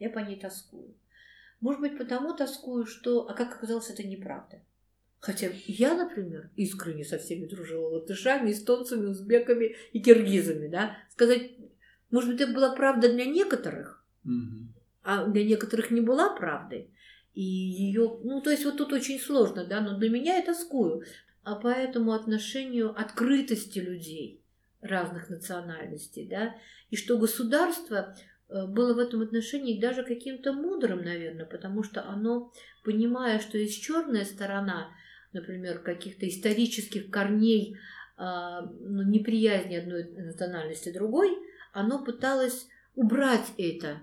Я 0.01 0.11
по 0.11 0.19
ней 0.19 0.37
тоскую. 0.37 0.97
Может 1.61 1.81
быть, 1.81 1.97
потому 1.97 2.35
тоскую, 2.35 2.87
что... 2.87 3.29
А 3.29 3.35
как 3.35 3.55
оказалось, 3.55 3.89
это 3.89 4.05
неправда. 4.05 4.63
Хотя 5.21 5.47
я, 5.69 5.95
например, 5.95 6.51
искренне 6.57 7.05
со 7.05 7.19
всеми 7.19 7.47
дружила 7.47 7.89
латышами, 7.89 8.51
эстонцами, 8.51 9.07
узбеками 9.07 9.77
и 9.93 10.01
киргизами, 10.01 10.67
да. 10.67 10.97
Сказать, 11.13 11.53
может 12.11 12.33
быть, 12.33 12.41
это 12.41 12.53
была 12.53 12.75
правда 12.75 13.09
для 13.09 13.27
некоторых, 13.27 14.05
а 15.05 15.27
для 15.27 15.45
некоторых 15.45 15.93
не 15.93 16.01
была 16.01 16.35
правдой. 16.35 16.91
И 17.33 17.45
ее, 17.45 18.19
ну, 18.25 18.41
то 18.41 18.51
есть 18.51 18.65
вот 18.65 18.77
тут 18.77 18.93
очень 18.93 19.21
сложно, 19.21 19.65
да, 19.65 19.81
но 19.81 19.97
для 19.97 20.11
меня 20.11 20.39
я 20.39 20.45
тоскую. 20.45 21.05
А 21.45 21.55
по 21.55 21.69
этому 21.69 22.13
отношению 22.13 22.91
открытости 23.01 23.79
людей 23.79 24.43
разных 24.87 25.29
национальностей, 25.29 26.27
да, 26.29 26.55
и 26.91 26.97
что 26.97 27.19
государство 27.19 28.17
э, 28.49 28.67
было 28.67 28.95
в 28.95 28.99
этом 28.99 29.23
отношении 29.23 29.81
даже 29.81 30.05
каким-то 30.05 30.53
мудрым, 30.53 31.03
наверное, 31.05 31.47
потому 31.47 31.83
что 31.83 32.05
оно, 32.05 32.53
понимая, 32.85 33.41
что 33.41 33.59
есть 33.59 33.83
черная 33.83 34.25
сторона, 34.25 34.91
например, 35.33 35.81
каких-то 35.81 36.29
исторических 36.29 37.11
корней 37.11 37.77
а, 38.17 38.63
ну, 38.63 39.03
неприязни 39.03 39.77
одной 39.77 40.05
национальности 40.05 40.91
другой, 40.91 41.37
оно 41.75 42.03
пыталось 42.03 42.67
убрать 42.95 43.53
это, 43.59 43.99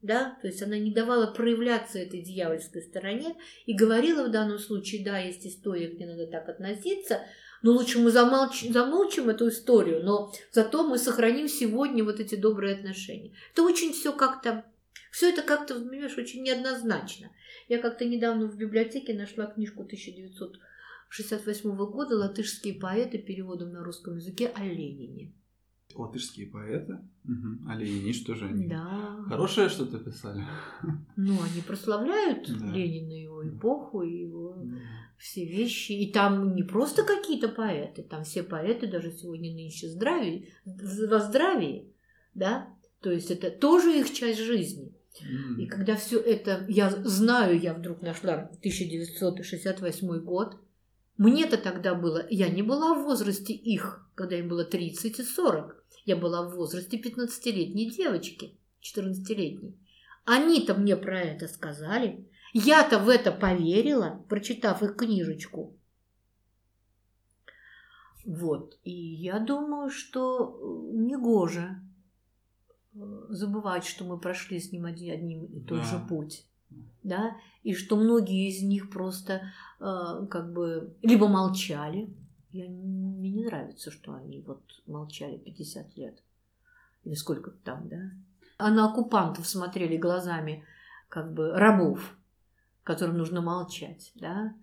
да, 0.00 0.38
то 0.40 0.46
есть 0.46 0.62
она 0.62 0.78
не 0.78 0.92
давала 0.92 1.32
проявляться 1.32 1.98
этой 1.98 2.22
дьявольской 2.22 2.82
стороне 2.82 3.34
и 3.66 3.74
говорила 3.74 4.28
в 4.28 4.30
данном 4.30 4.58
случае, 4.58 5.04
да, 5.04 5.18
есть 5.18 5.44
история, 5.44 5.88
где 5.88 6.06
надо 6.06 6.28
так 6.28 6.48
относиться, 6.48 7.22
но 7.62 7.72
лучше 7.72 7.98
мы 7.98 8.10
замолч... 8.10 8.64
замолчим 8.70 9.28
эту 9.28 9.48
историю, 9.48 10.04
но 10.04 10.32
зато 10.50 10.86
мы 10.86 10.98
сохраним 10.98 11.48
сегодня 11.48 12.04
вот 12.04 12.20
эти 12.20 12.34
добрые 12.34 12.74
отношения. 12.74 13.32
Это 13.52 13.62
очень 13.62 13.92
все 13.92 14.12
как-то, 14.12 14.64
все 15.10 15.30
это 15.30 15.42
как-то, 15.42 15.74
понимаешь, 15.74 16.18
очень 16.18 16.42
неоднозначно. 16.42 17.30
Я 17.68 17.78
как-то 17.78 18.04
недавно 18.04 18.46
в 18.46 18.56
библиотеке 18.56 19.14
нашла 19.14 19.46
книжку 19.46 19.82
1968 19.82 21.76
года 21.76 22.16
«Латышские 22.16 22.74
поэты» 22.74 23.18
переводом 23.18 23.72
на 23.72 23.82
русском 23.84 24.16
языке 24.16 24.48
о 24.54 24.64
Ленине. 24.64 25.32
Латышские 25.94 26.46
поэты? 26.46 26.98
Мгм. 27.24 27.66
А 27.68 27.76
Ленини, 27.76 28.12
что 28.12 28.34
же 28.34 28.46
они? 28.46 28.66
Да. 28.66 29.24
Хорошее 29.28 29.68
что-то 29.68 29.98
писали? 29.98 30.42
Ну, 31.16 31.34
они 31.42 31.60
прославляют 31.66 32.48
Да. 32.48 32.66
Ленина, 32.72 33.12
его 33.12 33.48
эпоху, 33.48 34.02
его 34.02 34.56
все 35.22 35.44
вещи. 35.44 35.92
И 35.92 36.12
там 36.12 36.54
не 36.54 36.64
просто 36.64 37.04
какие-то 37.04 37.48
поэты, 37.48 38.02
там 38.02 38.24
все 38.24 38.42
поэты 38.42 38.88
даже 38.88 39.12
сегодня 39.12 39.54
нынче 39.54 39.88
здравии, 39.88 40.52
во 40.64 41.20
здравии, 41.20 41.94
да, 42.34 42.68
то 43.00 43.10
есть 43.10 43.30
это 43.30 43.50
тоже 43.50 44.00
их 44.00 44.12
часть 44.12 44.40
жизни. 44.40 44.92
И 45.58 45.66
когда 45.66 45.94
все 45.94 46.18
это, 46.18 46.64
я 46.68 46.90
знаю, 46.90 47.60
я 47.60 47.74
вдруг 47.74 48.02
нашла 48.02 48.50
1968 48.58 50.24
год, 50.24 50.56
мне-то 51.18 51.56
тогда 51.56 51.94
было, 51.94 52.26
я 52.28 52.48
не 52.48 52.62
была 52.62 52.94
в 52.94 53.04
возрасте 53.04 53.52
их, 53.52 54.08
когда 54.14 54.36
им 54.36 54.48
было 54.48 54.64
30 54.64 55.20
и 55.20 55.22
40, 55.22 55.84
я 56.04 56.16
была 56.16 56.48
в 56.48 56.56
возрасте 56.56 56.96
15-летней 56.96 57.90
девочки, 57.90 58.58
14-летней. 58.82 59.76
Они-то 60.24 60.74
мне 60.74 60.96
про 60.96 61.20
это 61.20 61.46
сказали, 61.46 62.28
я-то 62.52 62.98
в 62.98 63.08
это 63.08 63.32
поверила, 63.32 64.24
прочитав 64.28 64.82
их 64.82 64.96
книжечку. 64.96 65.76
Вот, 68.24 68.78
и 68.84 68.92
я 68.92 69.40
думаю, 69.40 69.90
что 69.90 70.90
э, 70.92 70.96
негоже 70.96 71.80
э, 72.94 72.98
забывать, 73.30 73.84
что 73.84 74.04
мы 74.04 74.16
прошли 74.18 74.60
с 74.60 74.70
ним 74.70 74.84
один, 74.84 75.12
одним 75.12 75.44
и 75.46 75.60
тот 75.60 75.78
Да. 75.78 75.84
же 75.84 75.98
путь, 76.08 76.46
да, 77.02 77.36
и 77.64 77.74
что 77.74 77.96
многие 77.96 78.48
из 78.48 78.62
них 78.62 78.90
просто 78.90 79.50
э, 79.80 80.26
как 80.30 80.52
бы 80.52 80.96
либо 81.02 81.26
молчали, 81.26 82.14
я, 82.52 82.68
мне 82.68 83.30
не 83.32 83.44
нравится, 83.44 83.90
что 83.90 84.14
они 84.14 84.40
вот 84.40 84.62
молчали 84.86 85.36
50 85.38 85.96
лет, 85.96 86.22
или 87.02 87.14
сколько 87.14 87.50
там, 87.50 87.88
да, 87.88 88.12
а 88.56 88.70
на 88.70 88.88
оккупантов 88.88 89.48
смотрели 89.48 89.96
глазами 89.96 90.64
как 91.08 91.34
бы 91.34 91.50
рабов, 91.50 92.16
которым 92.84 93.18
нужно 93.18 93.40
молчать, 93.40 94.12
да, 94.14 94.54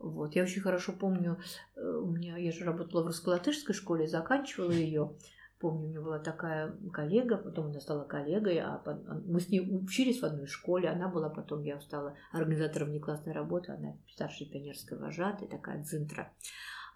вот. 0.00 0.34
Я 0.34 0.44
очень 0.44 0.62
хорошо 0.62 0.92
помню, 0.92 1.38
э, 1.76 1.80
у 1.80 2.10
меня, 2.10 2.38
я 2.38 2.52
же 2.52 2.64
работала 2.64 3.02
в 3.02 3.06
русско-латышской 3.06 3.74
школе, 3.74 4.08
заканчивала 4.08 4.70
ее. 4.70 5.12
Помню, 5.58 5.84
у 5.84 5.88
меня 5.90 6.00
была 6.00 6.18
такая 6.18 6.74
коллега, 6.90 7.36
потом 7.36 7.66
она 7.66 7.80
стала 7.80 8.04
коллегой, 8.04 8.60
а 8.60 8.80
а 8.82 9.20
мы 9.26 9.40
с 9.40 9.50
ней 9.50 9.60
учились 9.60 10.22
в 10.22 10.24
одной 10.24 10.46
школе. 10.46 10.88
Она 10.88 11.08
была 11.08 11.28
потом, 11.28 11.62
я 11.64 11.78
стала 11.80 12.16
организатором 12.32 12.88
внеклассной 12.88 13.34
работы, 13.34 13.72
она 13.72 13.94
старшая 14.08 14.48
пионерская 14.48 14.98
вожатая, 14.98 15.50
такая 15.50 15.82
дзинтра. 15.82 16.32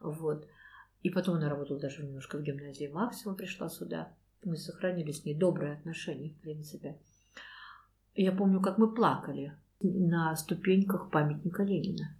Вот. 0.00 0.48
И 1.02 1.10
потом 1.10 1.36
она 1.36 1.50
работала 1.50 1.78
даже 1.78 2.02
немножко 2.02 2.38
в 2.38 2.42
гимназии 2.42 2.86
Максима, 2.86 3.34
пришла 3.34 3.68
сюда. 3.68 4.14
Мы 4.42 4.56
сохранили 4.56 5.12
с 5.12 5.26
ней 5.26 5.34
добрые 5.34 5.74
отношения, 5.74 6.30
в 6.30 6.40
принципе. 6.40 6.98
Я 8.14 8.32
помню, 8.32 8.62
как 8.62 8.78
мы 8.78 8.94
плакали 8.94 9.52
на 9.80 10.34
ступеньках 10.36 11.10
памятника 11.10 11.62
Ленина 11.62 12.16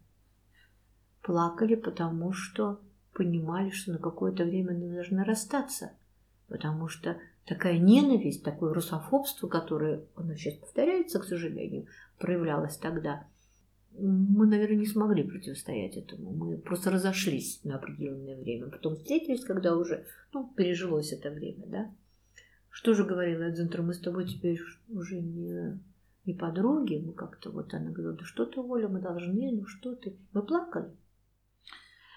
плакали, 1.23 1.75
потому 1.75 2.33
что 2.33 2.81
понимали, 3.13 3.71
что 3.71 3.93
на 3.93 3.99
какое-то 3.99 4.45
время 4.45 4.75
мы 4.75 4.95
должны 4.95 5.25
расстаться. 5.25 5.93
Потому 6.49 6.89
что 6.89 7.17
такая 7.47 7.79
ненависть, 7.79 8.45
такое 8.45 8.75
русофобство, 8.75 9.49
которое, 9.49 10.05
оно 10.17 10.35
сейчас 10.35 10.55
повторяется, 10.55 11.21
к 11.21 11.25
сожалению, 11.25 11.87
проявлялось 12.19 12.77
тогда, 12.77 13.27
мы, 13.99 14.47
наверное, 14.47 14.79
не 14.79 14.87
смогли 14.87 15.23
противостоять 15.23 15.97
этому. 15.97 16.33
Мы 16.33 16.59
просто 16.59 16.91
разошлись 16.91 17.61
на 17.63 17.77
определенное 17.77 18.37
время. 18.37 18.67
Потом 18.67 18.97
встретились, 18.97 19.45
когда 19.45 19.77
уже, 19.77 20.05
ну, 20.33 20.53
пережилось 20.57 21.13
это 21.13 21.31
время, 21.31 21.67
да. 21.67 21.95
Что 22.71 22.93
же 22.95 23.05
говорила 23.05 23.45
Эдзентер, 23.45 23.83
мы 23.83 23.95
с 23.95 24.01
тобой 24.01 24.27
теперь 24.27 24.61
уже 24.89 25.21
не, 25.21 25.79
не 26.27 26.35
подруги, 26.35 27.03
мы 27.05 27.13
как-то 27.13 27.51
вот, 27.51 27.75
она 27.75 27.91
говорила, 27.91 28.15
да 28.17 28.25
что 28.25 28.47
ты, 28.47 28.61
Оля, 28.61 28.89
мы 28.89 29.01
должны, 29.01 29.53
ну 29.53 29.67
что 29.67 29.95
ты. 29.95 30.17
Мы 30.33 30.43
плакали. 30.43 30.91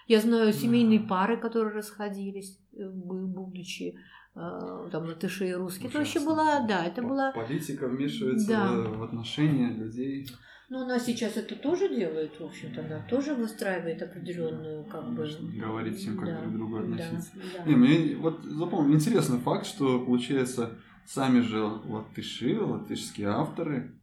Я 0.06 0.20
знаю 0.20 0.52
семейные 0.52 1.00
пары, 1.00 1.36
которые 1.36 1.74
расходились, 1.74 2.58
э, 2.72 2.82
бу- 2.90 3.26
будучи 3.26 3.94
э, 4.34 4.88
там 4.90 5.04
латыши 5.04 5.48
и 5.48 5.52
русские. 5.52 5.88
Это 5.90 5.98
вообще 5.98 6.18
Ужасно. 6.20 6.34
была, 6.34 6.66
да, 6.66 6.84
это 6.86 7.02
была... 7.02 7.32
Политика 7.32 7.86
вмешивается 7.88 8.48
Да. 8.48 8.72
в, 8.72 9.02
отношения 9.02 9.68
людей. 9.70 10.26
Ну, 10.70 10.82
она 10.84 10.98
сейчас 10.98 11.36
это 11.36 11.56
тоже 11.56 11.88
делает, 11.94 12.38
в 12.40 12.44
общем-то, 12.44 12.84
она 12.84 13.00
тоже 13.08 13.34
выстраивает 13.34 14.02
определенную, 14.02 14.84
как 14.84 15.10
бы... 15.10 15.16
Конечно, 15.24 15.48
говорит 15.66 15.96
всем, 15.96 16.16
как 16.16 16.26
Да, 16.26 16.40
друг 16.40 16.52
к 16.52 16.56
другу 16.56 16.78
да, 16.78 16.84
относиться. 17.04 17.30
да. 17.58 17.64
Не, 17.64 17.76
мне 17.76 18.16
вот 18.16 18.42
запомнил 18.44 18.94
интересный 18.94 19.38
факт, 19.38 19.66
что 19.66 19.98
получается 20.04 20.78
сами 21.06 21.40
же 21.40 21.62
латыши, 21.64 22.58
латышские 22.60 23.28
авторы 23.28 23.97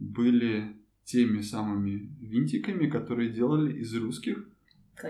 были 0.00 0.76
теми 1.04 1.42
самыми 1.42 2.10
винтиками, 2.20 2.88
которые 2.88 3.30
делали 3.30 3.78
из 3.78 3.94
русских 3.94 4.48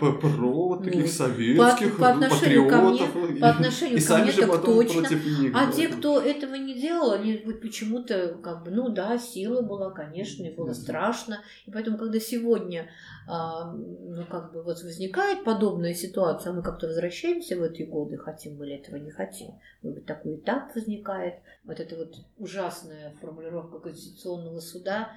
Вот 0.00 0.84
таких 0.84 1.02
Ну, 1.02 1.08
советских, 1.08 1.98
по 1.98 2.10
отношению 2.10 2.68
ко 2.68 2.80
патриотов. 2.80 3.14
мне- 3.14 3.36
и- 3.36 3.40
по 3.40 3.48
отношению 3.50 3.96
и 3.98 4.00
ко 4.00 4.06
сами 4.06 4.22
мне 4.22 4.32
же 4.32 4.40
так 4.46 4.62
точно. 4.64 5.00
них. 5.14 5.52
А 5.54 5.66
да. 5.66 5.72
те, 5.72 5.88
кто 5.88 6.20
этого 6.20 6.54
не 6.54 6.74
делал, 6.80 7.12
они 7.12 7.42
вот 7.44 7.60
почему-то, 7.60 8.38
как 8.42 8.64
бы, 8.64 8.70
ну 8.70 8.88
да, 8.88 9.18
сила 9.18 9.62
была, 9.62 9.90
конечно, 9.90 10.42
и 10.44 10.54
было 10.54 10.66
Мгм. 10.66 10.74
страшно. 10.74 11.40
И 11.66 11.70
поэтому, 11.70 11.98
когда 11.98 12.20
сегодня, 12.20 12.88
а, 13.28 13.72
ну, 13.72 14.24
как 14.26 14.52
бы, 14.52 14.62
вот 14.62 14.82
возникает 14.82 15.44
подобная 15.44 15.94
ситуация, 15.94 16.50
а 16.50 16.54
мы 16.54 16.62
как-то 16.62 16.86
возвращаемся 16.86 17.56
в 17.56 17.62
эти 17.62 17.82
годы, 17.82 18.16
хотим 18.16 18.56
мы 18.58 18.66
или 18.66 18.76
этого 18.76 18.96
не 18.96 19.10
хотим. 19.10 19.52
Может 19.82 19.98
быть, 19.98 20.06
такой 20.06 20.36
этап 20.36 20.74
возникает. 20.74 21.34
Вот 21.64 21.80
эта 21.80 21.96
вот 21.96 22.14
ужасная 22.38 23.14
формулировка 23.20 23.78
Конституционного 23.78 24.60
суда. 24.60 25.10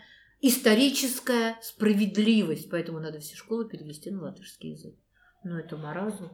Историческая 0.45 1.57
справедливость. 1.61 2.69
Поэтому 2.69 2.99
надо 2.99 3.19
все 3.21 3.33
школы 3.33 3.63
перевести 3.65 4.11
на 4.11 4.23
латышский 4.23 4.71
язык. 4.71 4.93
Ну, 5.45 5.57
это 5.57 5.77
маразм. 5.77 6.33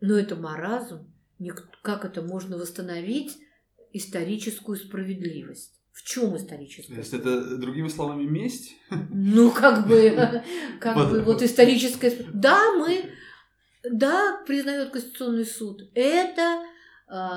Ну, 0.00 0.14
это 0.16 0.34
маразм. 0.34 1.06
Как 1.82 2.04
это 2.04 2.20
можно 2.20 2.58
восстановить 2.58 3.38
историческую 3.92 4.76
справедливость? 4.76 5.80
В 5.92 6.02
чем 6.02 6.32
То 6.32 6.38
историческая 6.38 6.96
есть 6.96 7.14
это, 7.14 7.58
другими 7.58 7.86
словами, 7.86 8.24
месть? 8.24 8.74
Ну, 9.08 9.52
как 9.52 9.86
бы, 9.86 10.42
как 10.80 11.10
бы, 11.12 11.22
вот 11.22 11.42
историческая... 11.42 12.26
Да, 12.32 12.72
мы, 12.72 13.08
да, 13.88 14.42
признает 14.48 14.90
Конституционный 14.90 15.46
суд. 15.46 15.88
Это 15.94 16.64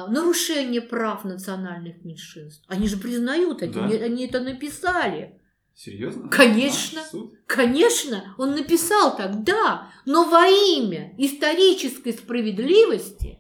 нарушение 0.07 0.82
прав 0.82 1.23
национальных 1.23 2.03
меньшинств. 2.03 2.63
Они 2.67 2.88
же 2.88 2.97
признают 2.97 3.61
это, 3.61 3.73
Да. 3.73 3.86
они, 3.86 3.95
они 3.95 4.25
это 4.28 4.39
написали. 4.39 5.39
Серьезно? 5.75 6.28
Конечно. 6.30 7.03
Суд? 7.03 7.34
Конечно, 7.45 8.34
он 8.39 8.51
написал 8.51 9.15
так, 9.15 9.43
да, 9.43 9.91
но 10.05 10.23
во 10.28 10.47
имя 10.47 11.13
исторической 11.19 12.13
справедливости 12.13 13.39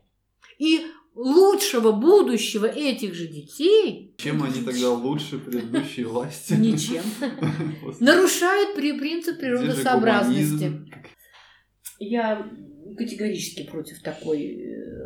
и 0.59 0.85
лучшего 1.15 1.91
будущего 1.93 2.67
этих 2.67 3.15
же 3.15 3.27
детей. 3.27 4.13
Чем 4.19 4.43
они 4.43 4.63
тогда 4.63 4.91
лучше 4.91 5.39
предыдущей 5.39 6.03
власти? 6.13 6.53
Ничем. 6.53 7.01
Нарушают 7.99 8.75
при 8.75 8.91
принцип 8.99 9.39
природосообразности. 9.39 10.85
Я 11.99 12.47
категорически 12.95 13.63
против 13.63 14.01
такой 14.03 14.45
э, 14.45 14.96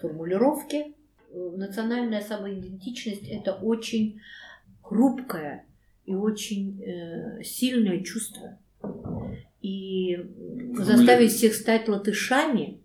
формулировки. 0.00 0.94
Национальная 1.32 2.20
самоидентичность– 2.20 3.28
это 3.30 3.52
очень 3.54 4.20
хрупкое 4.82 5.64
и 6.04 6.14
очень 6.14 6.82
э, 6.82 7.42
сильное 7.44 8.02
чувство. 8.02 8.58
И 9.62 10.18
заставить 10.74 11.32
всех 11.32 11.54
стать 11.54 11.88
латышами, 11.88 12.80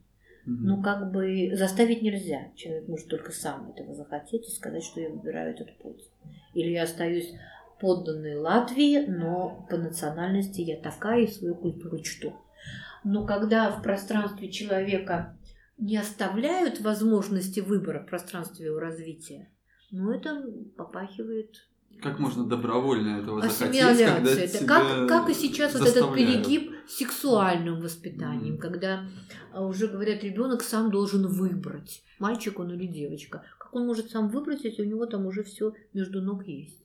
ну, 0.45 0.81
как 0.81 1.11
бы 1.11 1.51
заставить 1.55 2.01
нельзя. 2.03 2.49
Человек 2.55 2.87
может 2.87 3.07
только 3.07 3.31
сам 3.31 3.71
этого 3.71 3.95
захотеть 3.95 4.47
и 4.47 4.51
сказать, 4.51 4.83
что 4.83 5.01
я 5.01 5.09
выбираю 5.09 5.53
этот 5.53 5.75
путь. 5.77 6.07
Или 6.53 6.71
я 6.71 6.83
остаюсь 6.83 7.33
подданной 7.79 8.35
Латвии, 8.35 9.05
но 9.07 9.65
по 9.69 9.77
национальности 9.77 10.61
я 10.61 10.77
такая 10.77 11.23
и 11.23 11.31
свою 11.31 11.55
культуру 11.55 11.99
чту. 11.99 12.33
Но 13.03 13.25
когда 13.25 13.71
в 13.71 13.81
пространстве 13.81 14.51
человека 14.51 15.35
не 15.77 15.97
оставляют 15.97 16.79
возможности 16.81 17.59
выбора 17.59 17.99
в 18.01 18.07
пространстве 18.07 18.67
его 18.67 18.79
развития, 18.79 19.49
ну, 19.91 20.11
это 20.11 20.43
попахивает 20.75 21.67
как 22.01 22.19
можно 22.19 22.45
добровольно 22.45 23.19
этого 23.19 23.41
захотеть, 23.41 23.81
когда 23.81 24.31
это 24.31 24.47
тебя 24.47 24.67
как, 24.67 25.07
как 25.07 25.29
и 25.29 25.33
сейчас 25.33 25.73
вот 25.73 25.87
этот 25.87 26.13
перегиб 26.13 26.71
сексуальным 26.87 27.79
воспитанием, 27.79 28.55
Мгм. 28.55 28.61
когда 28.61 29.05
а, 29.53 29.65
уже 29.65 29.87
говорят, 29.87 30.23
ребенок 30.23 30.61
сам 30.61 30.91
должен 30.91 31.27
выбрать, 31.27 32.03
мальчик 32.19 32.59
он 32.59 32.73
или 32.73 32.85
девочка. 32.85 33.43
Как 33.57 33.73
он 33.73 33.85
может 33.85 34.11
сам 34.11 34.29
выбрать, 34.29 34.63
если 34.63 34.81
у 34.81 34.85
него 34.85 35.05
там 35.05 35.25
уже 35.25 35.43
все 35.43 35.73
между 35.93 36.21
ног 36.21 36.45
есть? 36.45 36.83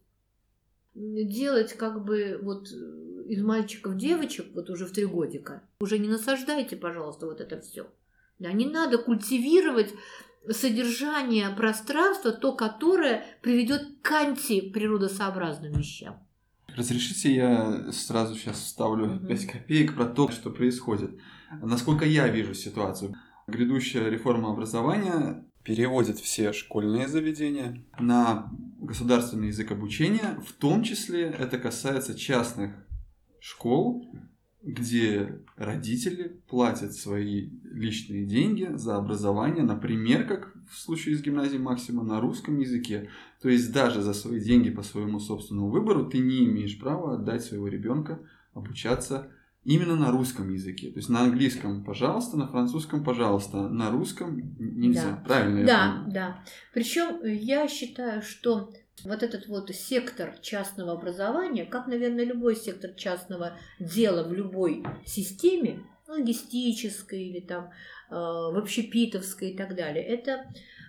Делать 0.95 1.75
как 1.75 2.05
бы 2.05 2.39
вот 2.43 2.69
э, 2.73 3.23
из 3.27 3.43
мальчиков 3.43 3.97
девочек, 3.97 4.47
вот 4.55 4.71
уже 4.71 4.87
в 4.87 4.93
три 4.93 5.07
годика, 5.07 5.63
уже 5.81 5.99
не 5.99 6.09
насаждайте, 6.09 6.77
пожалуйста, 6.77 7.27
вот 7.27 7.41
это 7.41 7.61
все. 7.61 7.87
Да, 8.41 8.51
не 8.53 8.67
надо 8.67 8.99
культивировать 8.99 9.95
содержание 10.51 11.51
пространства, 11.51 12.33
то, 12.33 12.53
которое 12.53 13.23
приведет 13.43 14.01
к 14.03 14.11
антиприродосообразным 14.13 15.73
вещам. 15.73 16.27
Разрешите, 16.75 17.35
я 17.35 17.93
сразу 17.93 18.35
сейчас 18.35 18.57
вставлю 18.59 19.07
Мгм. 19.07 19.27
5 19.27 19.47
копеек 19.47 19.95
про 19.95 20.07
то, 20.07 20.31
что 20.31 20.51
происходит. 20.51 21.11
Насколько 21.63 22.07
я 22.07 22.29
вижу 22.29 22.55
ситуацию. 22.55 23.15
Грядущая 23.47 24.09
реформа 24.09 24.53
образования 24.53 25.45
переводит 25.65 26.19
все 26.19 26.53
школьные 26.55 27.09
заведения 27.09 27.85
на 27.99 28.51
государственный 28.79 29.49
язык 29.49 29.73
обучения, 29.73 30.41
в 30.47 30.53
том 30.53 30.83
числе 30.83 31.25
это 31.25 31.59
касается 31.59 32.19
частных 32.19 32.73
школ, 33.41 34.11
где 34.63 35.41
родители 35.57 36.41
платят 36.49 36.93
свои 36.95 37.51
личные 37.65 38.27
деньги 38.27 38.69
за 38.75 38.97
образование, 38.97 39.65
например, 39.65 40.27
как 40.27 40.55
в 40.71 40.79
случае 40.79 41.17
с 41.17 41.23
гимназией 41.23 41.61
Максима, 41.61 42.03
на 42.03 42.21
русском 42.21 42.59
языке. 42.59 43.09
То 43.41 43.49
есть 43.49 43.73
даже 43.73 44.03
за 44.03 44.13
свои 44.13 44.39
деньги 44.41 44.71
по 44.71 44.83
своему 44.83 45.19
собственному 45.19 45.71
выбору 45.71 46.07
ты 46.07 46.19
не 46.19 46.45
имеешь 46.45 46.79
права 46.79 47.15
отдать 47.15 47.43
своего 47.43 47.69
ребенка 47.69 48.21
обучаться 48.53 49.31
именно 49.65 49.97
на 49.97 50.11
русском 50.11 50.51
языке. 50.51 50.91
То 50.91 50.99
есть 50.99 51.09
на 51.09 51.21
английском, 51.23 51.85
пожалуйста, 51.85 52.37
на 52.37 52.47
французском, 52.47 53.03
пожалуйста, 53.05 53.69
на 53.69 53.91
русском 53.91 54.55
нельзя. 54.59 55.11
Да. 55.11 55.23
Правильно? 55.27 55.59
я 55.61 55.67
Да, 55.67 55.91
понимаю? 55.91 56.13
да. 56.13 56.45
Причем 56.73 57.25
я 57.25 57.69
считаю, 57.69 58.23
что 58.23 58.73
вот 59.05 59.23
этот 59.23 59.47
вот 59.49 59.71
сектор 59.71 60.35
частного 60.41 60.93
образования, 60.93 61.65
как, 61.65 61.87
наверное, 61.87 62.25
любой 62.25 62.57
сектор 62.57 62.93
частного 62.93 63.59
дела 63.79 64.25
в 64.25 64.33
любой 64.33 64.85
системе, 65.07 65.85
логистической 66.09 67.23
или 67.23 67.41
там 67.41 67.71
э, 68.11 68.15
общепитовской 68.15 69.51
и 69.51 69.57
так 69.57 69.77
далее, 69.77 70.05
это 70.05 70.45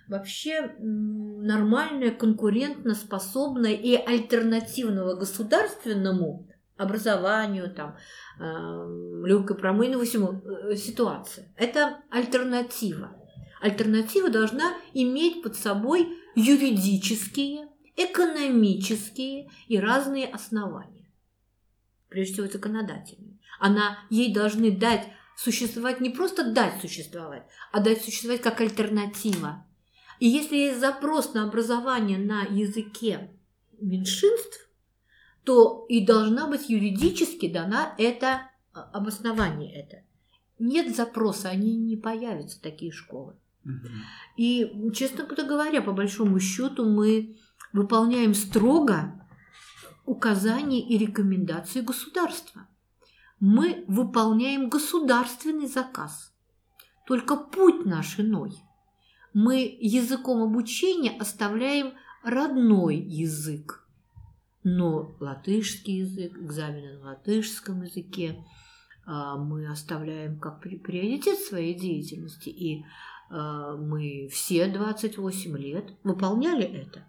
вообще 0.08 0.74
нормальное, 0.78 2.10
конкурентно-способное 2.10 3.74
и 3.74 3.94
альтернативного 3.94 5.14
государственному 5.14 6.48
образованию, 6.76 7.72
там, 7.72 7.96
э, 8.40 9.26
легкой 9.26 9.56
промышленности, 9.56 10.10
всему, 10.10 10.42
э, 10.42 10.76
ситуация. 10.76 11.48
Это 11.56 11.98
альтернатива. 12.10 13.16
Альтернатива 13.60 14.28
должна 14.28 14.72
иметь 14.92 15.42
под 15.42 15.56
собой 15.56 16.08
юридические, 16.34 17.68
экономические 17.96 19.50
и 19.68 19.78
разные 19.78 20.26
основания. 20.26 21.10
Прежде 22.08 22.34
всего, 22.34 22.46
законодательные. 22.46 23.38
Она, 23.58 23.98
ей 24.10 24.32
должны 24.32 24.70
дать 24.70 25.08
существовать, 25.36 26.00
не 26.00 26.10
просто 26.10 26.52
дать 26.52 26.80
существовать, 26.80 27.44
а 27.72 27.80
дать 27.80 28.02
существовать 28.02 28.42
как 28.42 28.60
альтернатива. 28.60 29.66
И 30.18 30.28
если 30.28 30.56
есть 30.56 30.80
запрос 30.80 31.34
на 31.34 31.44
образование 31.44 32.18
на 32.18 32.42
языке 32.42 33.30
меньшинств, 33.80 34.68
то 35.44 35.86
и 35.88 36.06
должна 36.06 36.46
быть 36.46 36.68
юридически 36.68 37.48
дана 37.48 37.94
это 37.98 38.50
а, 38.72 38.82
обоснование 38.92 39.72
это. 39.74 40.04
Нет 40.58 40.94
запроса, 40.94 41.48
они 41.48 41.74
не 41.74 41.96
появятся, 41.96 42.62
такие 42.62 42.92
школы. 42.92 43.34
И, 44.36 44.90
честно 44.94 45.24
говоря, 45.24 45.82
по 45.82 45.92
большому 45.92 46.38
счету 46.40 46.84
мы 46.84 47.36
выполняем 47.72 48.34
строго 48.34 49.26
указания 50.04 50.80
и 50.80 50.98
рекомендации 50.98 51.80
государства. 51.80 52.66
Мы 53.40 53.84
выполняем 53.88 54.68
государственный 54.68 55.66
заказ. 55.66 56.32
Только 57.06 57.36
путь 57.36 57.84
наш 57.84 58.20
иной. 58.20 58.52
Мы 59.34 59.76
языком 59.80 60.42
обучения 60.42 61.10
оставляем 61.18 61.94
родной 62.22 62.96
язык. 62.96 63.86
Но 64.62 65.16
латышский 65.18 65.98
язык, 65.98 66.38
экзамены 66.38 66.98
на 66.98 67.06
латышском 67.10 67.82
языке 67.82 68.44
а, 69.04 69.36
мы 69.36 69.66
оставляем 69.66 70.38
как 70.38 70.60
при- 70.60 70.78
приоритет 70.78 71.40
своей 71.40 71.74
деятельности. 71.74 72.48
И 72.48 72.84
а, 73.28 73.76
мы 73.76 74.28
все 74.30 74.68
28 74.68 75.56
лет 75.58 75.92
выполняли 76.04 76.64
это. 76.64 77.04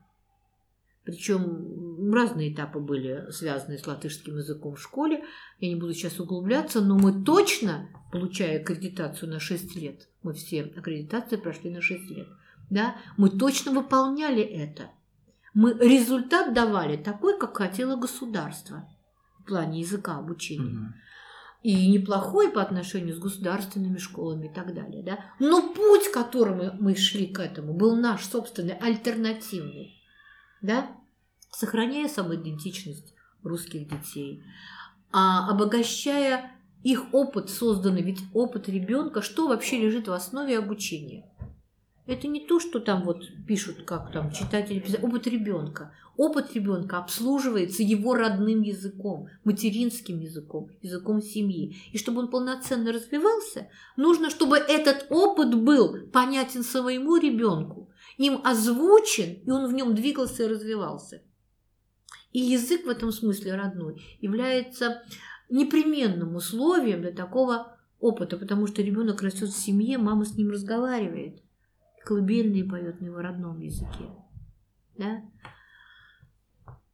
Причем 1.05 2.11
разные 2.13 2.53
этапы 2.53 2.79
были 2.79 3.29
связаны 3.31 3.77
с 3.77 3.85
латышским 3.85 4.37
языком 4.37 4.75
в 4.75 4.81
школе. 4.81 5.23
Я 5.59 5.69
не 5.69 5.75
буду 5.75 5.93
сейчас 5.93 6.19
углубляться, 6.19 6.81
но 6.81 6.97
мы 6.97 7.23
точно, 7.23 7.89
получая 8.11 8.61
аккредитацию 8.61 9.29
на 9.29 9.39
6 9.39 9.75
лет, 9.75 10.07
мы 10.21 10.33
все 10.33 10.63
аккредитации 10.63 11.35
прошли 11.35 11.71
на 11.71 11.81
6 11.81 12.09
лет, 12.11 12.27
да, 12.69 12.95
мы 13.17 13.29
точно 13.29 13.71
выполняли 13.71 14.41
это. 14.41 14.91
Мы 15.53 15.73
результат 15.73 16.53
давали 16.53 16.97
такой, 16.97 17.37
как 17.37 17.57
хотело 17.57 17.95
государство 17.95 18.89
в 19.39 19.43
плане 19.43 19.81
языка 19.81 20.17
обучения 20.17 20.93
и 21.63 21.89
неплохой 21.89 22.51
по 22.51 22.61
отношению 22.61 23.15
с 23.15 23.19
государственными 23.19 23.97
школами 23.97 24.47
и 24.47 24.53
так 24.53 24.73
далее. 24.73 25.03
Да? 25.03 25.19
Но 25.39 25.73
путь, 25.73 26.11
которым 26.11 26.77
мы 26.79 26.95
шли 26.95 27.27
к 27.27 27.39
этому, 27.39 27.73
был 27.73 27.95
наш 27.95 28.25
собственный, 28.25 28.73
альтернативный. 28.73 30.02
Да? 30.63 30.89
Сохраняя 31.51 32.07
самоидентичность 32.07 33.13
русских 33.43 33.87
детей, 33.87 34.41
а 35.11 35.49
обогащая 35.51 36.51
их 36.83 37.13
опыт, 37.13 37.49
созданный, 37.49 38.01
ведь 38.01 38.21
опыт 38.33 38.69
ребенка, 38.69 39.21
что 39.21 39.47
вообще 39.47 39.77
лежит 39.77 40.07
в 40.07 40.13
основе 40.13 40.57
обучения? 40.57 41.29
Это 42.05 42.27
не 42.27 42.45
то, 42.45 42.59
что 42.59 42.79
там 42.79 43.03
вот 43.03 43.23
пишут, 43.47 43.83
как 43.83 44.11
там 44.11 44.31
читатели 44.31 44.83
опыт 45.01 45.27
ребенка. 45.27 45.93
Опыт 46.17 46.53
ребенка 46.53 46.97
обслуживается 46.97 47.81
его 47.81 48.13
родным 48.13 48.61
языком, 48.61 49.27
материнским 49.43 50.19
языком, 50.19 50.69
языком 50.81 51.21
семьи. 51.21 51.77
И 51.91 51.97
чтобы 51.97 52.19
он 52.19 52.29
полноценно 52.29 52.91
развивался, 52.91 53.69
нужно, 53.95 54.29
чтобы 54.29 54.57
этот 54.57 55.07
опыт 55.09 55.55
был 55.55 56.07
понятен 56.11 56.63
своему 56.63 57.17
ребенку, 57.17 57.89
им 58.17 58.41
озвучен, 58.43 59.41
и 59.45 59.49
он 59.49 59.67
в 59.69 59.73
нем 59.73 59.95
двигался 59.95 60.43
и 60.43 60.47
развивался. 60.47 61.21
И 62.31 62.39
язык 62.39 62.85
в 62.85 62.89
этом 62.89 63.11
смысле 63.11 63.55
родной 63.55 64.01
является 64.19 65.03
непременным 65.49 66.35
условием 66.35 67.01
для 67.01 67.11
такого 67.11 67.77
опыта, 67.99 68.37
потому 68.37 68.67
что 68.67 68.81
ребенок 68.81 69.21
растет 69.21 69.49
в 69.49 69.57
семье, 69.57 69.97
мама 69.97 70.25
с 70.25 70.35
ним 70.35 70.49
разговаривает, 70.49 71.41
колыбельные 72.03 72.65
поет 72.65 73.01
на 73.01 73.05
его 73.05 73.19
родном 73.19 73.59
языке. 73.59 74.09
Да? 74.97 75.21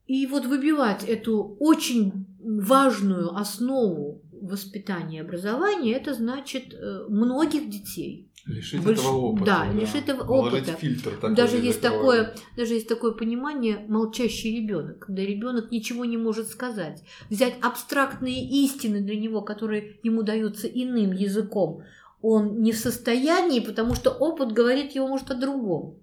И 0.06 0.26
вот 0.28 0.46
выбивать 0.46 1.04
эту 1.04 1.56
очень 1.60 2.26
важную 2.40 3.36
основу 3.36 4.24
воспитание 4.32 5.22
и 5.22 5.26
образование, 5.26 5.96
это 5.96 6.14
значит 6.14 6.74
э, 6.74 7.06
многих 7.10 7.70
детей. 7.70 8.29
Лишить 8.46 8.82
Больш- 8.82 9.00
этого 9.00 9.18
опыта. 9.18 9.46
да, 9.46 9.72
лишить 9.74 10.08
этого 10.08 10.24
опыта. 10.24 10.74
фильтр 10.74 11.12
такой 11.12 11.36
даже 11.36 11.58
есть 11.58 11.80
этого. 11.80 11.98
такое, 11.98 12.36
даже 12.58 12.74
есть 12.74 12.88
такое 12.88 13.12
понимание 13.12 13.86
молчащий 13.88 14.56
ребенок, 14.62 15.00
когда 15.00 15.22
ребенок 15.24 15.72
ничего 15.72 16.06
не 16.06 16.18
может 16.18 16.48
сказать. 16.50 17.04
Взять 17.30 17.56
абстрактные 17.62 18.44
истины 18.64 19.02
для 19.02 19.16
него, 19.20 19.42
которые 19.42 20.00
ему 20.04 20.24
даются 20.24 20.68
иным 20.68 21.12
языком, 21.12 21.84
он 22.22 22.62
не 22.62 22.72
в 22.72 22.78
состоянии, 22.78 23.60
потому 23.60 23.96
что 23.96 24.10
опыт 24.12 24.52
говорит 24.52 24.94
ему 24.96 25.08
может 25.08 25.32
о 25.32 25.36
другом. 25.36 25.96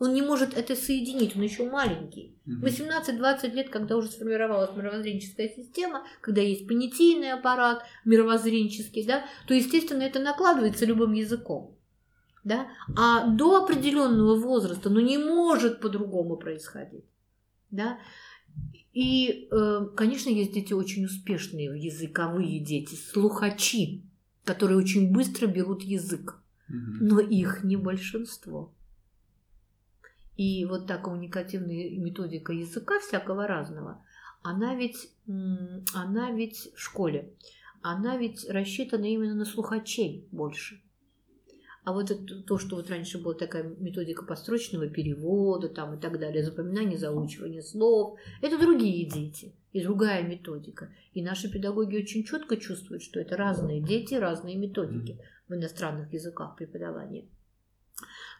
Он 0.00 0.14
не 0.14 0.22
может 0.22 0.56
это 0.56 0.74
соединить, 0.74 1.36
он 1.36 1.42
еще 1.42 1.70
маленький. 1.70 2.34
Мгм. 2.46 2.64
18-20 2.64 3.52
лет, 3.52 3.68
когда 3.68 3.96
уже 3.98 4.08
сформировалась 4.08 4.74
мировоззренческая 4.74 5.50
система, 5.54 6.06
когда 6.22 6.40
есть 6.40 6.66
понятийный 6.66 7.32
аппарат 7.32 7.84
мировоззренческий, 8.06 9.06
да, 9.06 9.26
то, 9.46 9.52
естественно, 9.52 10.02
это 10.02 10.18
накладывается 10.18 10.86
любым 10.86 11.12
языком. 11.12 11.76
Да? 12.44 12.68
А 12.96 13.26
до 13.26 13.62
определенного 13.62 14.36
возраста, 14.36 14.88
ну, 14.88 15.00
не 15.00 15.18
может 15.18 15.82
по-другому 15.82 16.38
происходить. 16.38 17.04
Да? 17.70 17.98
И, 18.94 19.48
э, 19.52 19.86
конечно, 19.94 20.30
есть 20.30 20.54
дети 20.54 20.72
очень 20.72 21.04
успешные, 21.04 21.78
языковые 21.78 22.58
дети, 22.58 22.94
слухачи, 22.94 24.02
которые 24.44 24.78
очень 24.78 25.12
быстро 25.12 25.46
берут 25.46 25.82
язык, 25.82 26.40
но 26.68 27.20
их 27.20 27.62
не 27.64 27.76
большинство. 27.76 28.72
И 30.40 30.64
вот 30.64 30.86
та 30.86 30.96
коммуникативная 30.96 31.90
методика 31.98 32.54
языка 32.54 32.98
всякого 32.98 33.46
разного, 33.46 34.02
она 34.42 34.74
ведь, 34.74 35.10
она 35.94 36.30
ведь 36.30 36.72
в 36.74 36.80
школе, 36.80 37.34
она 37.82 38.16
ведь 38.16 38.48
рассчитана 38.48 39.04
именно 39.04 39.34
на 39.34 39.44
слухачей 39.44 40.26
больше. 40.32 40.80
А 41.84 41.92
вот 41.92 42.10
это, 42.10 42.42
то, 42.42 42.56
что 42.56 42.76
вот 42.76 42.88
раньше 42.88 43.22
была 43.22 43.34
такая 43.34 43.64
методика 43.64 44.24
построчного 44.24 44.88
перевода 44.88 45.68
там, 45.68 45.98
и 45.98 46.00
так 46.00 46.18
далее, 46.18 46.42
запоминание, 46.42 46.96
заучивание 46.96 47.62
слов, 47.62 48.18
это 48.40 48.58
другие 48.58 49.10
дети 49.10 49.54
и 49.72 49.82
другая 49.82 50.22
методика. 50.22 50.88
И 51.12 51.22
наши 51.22 51.50
педагоги 51.50 51.98
очень 51.98 52.24
четко 52.24 52.56
чувствуют, 52.56 53.02
что 53.02 53.20
это 53.20 53.36
разные 53.36 53.82
дети, 53.82 54.14
разные 54.14 54.56
методики 54.56 55.20
в 55.48 55.54
иностранных 55.54 56.10
языках 56.14 56.56
преподавания. 56.56 57.26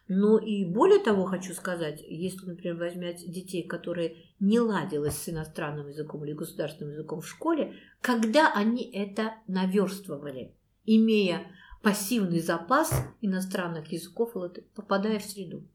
Ну 0.07 0.37
и 0.37 0.65
более 0.65 0.99
того 0.99 1.25
хочу 1.25 1.53
сказать, 1.53 2.03
если, 2.05 2.45
например, 2.45 2.75
возьмать 2.75 3.23
детей, 3.31 3.65
которые 3.65 4.17
не 4.39 4.59
ладилось 4.59 5.17
с 5.17 5.29
иностранным 5.29 5.87
языком 5.87 6.25
или 6.25 6.33
государственным 6.33 6.93
языком 6.93 7.21
в 7.21 7.27
школе, 7.27 7.75
когда 8.01 8.53
они 8.53 8.83
это 8.91 9.35
наверстывали, 9.47 10.53
имея 10.85 11.47
пассивный 11.81 12.39
запас 12.39 12.93
иностранных 13.21 13.91
языков, 13.91 14.33
попадая 14.75 15.19
в 15.19 15.23
среду. 15.23 15.65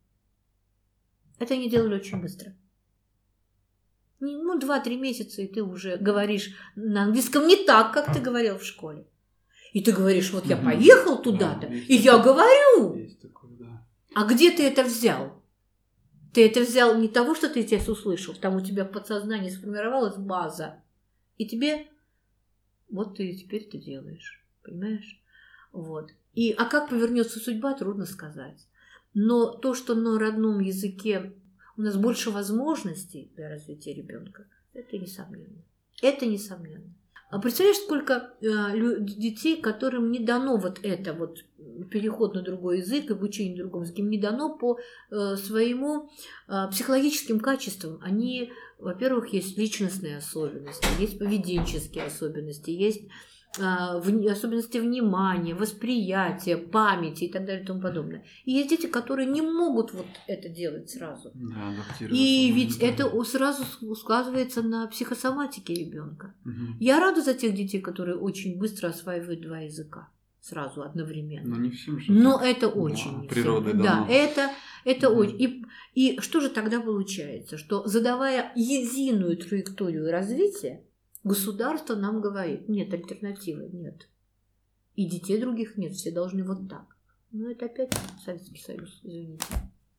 Это 1.39 1.55
они 1.55 1.71
делали 1.71 1.95
очень 1.95 2.21
быстро. 2.21 2.55
Ну, 4.21 4.59
два-три 4.59 4.97
месяца, 4.97 5.43
и 5.43 5.47
ты 5.47 5.63
уже 5.63 5.99
говоришь 5.99 6.55
на 6.75 7.05
английском 7.05 7.47
не 7.47 7.57
так, 7.65 7.93
как 7.93 8.13
ты 8.15 8.21
говорил 8.21 8.59
в 8.59 8.65
школе. 8.65 9.07
И 9.73 9.83
ты 9.83 9.93
говоришь, 9.93 10.33
вот 10.33 10.47
я 10.47 10.57
поехал 10.57 11.21
туда-то, 11.21 11.67
и 11.67 11.95
я 11.95 12.17
такое. 12.17 12.35
говорю. 12.35 13.09
А 14.17 14.25
где 14.25 14.51
ты 14.51 14.63
это 14.63 14.83
взял? 14.83 15.43
Ты 16.33 16.47
это 16.47 16.61
взял 16.61 16.99
не 16.99 17.07
того, 17.07 17.35
что 17.35 17.51
ты 17.51 17.63
сейчас 17.63 17.87
услышал, 17.87 18.33
там 18.33 18.57
у 18.57 18.63
тебя 18.63 18.87
в 18.87 18.91
подсознании 18.91 19.51
сформировалась 19.51 20.17
база, 20.17 20.83
и 21.37 21.47
тебе 21.47 21.87
вот 22.89 23.19
ты 23.19 23.35
теперь 23.35 23.65
это 23.65 23.77
делаешь, 23.77 24.43
понимаешь? 24.63 25.21
Вот. 25.71 26.13
И, 26.33 26.53
а 26.53 26.65
как 26.65 26.89
повернется 26.89 27.41
судьба, 27.41 27.75
трудно 27.75 28.07
сказать. 28.07 28.67
Но 29.13 29.49
то, 29.49 29.75
что 29.75 29.95
на 29.95 30.19
родном 30.19 30.61
языке 30.61 31.35
у 31.77 31.83
нас 31.83 31.99
больше 31.99 32.31
возможностей 32.31 33.31
для 33.37 33.51
развития 33.51 33.93
ребенка, 33.93 34.47
это 34.73 34.97
несомненно. 34.97 35.63
Это 36.01 36.25
несомненно. 36.25 36.91
А 37.29 37.39
представляешь, 37.39 37.83
сколько 37.83 38.33
э, 38.41 38.47
детей, 38.99 39.61
которым 39.61 40.11
не 40.11 40.21
дано 40.21 40.57
вот 40.57 40.81
это 40.83 41.13
вот 41.13 41.45
переход 41.89 42.35
на 42.35 42.43
другой 42.43 42.79
язык, 42.79 43.11
обучение 43.11 43.57
на 43.57 43.63
другом 43.65 43.83
языке, 43.83 44.03
им 44.03 44.11
не 44.11 44.19
дано 44.19 44.57
по 44.57 44.79
э, 45.11 45.37
своему 45.37 46.11
э, 46.49 46.69
психологическим 46.71 47.41
качествам. 47.41 47.99
Они, 48.03 48.53
во-первых, 48.79 49.33
есть 49.33 49.59
личностные 49.59 50.19
особенности, 50.19 50.87
есть 51.01 51.19
поведенческие 51.19 52.05
особенности, 52.05 52.71
есть 52.71 53.09
э, 53.59 54.31
особенности 54.31 54.79
внимания, 54.79 55.55
восприятия, 55.55 56.57
памяти 56.57 57.25
и 57.25 57.33
так 57.33 57.47
далее 57.47 57.63
и 57.63 57.67
тому 57.67 57.81
подобное. 57.81 58.25
И 58.45 58.53
есть 58.53 58.71
дети, 58.71 58.87
которые 58.87 59.29
не 59.29 59.43
могут 59.43 59.93
вот 59.95 60.07
это 60.27 60.49
делать 60.49 60.91
сразу. 60.91 61.31
Да, 61.35 61.75
И 62.11 62.53
ведь 62.53 62.79
да. 62.79 62.87
это 62.87 63.25
сразу 63.25 63.65
сказывается 63.95 64.63
на 64.63 64.87
психосоматике 64.89 65.75
ребенка. 65.75 66.35
Мгм. 66.45 66.77
Я 66.81 67.01
рада 67.01 67.23
за 67.23 67.35
тех 67.35 67.55
детей, 67.55 67.81
которые 67.81 68.17
очень 68.17 68.59
быстро 68.59 68.89
осваивают 68.89 69.41
два 69.41 69.61
языка 69.61 70.11
сразу 70.47 70.83
одновременно. 70.83 71.57
Но 71.57 71.63
не 71.63 71.71
всем 71.71 71.99
же. 71.99 72.13
Но 72.13 72.41
это 72.41 72.69
Да, 72.69 72.73
очень 72.75 73.29
всем. 73.29 73.65
дано. 73.65 73.83
Да, 73.83 74.07
это, 74.09 74.51
это 74.85 75.11
Мгм. 75.11 75.19
очень. 75.19 75.43
И, 75.43 75.65
и 75.95 76.21
что 76.21 76.41
же 76.41 76.51
тогда 76.51 76.81
получается? 76.81 77.59
Что 77.59 77.87
задавая 77.87 78.53
единую 78.55 79.37
траекторию 79.37 80.11
развития, 80.11 80.83
государство 81.25 81.97
нам 81.97 82.21
говорит, 82.21 82.69
нет 82.69 82.95
альтернативы, 82.95 83.69
нет. 83.73 84.09
И 84.95 85.09
детей 85.09 85.41
других 85.41 85.77
нет, 85.77 85.93
все 85.93 86.11
должны 86.13 86.45
вот 86.45 86.69
так. 86.69 86.87
Ну, 87.33 87.51
это 87.51 87.67
опять 87.67 87.93
Советский 88.25 88.61
Союз, 88.63 89.01
извините. 89.03 89.45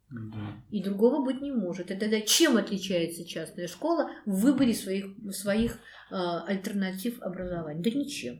Да. 0.09 0.63
И 0.71 0.81
другого 0.81 1.23
быть 1.25 1.41
не 1.41 1.51
может. 1.51 1.91
И 1.91 1.95
тогда 1.95 2.21
чем 2.21 2.55
отличается 2.55 3.25
частная 3.25 3.67
школа 3.67 4.09
в 4.25 4.39
выборе 4.39 4.73
своих, 4.73 5.07
своих 5.31 5.73
э, 5.73 6.15
альтернатив 6.15 7.21
образования? 7.21 7.81
Да 7.81 7.89
ничем. 7.89 8.39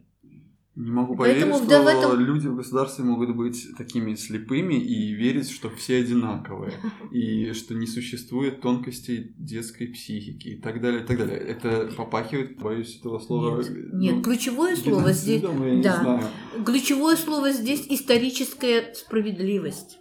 Не 0.78 0.92
могу 0.92 1.16
Поэтому 1.16 1.54
поверить, 1.54 1.70
да, 1.70 1.82
что 1.82 1.84
в 1.84 1.88
этом- 1.88 2.20
люди 2.20 2.48
в 2.48 2.56
государстве 2.56 3.04
могут 3.04 3.36
быть 3.36 3.66
такими 3.80 4.14
слепыми 4.14 4.76
и 4.76 5.12
верить, 5.12 5.50
что 5.50 5.72
все 5.72 5.98
одинаковые, 5.98 6.72
и 7.12 7.52
что 7.54 7.74
не 7.74 7.88
существует 7.88 8.62
тонкостей 8.62 9.34
детской 9.40 9.88
психики 9.88 10.50
и 10.50 10.62
так 10.62 10.80
далее, 10.80 11.02
и 11.02 11.04
так 11.04 11.18
далее. 11.18 11.40
Это 11.40 11.90
попахивает, 11.98 12.60
боюсь 12.60 12.96
этого 13.00 13.18
слова. 13.18 13.60
Нет, 13.60 13.70
ну, 13.92 13.98
нет, 13.98 14.24
ключевое 14.24 14.76
слово 14.76 15.14
здесь, 15.14 15.42
я 15.42 15.82
да. 15.82 15.96
знаю. 16.00 16.64
ключевое 16.64 17.16
слово 17.16 17.52
здесь 17.54 17.88
историческая 17.90 18.94
справедливость. 18.94 19.98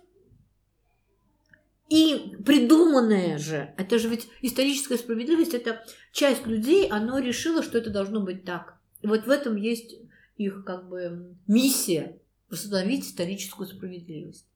И 1.88 2.36
придуманная 2.44 3.38
же, 3.38 3.72
это 3.78 3.98
же 3.98 4.10
ведь 4.10 4.28
историческая 4.42 4.98
справедливость, 4.98 5.54
это 5.54 5.82
часть 6.12 6.46
людей, 6.46 6.86
оно 6.86 7.18
решило, 7.18 7.62
что 7.62 7.78
это 7.78 7.88
должно 7.88 8.20
быть 8.20 8.44
так. 8.44 8.76
И 9.00 9.06
вот 9.06 9.26
в 9.26 9.30
этом 9.30 9.56
есть 9.56 9.94
их 10.36 10.64
как 10.64 10.88
бы 10.88 11.36
миссия 11.46 12.20
восстановить 12.50 13.06
историческую 13.06 13.66
справедливость. 13.66 14.46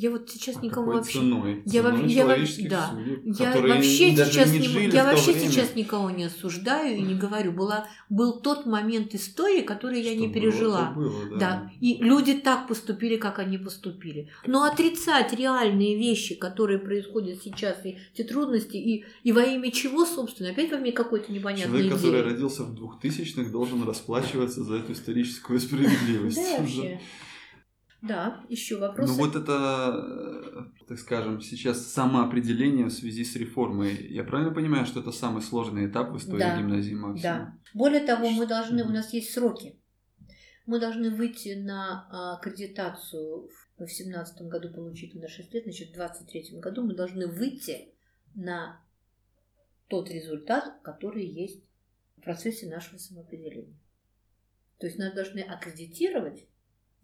Я 0.00 0.12
вот 0.12 0.30
сейчас 0.30 0.56
А 0.58 0.60
никому 0.60 0.86
какой 0.86 1.00
вообще 1.00 1.18
ценой? 1.18 1.62
я 1.66 1.82
Ценой 1.82 2.06
я 2.08 2.22
человеческих 2.22 2.68
да. 2.70 2.90
судеб, 2.92 3.20
я 3.40 3.50
вообще 3.60 4.14
сейчас 4.16 4.52
не 4.52 4.62
жили 4.62 4.94
я 4.94 5.04
вообще 5.04 5.32
время. 5.32 5.48
сейчас 5.50 5.74
никого 5.74 6.10
не 6.10 6.22
осуждаю 6.24 6.96
и 6.96 7.00
не 7.00 7.14
говорю. 7.16 7.50
Была 7.50 7.88
был 8.08 8.40
тот 8.40 8.64
момент 8.64 9.12
истории, 9.16 9.62
который 9.62 10.00
я 10.00 10.12
Что 10.12 10.20
не 10.20 10.26
было, 10.28 10.34
пережила. 10.34 10.86
то 10.94 11.00
было, 11.00 11.24
да. 11.30 11.36
Да, 11.38 11.72
и 11.80 11.96
люди 12.00 12.34
так 12.34 12.68
поступили, 12.68 13.16
как 13.16 13.40
они 13.40 13.58
поступили. 13.58 14.28
Но 14.46 14.62
отрицать 14.62 15.32
реальные 15.32 15.98
вещи, 15.98 16.36
которые 16.36 16.78
происходят 16.78 17.42
сейчас, 17.42 17.84
и 17.84 17.98
эти 18.14 18.22
трудности, 18.24 18.76
и, 18.76 19.04
и 19.24 19.32
во 19.32 19.42
имя 19.42 19.72
чего, 19.72 20.06
собственно, 20.06 20.50
опять 20.50 20.70
во 20.70 20.76
имя 20.78 20.92
какой-то 20.92 21.32
непонятной 21.32 21.78
Человек, 21.80 21.92
который 21.96 22.20
идеи. 22.20 22.30
родился 22.34 22.62
в 22.62 22.72
2000-х, 22.80 23.50
должен 23.50 23.82
расплачиваться 23.82 24.62
за 24.62 24.76
эту 24.76 24.92
историческую 24.92 25.58
справедливость. 25.58 26.36
Да, 26.36 26.58
вообще. 26.60 27.00
Да, 28.00 28.44
еще 28.48 28.78
вопросы. 28.78 29.12
Ну 29.12 29.18
вот 29.18 29.34
это, 29.34 30.70
э, 30.80 30.84
так 30.86 30.98
скажем, 30.98 31.40
сейчас 31.40 31.84
самоопределение 31.86 32.86
в 32.86 32.92
связи 32.92 33.24
с 33.24 33.34
реформой. 33.34 34.06
Я 34.08 34.22
правильно 34.22 34.54
понимаю, 34.54 34.86
что 34.86 35.00
это 35.00 35.10
самый 35.10 35.42
сложный 35.42 35.86
этап 35.86 36.10
в 36.10 36.16
истории 36.16 36.38
Да, 36.38 36.58
гимназии 36.58 36.94
Максима? 36.94 37.22
Да. 37.22 37.58
Более 37.74 38.06
того, 38.06 38.30
мы 38.30 38.46
должны, 38.46 38.84
у 38.84 38.90
нас 38.90 39.12
есть 39.12 39.32
сроки. 39.32 39.80
Мы 40.66 40.78
должны 40.78 41.10
выйти 41.10 41.54
на 41.54 42.06
а, 42.10 42.36
аккредитацию 42.36 43.48
в 43.48 43.78
2017 43.78 44.42
году 44.42 44.72
получить 44.72 45.14
на 45.14 45.26
6 45.26 45.54
лет, 45.54 45.64
значит, 45.64 45.88
в 45.88 45.94
2023 45.94 46.60
году 46.60 46.84
мы 46.84 46.94
должны 46.94 47.26
выйти 47.26 47.94
на 48.34 48.80
тот 49.88 50.10
результат, 50.10 50.80
который 50.82 51.26
есть 51.26 51.64
в 52.16 52.20
процессе 52.20 52.68
нашего 52.68 52.98
самоопределения. 52.98 53.78
То 54.78 54.86
есть 54.86 54.98
нас 54.98 55.14
должны 55.14 55.40
аккредитировать 55.40 56.46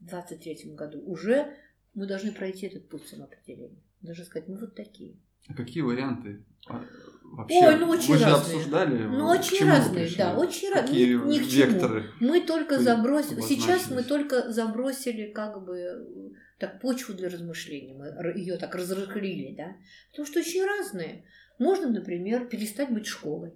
2023 0.01 0.74
году. 0.74 1.01
Уже 1.05 1.57
мы 1.95 2.07
должны 2.07 2.32
пройти 2.32 2.66
этот 2.66 2.88
путь 2.88 3.07
самоопределения. 3.07 3.82
Должны 4.03 4.24
сказать, 4.24 4.49
мы 4.49 4.59
вот 4.59 4.74
такие. 4.74 5.16
А 5.49 5.55
какие 5.55 5.82
варианты? 5.82 6.45
А, 6.66 6.82
вообще, 7.22 7.68
Ой, 7.68 7.78
ну 7.78 7.88
очень 7.88 8.12
вы 8.12 8.18
же 8.18 8.24
разные. 8.24 8.57
обсуждали, 8.57 9.03
Ну, 9.05 9.28
очень 9.28 9.66
разные, 9.66 10.11
да, 10.16 10.36
очень 10.36 10.72
разные. 10.72 11.07
Ни, 11.16 11.34
ни 11.34 11.38
к 11.38 11.49
чему. 11.49 12.03
Мы 12.20 12.40
только 12.40 12.78
забросили, 12.78 13.40
сейчас 13.40 13.90
мы 13.90 14.03
только 14.03 14.51
забросили 14.51 15.30
как 15.32 15.62
бы 15.64 16.32
так 16.59 16.80
почву 16.80 17.14
для 17.14 17.28
размышлений, 17.28 17.92
мы 17.92 18.07
ее 18.36 18.57
так 18.57 18.74
разрыхлили, 18.74 19.55
да, 19.55 19.76
потому 20.11 20.26
что 20.26 20.40
очень 20.40 20.64
разные. 20.64 21.24
Можно, 21.59 21.90
например, 21.90 22.47
перестать 22.47 22.90
быть 22.90 23.07
школой. 23.07 23.53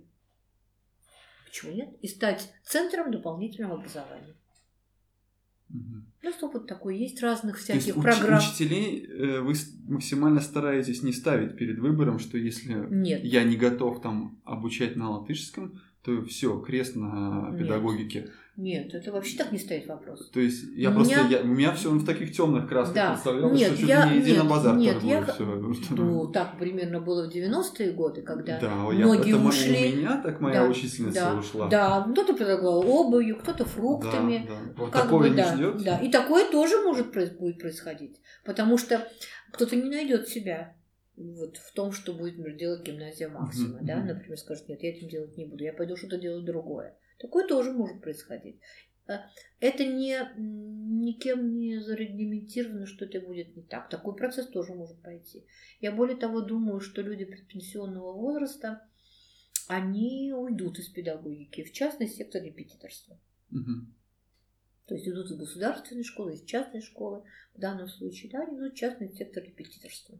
Почему 1.47 1.73
нет? 1.73 1.89
И 2.03 2.09
стать 2.09 2.53
центром 2.63 3.11
дополнительного 3.11 3.77
образования. 3.77 4.35
Что 6.37 6.49
вот 6.49 6.67
такое, 6.67 6.95
есть 6.95 7.23
разных 7.23 7.65
То 7.65 7.73
есть 7.73 7.85
всяких 7.85 7.99
уч- 8.01 8.03
программ. 8.03 8.39
учителей 8.39 9.07
э, 9.07 9.41
вы 9.41 9.55
максимально 9.89 10.41
стараетесь 10.41 11.03
не 11.03 11.13
ставить 11.13 11.57
перед 11.57 11.79
выбором, 11.79 12.19
что 12.19 12.37
если 12.39 12.75
Нет. 12.91 13.25
я 13.25 13.45
не 13.45 13.57
готов 13.57 14.01
там 14.03 14.39
обучать 14.45 14.97
на 14.97 15.11
латышском, 15.11 15.81
то 16.09 16.25
все, 16.27 16.59
крест 16.61 16.97
на 16.97 17.51
Нет. 17.51 17.59
педагогике. 17.61 18.29
Нет, 18.57 18.93
это 18.93 19.13
вообще 19.13 19.37
так 19.39 19.53
не 19.53 19.59
стоит 19.59 19.87
вопрос. 19.87 20.31
То 20.31 20.41
есть 20.41 20.65
я 20.75 20.91
У 20.91 20.95
просто, 20.95 21.15
меня- 21.15 21.29
я- 21.39 21.43
у 21.43 21.47
меня 21.47 21.73
все 21.73 21.91
в 21.91 22.05
таких 22.05 22.33
темных 22.33 22.69
красках 22.69 22.95
Да. 22.95 23.11
представлялось, 23.13 23.57
Нет, 23.61 23.73
что 23.77 23.87
я- 23.87 24.11
не 24.13 24.19
иди 24.21 24.33
на 24.33 24.41
нет, 24.43 24.49
базар 24.51 24.77
нет, 24.77 25.03
я- 25.05 25.25
всё. 25.25 25.45
Ну, 25.91 26.27
так 26.27 26.59
примерно 26.59 27.01
было 27.01 27.29
в 27.29 27.33
90-е 27.33 27.93
годы, 27.93 28.23
когда 28.23 28.59
Да, 28.59 28.67
я, 28.93 29.05
многие 29.05 29.31
это 29.31 29.39
мо- 29.39 29.51
ушли. 29.51 29.93
у 29.93 29.97
меня 29.99 30.21
так 30.21 30.41
моя 30.41 30.63
Да, 30.65 30.69
учительница 30.71 31.21
да, 31.21 31.39
ушла. 31.39 31.69
Да, 31.69 32.09
кто-то 32.11 32.35
предлагал 32.35 32.79
обувью, 32.85 33.37
кто-то 33.39 33.65
фруктами. 33.65 34.45
Да, 34.49 34.55
да. 34.55 34.73
Вот 34.77 34.91
Как 34.91 35.03
такого 35.05 35.23
бы, 35.23 35.31
не 35.31 35.37
да, 35.37 35.55
ждет. 35.55 35.85
да. 35.85 35.99
И 35.99 36.11
такое 36.11 36.51
тоже 36.51 36.79
может 36.83 37.13
будет 37.39 37.61
происходить. 37.61 38.17
Потому 38.45 38.77
что 38.77 39.07
кто-то 39.53 39.77
не 39.77 39.89
найдет 39.89 40.27
себя 40.27 40.75
вот 41.19 41.57
в 41.57 41.73
том, 41.73 41.93
что 41.93 42.13
будет 42.13 42.39
например, 42.39 42.59
делать 42.59 42.83
гимназия 42.87 43.29
Максима. 43.29 43.79
Мгм, 43.79 43.87
да? 43.87 44.03
Например, 44.03 44.39
скажет, 44.39 44.69
нет, 44.69 44.83
я 44.83 44.91
этим 44.91 45.09
делать 45.09 45.37
не 45.37 45.45
буду, 45.45 45.65
я 45.65 45.73
пойду 45.73 45.97
что-то 45.97 46.19
делать 46.19 46.45
другое. 46.45 46.97
Такое 47.19 47.47
тоже 47.47 47.73
может 47.73 48.01
происходить. 48.01 48.61
А, 49.09 49.27
Это 49.61 49.85
не, 49.85 50.17
никем 50.37 51.59
не 51.59 51.81
зарегламентировано, 51.81 52.87
что 52.87 53.07
это 53.07 53.21
будет 53.21 53.57
не 53.57 53.63
так. 53.63 53.89
Такой 53.89 54.15
процесс 54.15 54.47
тоже 54.47 54.75
может 54.75 55.03
пойти. 55.03 55.45
Я 55.81 55.93
более 55.93 56.17
того 56.17 56.41
думаю, 56.41 56.81
что 56.81 57.03
люди 57.03 57.25
предпенсионного 57.25 58.13
возраста, 58.13 58.87
они 59.67 60.33
уйдут 60.33 60.79
из 60.79 60.89
педагогики, 60.89 61.65
в 61.65 61.73
частности, 61.73 62.19
сектор 62.19 62.43
репетиторства. 62.43 63.19
Мгм. 63.51 63.95
То 64.87 64.95
есть 64.95 65.07
идут 65.07 65.31
из 65.31 65.37
государственной 65.37 66.05
школы, 66.05 66.35
из 66.35 66.45
частной 66.45 66.81
школы. 66.81 67.25
В 67.55 67.61
данном 67.61 67.89
случае, 67.89 68.31
да, 68.31 68.45
идут 68.45 68.73
в 68.73 68.77
частный 68.77 69.13
сектор 69.13 69.43
репетиторства. 69.43 70.19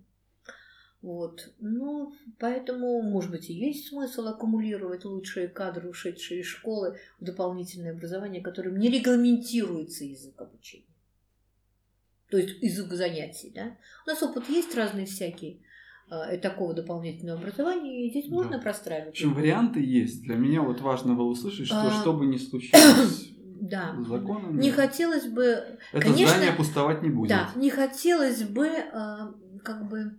Вот. 1.01 1.53
Ну, 1.61 2.13
поэтому, 2.41 3.01
может 3.03 3.31
быть, 3.31 3.51
и 3.51 3.55
есть 3.55 3.89
смысл 3.89 4.27
аккумулировать 4.27 5.05
лучшие 5.05 5.47
кадры, 5.49 5.89
ушедшие 5.89 6.41
из 6.41 6.47
школы, 6.47 6.99
в 7.21 7.25
дополнительное 7.25 7.93
образование, 7.93 8.43
которым 8.43 8.79
не 8.79 8.89
регламентируется 8.91 10.05
язык 10.05 10.41
обучения. 10.41 10.85
То 12.31 12.37
есть 12.37 12.61
язык 12.63 12.93
занятий, 12.93 13.53
да. 13.55 13.77
У 14.07 14.11
нас 14.11 14.23
опыт 14.23 14.49
есть 14.49 14.75
разные 14.75 15.07
всякие 15.07 15.61
э, 16.11 16.37
такого 16.39 16.75
дополнительного 16.75 17.39
образования, 17.39 18.07
и 18.07 18.11
здесь 18.11 18.27
Да. 18.29 18.35
можно 18.35 18.59
В 18.59 18.63
простраивать. 18.63 19.11
общем, 19.11 19.35
варианты 19.35 19.81
есть. 19.81 20.23
Для 20.23 20.35
меня 20.37 20.63
вот 20.63 20.81
важно 20.81 21.15
было 21.15 21.29
услышать, 21.29 21.67
что 21.67 21.81
А, 21.81 21.91
что 21.93 22.13
бы 22.13 22.27
ни 22.27 22.37
случилось 22.39 23.31
Да. 23.61 23.95
с 24.05 24.09
законом, 24.09 24.59
Не 24.59 24.71
хотелось 24.73 25.27
бы 25.27 25.43
это 25.43 25.79
конечно, 26.03 26.27
здание 26.29 26.53
пустовать 26.53 27.03
не 27.03 27.11
будет. 27.11 27.29
Да, 27.31 27.51
не 27.57 27.71
хотелось 27.71 28.43
бы, 28.43 28.69
а, 28.93 29.33
как 29.65 29.89
бы, 29.89 30.17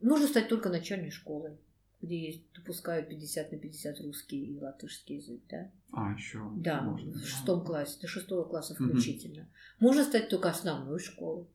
нужно 0.00 0.26
стать 0.26 0.48
только 0.48 0.68
начальной 0.68 1.10
школой, 1.10 1.56
где 2.02 2.18
есть, 2.26 2.42
допускают 2.54 3.08
50 3.08 3.52
на 3.52 3.58
50 3.58 4.00
русский 4.00 4.44
и 4.54 4.58
латышский 4.58 5.16
язык, 5.16 5.40
да? 5.50 5.70
А, 5.92 6.12
еще 6.12 6.40
Да, 6.56 6.82
можно. 6.82 7.12
в 7.12 7.26
шестом 7.26 7.64
классе, 7.64 7.98
до 8.00 8.06
шестого 8.06 8.44
класса 8.44 8.74
включительно. 8.74 9.48
Можно 9.80 10.04
стать 10.04 10.28
только 10.28 10.50
основной 10.50 10.98
школой. 10.98 11.46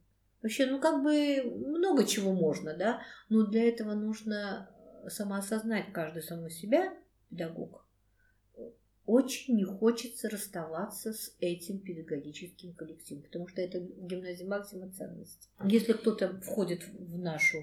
Вообще, 0.41 0.65
ну, 0.65 0.79
как 0.79 1.03
бы, 1.03 1.43
много 1.43 2.03
чего 2.05 2.33
можно, 2.33 2.75
да? 2.75 3.01
Но 3.29 3.45
для 3.45 3.63
этого 3.67 3.93
нужно 3.93 4.69
самоосознать 5.07 5.93
каждый 5.93 6.23
самого 6.23 6.49
себя, 6.49 6.93
педагог. 7.29 7.85
Очень 9.05 9.57
не 9.57 9.63
хочется 9.65 10.29
расставаться 10.29 11.11
с 11.13 11.35
этим 11.39 11.79
педагогическим 11.79 12.73
коллективом, 12.73 13.23
потому 13.23 13.47
что 13.47 13.61
это 13.61 13.79
в 13.79 14.07
гимназии 14.07 14.45
максима 14.45 14.89
ценность. 14.91 15.49
Если 15.65 15.93
кто-то 15.93 16.39
входит 16.41 16.87
в 16.93 17.17
нашу, 17.17 17.57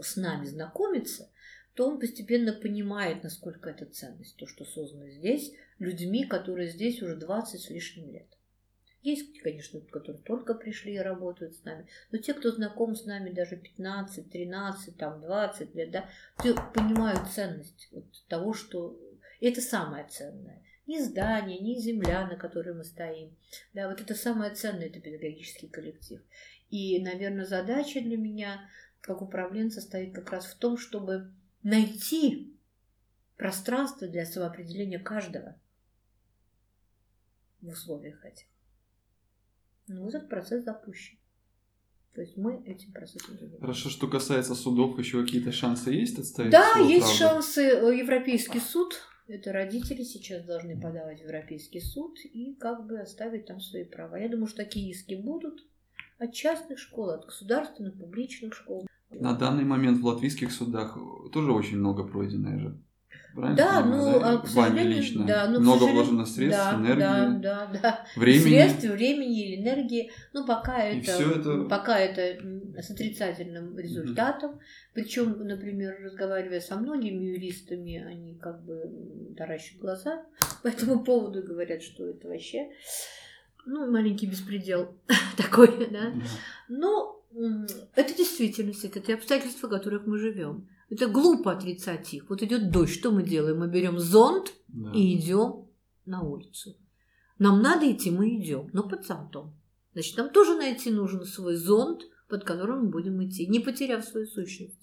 с 0.00 0.16
нами 0.16 0.46
знакомится, 0.46 1.30
то 1.74 1.88
он 1.88 1.98
постепенно 1.98 2.52
понимает, 2.52 3.22
насколько 3.22 3.70
это 3.70 3.86
ценность, 3.86 4.36
то, 4.36 4.46
что 4.46 4.64
создано 4.64 5.08
здесь, 5.08 5.52
людьми, 5.78 6.24
которые 6.24 6.68
здесь 6.70 7.02
уже 7.02 7.16
20 7.16 7.60
с 7.60 7.70
лишним 7.70 8.12
лет. 8.12 8.28
Есть, 9.02 9.38
конечно, 9.40 9.80
которые 9.80 10.22
только 10.22 10.54
пришли 10.54 10.94
и 10.94 10.98
работают 10.98 11.54
с 11.54 11.64
нами, 11.64 11.86
но 12.10 12.18
те, 12.18 12.32
кто 12.32 12.50
знаком 12.52 12.94
с 12.94 13.04
нами 13.04 13.30
даже 13.30 13.56
15, 13.56 14.30
13, 14.30 14.96
там, 14.96 15.20
20 15.20 15.74
лет, 15.74 15.90
да, 15.90 16.08
те 16.42 16.54
понимают 16.72 17.28
ценность 17.30 17.88
вот 17.92 18.06
того, 18.28 18.54
что... 18.54 18.98
Это 19.40 19.60
самое 19.60 20.06
ценное. 20.08 20.62
Ни 20.86 20.98
здание, 21.00 21.58
ни 21.58 21.78
земля, 21.78 22.26
на 22.26 22.36
которой 22.36 22.72
мы 22.72 22.84
стоим. 22.84 23.36
Да, 23.74 23.90
вот 23.90 24.00
это 24.00 24.14
самое 24.14 24.54
ценное, 24.54 24.86
это 24.86 25.00
педагогический 25.00 25.68
коллектив. 25.68 26.22
И, 26.70 26.98
наверное, 27.02 27.44
задача 27.44 28.00
для 28.00 28.16
меня, 28.16 28.68
как 29.04 29.20
управленца, 29.20 29.80
стоит 29.80 30.14
как 30.14 30.30
раз 30.30 30.46
в 30.46 30.56
том, 30.56 30.78
чтобы 30.78 31.30
найти 31.62 32.58
пространство 33.36 34.08
для 34.08 34.24
самоопределения 34.24 34.98
каждого 34.98 35.60
в 37.60 37.68
условиях 37.68 38.24
этих. 38.24 38.46
Ну, 39.88 40.04
вот 40.04 40.14
этот 40.14 40.30
процесс 40.30 40.64
запущен. 40.64 41.18
То 42.14 42.22
есть 42.22 42.36
мы 42.36 42.62
этим 42.64 42.92
процессом 42.92 43.34
занимаемся. 43.34 43.60
Хорошо, 43.60 43.90
что 43.90 44.08
касается 44.08 44.54
судов, 44.54 44.98
еще 44.98 45.22
какие-то 45.22 45.52
шансы 45.52 45.90
есть 45.90 46.18
отставить? 46.18 46.52
Да, 46.52 46.72
суд, 46.74 46.88
есть 46.88 47.18
правда? 47.18 47.18
шансы. 47.18 47.62
Э, 47.62 47.94
Европейский 47.94 48.60
суд, 48.60 48.94
это 49.26 49.52
родители 49.52 50.02
сейчас 50.02 50.44
должны 50.44 50.80
подавать 50.80 51.20
в 51.20 51.24
Европейский 51.24 51.80
суд 51.80 52.18
и 52.24 52.54
как 52.54 52.86
бы 52.86 53.00
оставить 53.00 53.46
там 53.46 53.60
свои 53.60 53.84
права. 53.84 54.16
Я 54.16 54.28
думаю, 54.28 54.46
что 54.46 54.58
такие 54.58 54.90
иски 54.90 55.14
будут 55.14 55.66
от 56.18 56.32
частных 56.32 56.78
школ, 56.78 57.10
от 57.10 57.26
государственных, 57.26 57.98
публичных 57.98 58.54
школ. 58.54 58.86
На 59.20 59.34
данный 59.34 59.64
момент 59.64 60.00
в 60.00 60.06
латвийских 60.06 60.52
судах 60.52 60.96
тоже 61.32 61.52
очень 61.52 61.78
много 61.78 62.04
пройдено 62.04 62.58
же. 62.58 62.78
Правильно 63.34 63.56
Да, 63.56 63.84
ну, 63.84 64.20
да? 64.20 64.30
а, 64.34 64.38
к 64.38 64.46
сожалению, 64.46 64.96
лично. 64.98 65.26
да, 65.26 65.48
ну, 65.50 65.58
много 65.58 65.84
вложено 65.86 66.24
средств, 66.24 66.64
да, 66.70 66.76
энергии, 66.78 67.00
Да, 67.00 67.28
да, 67.42 67.80
да. 67.82 68.06
времени. 68.14 68.42
Средств, 68.44 68.84
времени 68.84 69.42
или 69.54 69.60
энергии. 69.60 70.12
Ну, 70.32 70.46
пока 70.46 70.88
И 70.88 71.00
это, 71.00 71.10
это- 71.20 71.64
пока 71.64 71.98
это 71.98 72.40
с 72.80 72.90
отрицательным 72.90 73.76
результатом. 73.76 74.60
Причем, 74.92 75.36
например, 75.44 75.96
разговаривая 76.04 76.60
со 76.60 76.76
многими 76.76 77.24
юристами, 77.24 78.04
они 78.04 78.36
как 78.36 78.64
бы 78.64 79.34
таращат 79.36 79.78
глаза 79.80 80.22
по 80.62 80.68
этому 80.68 81.02
поводу 81.02 81.40
и 81.40 81.46
говорят, 81.46 81.82
что 81.82 82.06
это 82.06 82.28
вообще 82.28 82.68
ну, 83.66 83.90
маленький 83.90 84.26
беспредел 84.26 84.94
такой, 85.36 85.68
да. 85.90 86.10
Да. 86.10 86.12
Но 86.68 86.88
м, 87.00 87.23
это 87.94 88.14
действительность, 88.16 88.84
это 88.84 89.00
те 89.00 89.14
обстоятельства, 89.14 89.66
в 89.66 89.70
которых 89.70 90.06
мы 90.06 90.18
живем. 90.18 90.68
Это 90.90 91.08
глупо 91.08 91.52
отрицать 91.52 92.12
их. 92.14 92.28
Вот 92.28 92.42
идет 92.42 92.70
дождь, 92.70 92.92
что 92.94 93.10
мы 93.10 93.22
делаем? 93.22 93.58
Мы 93.58 93.68
берем 93.68 93.98
зонт 93.98 94.54
Да. 94.68 94.92
и 94.92 95.16
идем 95.16 95.66
на 96.06 96.22
улицу. 96.22 96.76
Нам 97.38 97.62
надо 97.62 97.90
идти, 97.90 98.10
мы 98.10 98.36
идем, 98.36 98.68
но 98.72 98.88
под 98.88 99.04
зонтом. 99.06 99.54
Значит, 99.92 100.16
нам 100.16 100.30
тоже 100.30 100.54
найти 100.56 100.90
нужен 100.90 101.24
свой 101.24 101.56
зонт, 101.56 102.02
под 102.28 102.44
которым 102.44 102.84
мы 102.84 102.90
будем 102.90 103.24
идти, 103.26 103.46
не 103.46 103.60
потеряв 103.60 104.04
свою 104.04 104.26
сущность. 104.26 104.78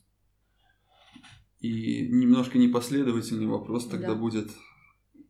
И 1.60 2.08
немножко 2.10 2.58
непоследовательный 2.58 3.45
вопрос 3.45 3.88
тогда 3.88 4.10
Да. 4.10 4.16
будет 4.16 4.49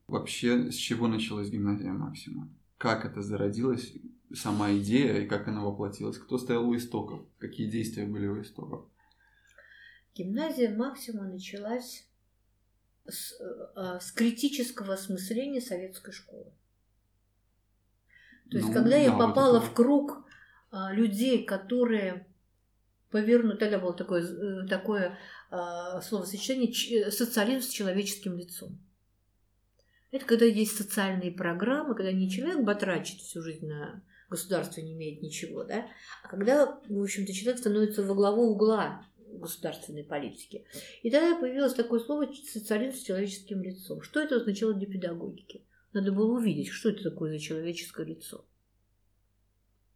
вообще, 0.07 0.71
с 0.71 0.75
чего 0.75 1.07
началась 1.07 1.49
гимназия 1.49 1.91
Максима? 1.91 2.49
Как 2.77 3.05
это 3.05 3.21
зародилось, 3.21 3.93
сама 4.35 4.73
идея, 4.77 5.19
и 5.19 5.27
как 5.27 5.47
она 5.47 5.63
воплотилась? 5.63 6.17
Кто 6.17 6.37
стоял 6.37 6.67
у 6.67 6.75
истоков? 6.75 7.21
Какие 7.39 7.69
действия 7.69 8.05
были 8.05 8.27
у 8.27 8.41
истоков? 8.41 8.85
Гимназия 10.15 10.75
Максима 10.75 11.23
началась 11.23 12.07
с, 13.07 13.33
э, 13.39 13.99
с 13.99 14.11
критического 14.11 14.93
осмысления 14.93 15.61
советской 15.61 16.11
школы. 16.11 16.51
То 18.49 18.57
есть, 18.57 18.67
Ну, 18.67 18.73
когда 18.73 18.97
я 18.97 19.09
да, 19.09 19.15
вот 19.15 19.27
попала 19.27 19.57
это 19.57 19.65
в 19.65 19.73
круг 19.73 20.25
а, 20.71 20.93
людей, 20.93 21.45
которые 21.45 22.27
повернуты, 23.09 23.57
тогда 23.57 23.79
было 23.79 23.93
такое, 23.93 24.23
э, 24.23 24.67
такое 24.67 25.17
словосочетание 26.01 27.11
социализм 27.11 27.67
с 27.67 27.69
человеческим 27.69 28.37
лицом. 28.37 28.79
Это 30.11 30.25
когда 30.25 30.45
есть 30.45 30.77
социальные 30.77 31.31
программы, 31.31 31.93
когда 31.93 32.13
не 32.13 32.29
человек 32.29 32.63
батрачит 32.63 33.19
всю 33.19 33.41
жизнь 33.41 33.67
на 33.67 34.01
государство 34.31 34.81
не 34.81 34.93
имеет 34.93 35.21
ничего, 35.21 35.63
да, 35.63 35.87
а 36.23 36.27
когда, 36.29 36.79
в 36.87 37.01
общем-то, 37.01 37.33
человек 37.33 37.59
становится 37.59 38.01
во 38.01 38.15
главу 38.15 38.43
угла 38.43 39.05
государственной 39.33 40.03
политики. 40.03 40.65
И 41.03 41.11
тогда 41.11 41.39
появилось 41.39 41.73
такое 41.73 41.99
слово 41.99 42.27
«социализм 42.33 42.97
с 42.97 43.03
человеческим 43.03 43.61
лицом». 43.61 44.01
Что 44.01 44.21
это 44.21 44.37
означало 44.37 44.73
для 44.73 44.87
педагогики? 44.87 45.65
Надо 45.93 46.11
было 46.11 46.37
увидеть, 46.37 46.69
что 46.69 46.89
это 46.89 47.03
такое 47.03 47.31
за 47.31 47.39
человеческое 47.39 48.05
лицо. 48.05 48.45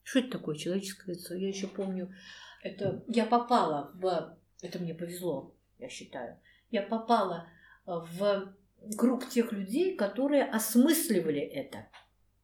Что 0.04 0.20
это 0.20 0.32
такое 0.32 0.56
человеческое 0.56 1.14
лицо? 1.14 1.34
Я 1.34 1.48
еще 1.48 1.68
помню, 1.68 2.14
это 2.62 3.04
я 3.08 3.26
попала 3.26 3.92
в... 3.96 4.38
Это 4.62 4.80
мне 4.80 4.94
повезло, 4.94 5.56
я 5.80 5.90
считаю. 5.90 6.40
Я 6.72 6.82
попала 6.82 7.48
в 7.86 8.56
круг 8.98 9.30
тех 9.30 9.52
людей, 9.52 9.96
которые 9.96 10.44
осмысливали 10.44 11.42
это. 11.42 11.88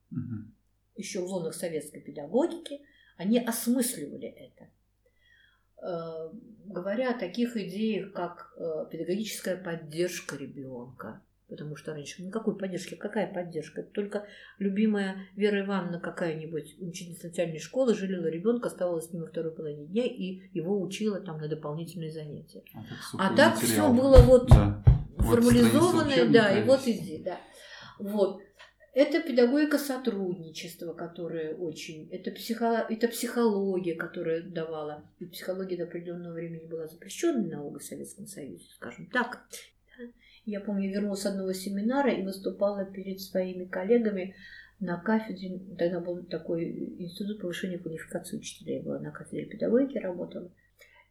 Мгм. 0.09 0.50
Еще 1.01 1.21
в 1.21 1.25
лонах 1.25 1.55
советской 1.55 1.99
педагогики 1.99 2.81
они 3.17 3.39
осмысливали 3.39 4.27
это. 4.27 4.69
Э, 5.81 6.29
Говоря 6.65 7.09
о 7.09 7.19
таких 7.19 7.57
идеях, 7.57 8.13
как 8.13 8.53
э, 8.55 8.85
педагогическая 8.91 9.57
поддержка 9.57 10.37
ребенка, 10.37 11.21
потому 11.49 11.75
что 11.75 11.91
раньше 11.91 12.21
никакой 12.21 12.55
поддержки, 12.55 12.93
какая 12.93 13.25
поддержка? 13.33 13.81
Только 13.81 14.27
любимая 14.59 15.27
Вера 15.35 15.65
Ивановна 15.65 15.99
какая-нибудь 15.99 16.75
ученица 16.79 17.27
начальной 17.27 17.59
школы 17.59 17.95
жалела 17.95 18.27
ребенка, 18.27 18.67
оставалась 18.67 19.07
с 19.07 19.11
ним 19.11 19.23
во 19.23 19.27
второй 19.27 19.51
половине 19.51 19.87
дня 19.87 20.05
и 20.05 20.43
его 20.53 20.79
учила 20.79 21.19
там 21.19 21.39
на 21.39 21.47
дополнительные 21.47 22.11
занятия. 22.11 22.63
А 22.75 22.83
так, 22.83 22.99
сухой 23.09 23.25
А 23.25 23.35
так 23.35 23.59
все 23.59 23.91
было 23.91 24.17
вот 24.17 24.49
Да. 24.49 24.83
Вот 25.17 25.35
формализованное, 25.35 26.11
страница 26.11 26.33
да, 26.33 26.59
и 26.59 26.63
вот 26.63 26.87
иди, 26.87 27.17
да. 27.23 27.39
Вот. 27.99 28.41
Это 28.93 29.21
педагогика 29.21 29.77
сотрудничества, 29.77 30.93
которая 30.93 31.55
очень... 31.55 32.09
Это, 32.11 32.31
психо, 32.31 32.85
это 32.89 33.07
психология, 33.07 33.95
которая 33.95 34.41
давала... 34.41 35.09
И 35.19 35.25
психология 35.25 35.77
до 35.77 35.83
определенного 35.83 36.33
времени 36.33 36.67
была 36.67 36.87
запрещенной 36.87 37.49
наука 37.49 37.79
в 37.79 37.83
Советском 37.83 38.27
Союзе, 38.27 38.65
скажем 38.75 39.05
так. 39.07 39.47
Я 40.45 40.59
помню, 40.59 40.89
вернулась 40.89 41.21
с 41.21 41.25
одного 41.25 41.53
семинара 41.53 42.11
и 42.11 42.23
выступала 42.23 42.83
перед 42.83 43.21
своими 43.21 43.65
коллегами 43.65 44.35
на 44.81 44.97
кафедре, 44.97 45.59
тогда 45.77 45.99
был 45.99 46.23
такой 46.25 46.95
институт 46.99 47.39
повышения 47.39 47.77
квалификации 47.77 48.37
учителей, 48.37 48.77
я 48.77 48.83
была 48.83 48.99
на 48.99 49.11
кафедре 49.11 49.45
педагогики, 49.45 49.99
работала. 49.99 50.51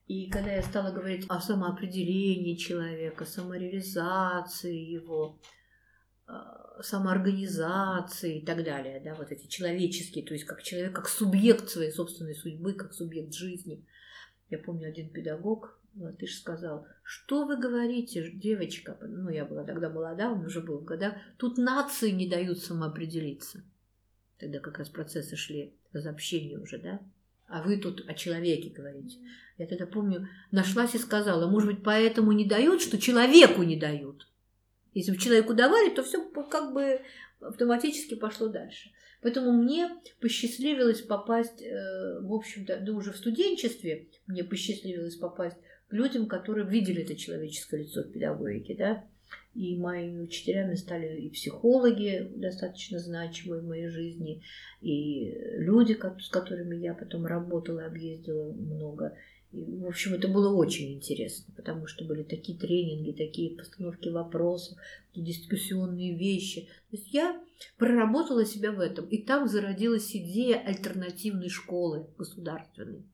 И 0.09 0.29
когда 0.29 0.53
я 0.53 0.63
стала 0.63 0.93
говорить 0.93 1.25
о 1.29 1.41
самоопределении 1.41 2.57
человека, 2.57 3.25
самореализации 3.25 4.77
его, 4.77 5.39
а, 6.27 6.60
самоорганизации 6.83 8.39
и 8.39 8.45
так 8.45 8.65
далее, 8.65 9.01
да, 9.05 9.15
вот 9.15 9.31
эти 9.33 9.47
человеческие, 9.47 10.25
то 10.25 10.35
есть 10.35 10.45
как 10.45 10.63
человек, 10.63 10.95
как 10.95 11.09
субъект 11.09 11.69
своей 11.69 11.93
собственной 11.93 12.35
судьбы, 12.35 12.75
как 12.75 12.93
субъект 12.93 13.35
жизни. 13.35 13.85
Я 14.49 14.59
помню, 14.59 14.89
один 14.89 15.11
педагог, 15.11 15.79
латыш, 15.95 16.39
сказал, 16.39 16.87
что 17.03 17.47
вы 17.47 17.57
говорите, 17.57 18.31
девочка, 18.31 18.97
ну, 19.01 19.31
я 19.31 19.45
была 19.45 19.65
тогда 19.65 19.89
молода, 19.91 20.31
он 20.31 20.45
уже 20.45 20.61
был 20.61 20.79
в 20.79 20.85
годах, 20.85 21.15
тут 21.37 21.59
нации 21.59 22.11
не 22.11 22.29
дают 22.29 22.59
самоопределиться. 22.59 23.63
Тогда 24.39 24.59
как 24.59 24.79
раз 24.79 24.89
процессы 24.89 25.37
шли 25.37 25.75
разобщения 25.93 26.59
уже, 26.59 26.79
да? 26.79 27.01
А 27.47 27.63
вы 27.63 27.79
тут 27.79 28.09
о 28.09 28.15
человеке 28.15 28.71
говорите. 28.71 29.19
Я 29.59 29.67
тогда 29.67 29.85
помню, 29.85 30.29
нашлась 30.53 30.95
и 30.95 30.99
сказала, 30.99 31.51
может 31.51 31.69
быть, 31.69 31.83
поэтому 31.83 32.33
не 32.33 32.47
дают, 32.47 32.81
что 32.81 32.97
человеку 32.97 33.63
не 33.65 33.77
дают. 33.77 34.30
Если 34.95 35.13
бы 35.13 35.19
человеку 35.19 35.55
давали, 35.55 35.91
то 35.91 36.03
все 36.03 36.25
как 36.29 36.73
бы 36.73 37.01
автоматически 37.41 38.15
пошло 38.15 38.49
дальше. 38.49 38.91
Поэтому 39.23 39.53
мне 39.53 39.91
посчастливилось 40.21 41.03
попасть, 41.03 41.63
э, 41.63 42.21
в 42.21 42.33
общем-то, 42.33 42.81
да 42.81 42.93
уже 42.93 43.13
в 43.13 43.17
студенчестве, 43.17 44.09
мне 44.27 44.45
посчастливилось 44.45 45.17
попасть 45.17 45.59
к 45.89 45.93
людям, 45.93 46.27
которые 46.27 46.67
видели 46.67 47.03
это 47.03 47.17
человеческое 47.17 47.83
лицо 47.83 48.03
в 48.03 48.13
педагогике, 48.13 48.75
да. 48.77 49.05
И 49.55 49.77
моими 49.77 50.23
учителями 50.23 50.75
стали 50.75 51.21
и 51.21 51.31
психологи 51.31 52.33
достаточно 52.37 52.99
значимые 52.99 53.61
в 53.61 53.67
моей 53.67 53.89
жизни, 53.89 54.43
и 54.81 55.37
люди, 55.57 55.99
с 56.21 56.29
которыми 56.29 56.77
я 56.77 56.95
потом 56.95 57.27
работала, 57.27 57.85
объездила 57.85 58.53
много. 58.53 59.17
И, 59.53 59.79
в 59.79 59.87
общем, 59.87 60.15
это 60.15 60.29
было 60.29 60.55
очень 60.55 60.95
интересно, 60.95 61.53
потому 61.57 61.87
что 61.89 62.05
были 62.05 62.23
такие 62.23 62.57
тренинги, 62.57 63.11
такие 63.11 63.57
постановки 63.57 64.09
вопросов, 64.09 64.79
дискуссионные 65.15 66.17
вещи. 66.17 66.69
То 66.91 66.97
есть 66.97 67.13
я 67.13 67.41
проработала 67.77 68.45
себя 68.45 68.71
в 68.71 68.79
этом, 68.79 69.07
и 69.07 69.19
там 69.19 69.49
зародилась 69.49 70.15
идея 70.15 70.59
альтернативной 70.59 71.49
школы 71.49 72.07
государственной. 72.17 73.05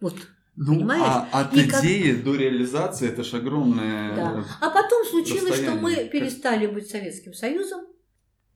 Вот. 0.00 0.14
Ну, 0.56 0.74
Понимаешь? 0.74 1.02
а 1.32 1.40
от 1.40 1.54
И 1.56 1.68
как- 1.68 1.82
идеи 1.82 2.12
до 2.12 2.36
реализации 2.36 3.08
это 3.08 3.24
ж 3.24 3.34
огромное... 3.34 4.14
Да. 4.14 4.44
А 4.60 4.70
потом 4.70 5.04
случилось, 5.06 5.56
что 5.56 5.72
мы 5.72 5.88
расстояние. 5.90 6.10
перестали 6.10 6.66
быть 6.66 6.88
Советским 6.88 7.32
Союзом. 7.32 7.86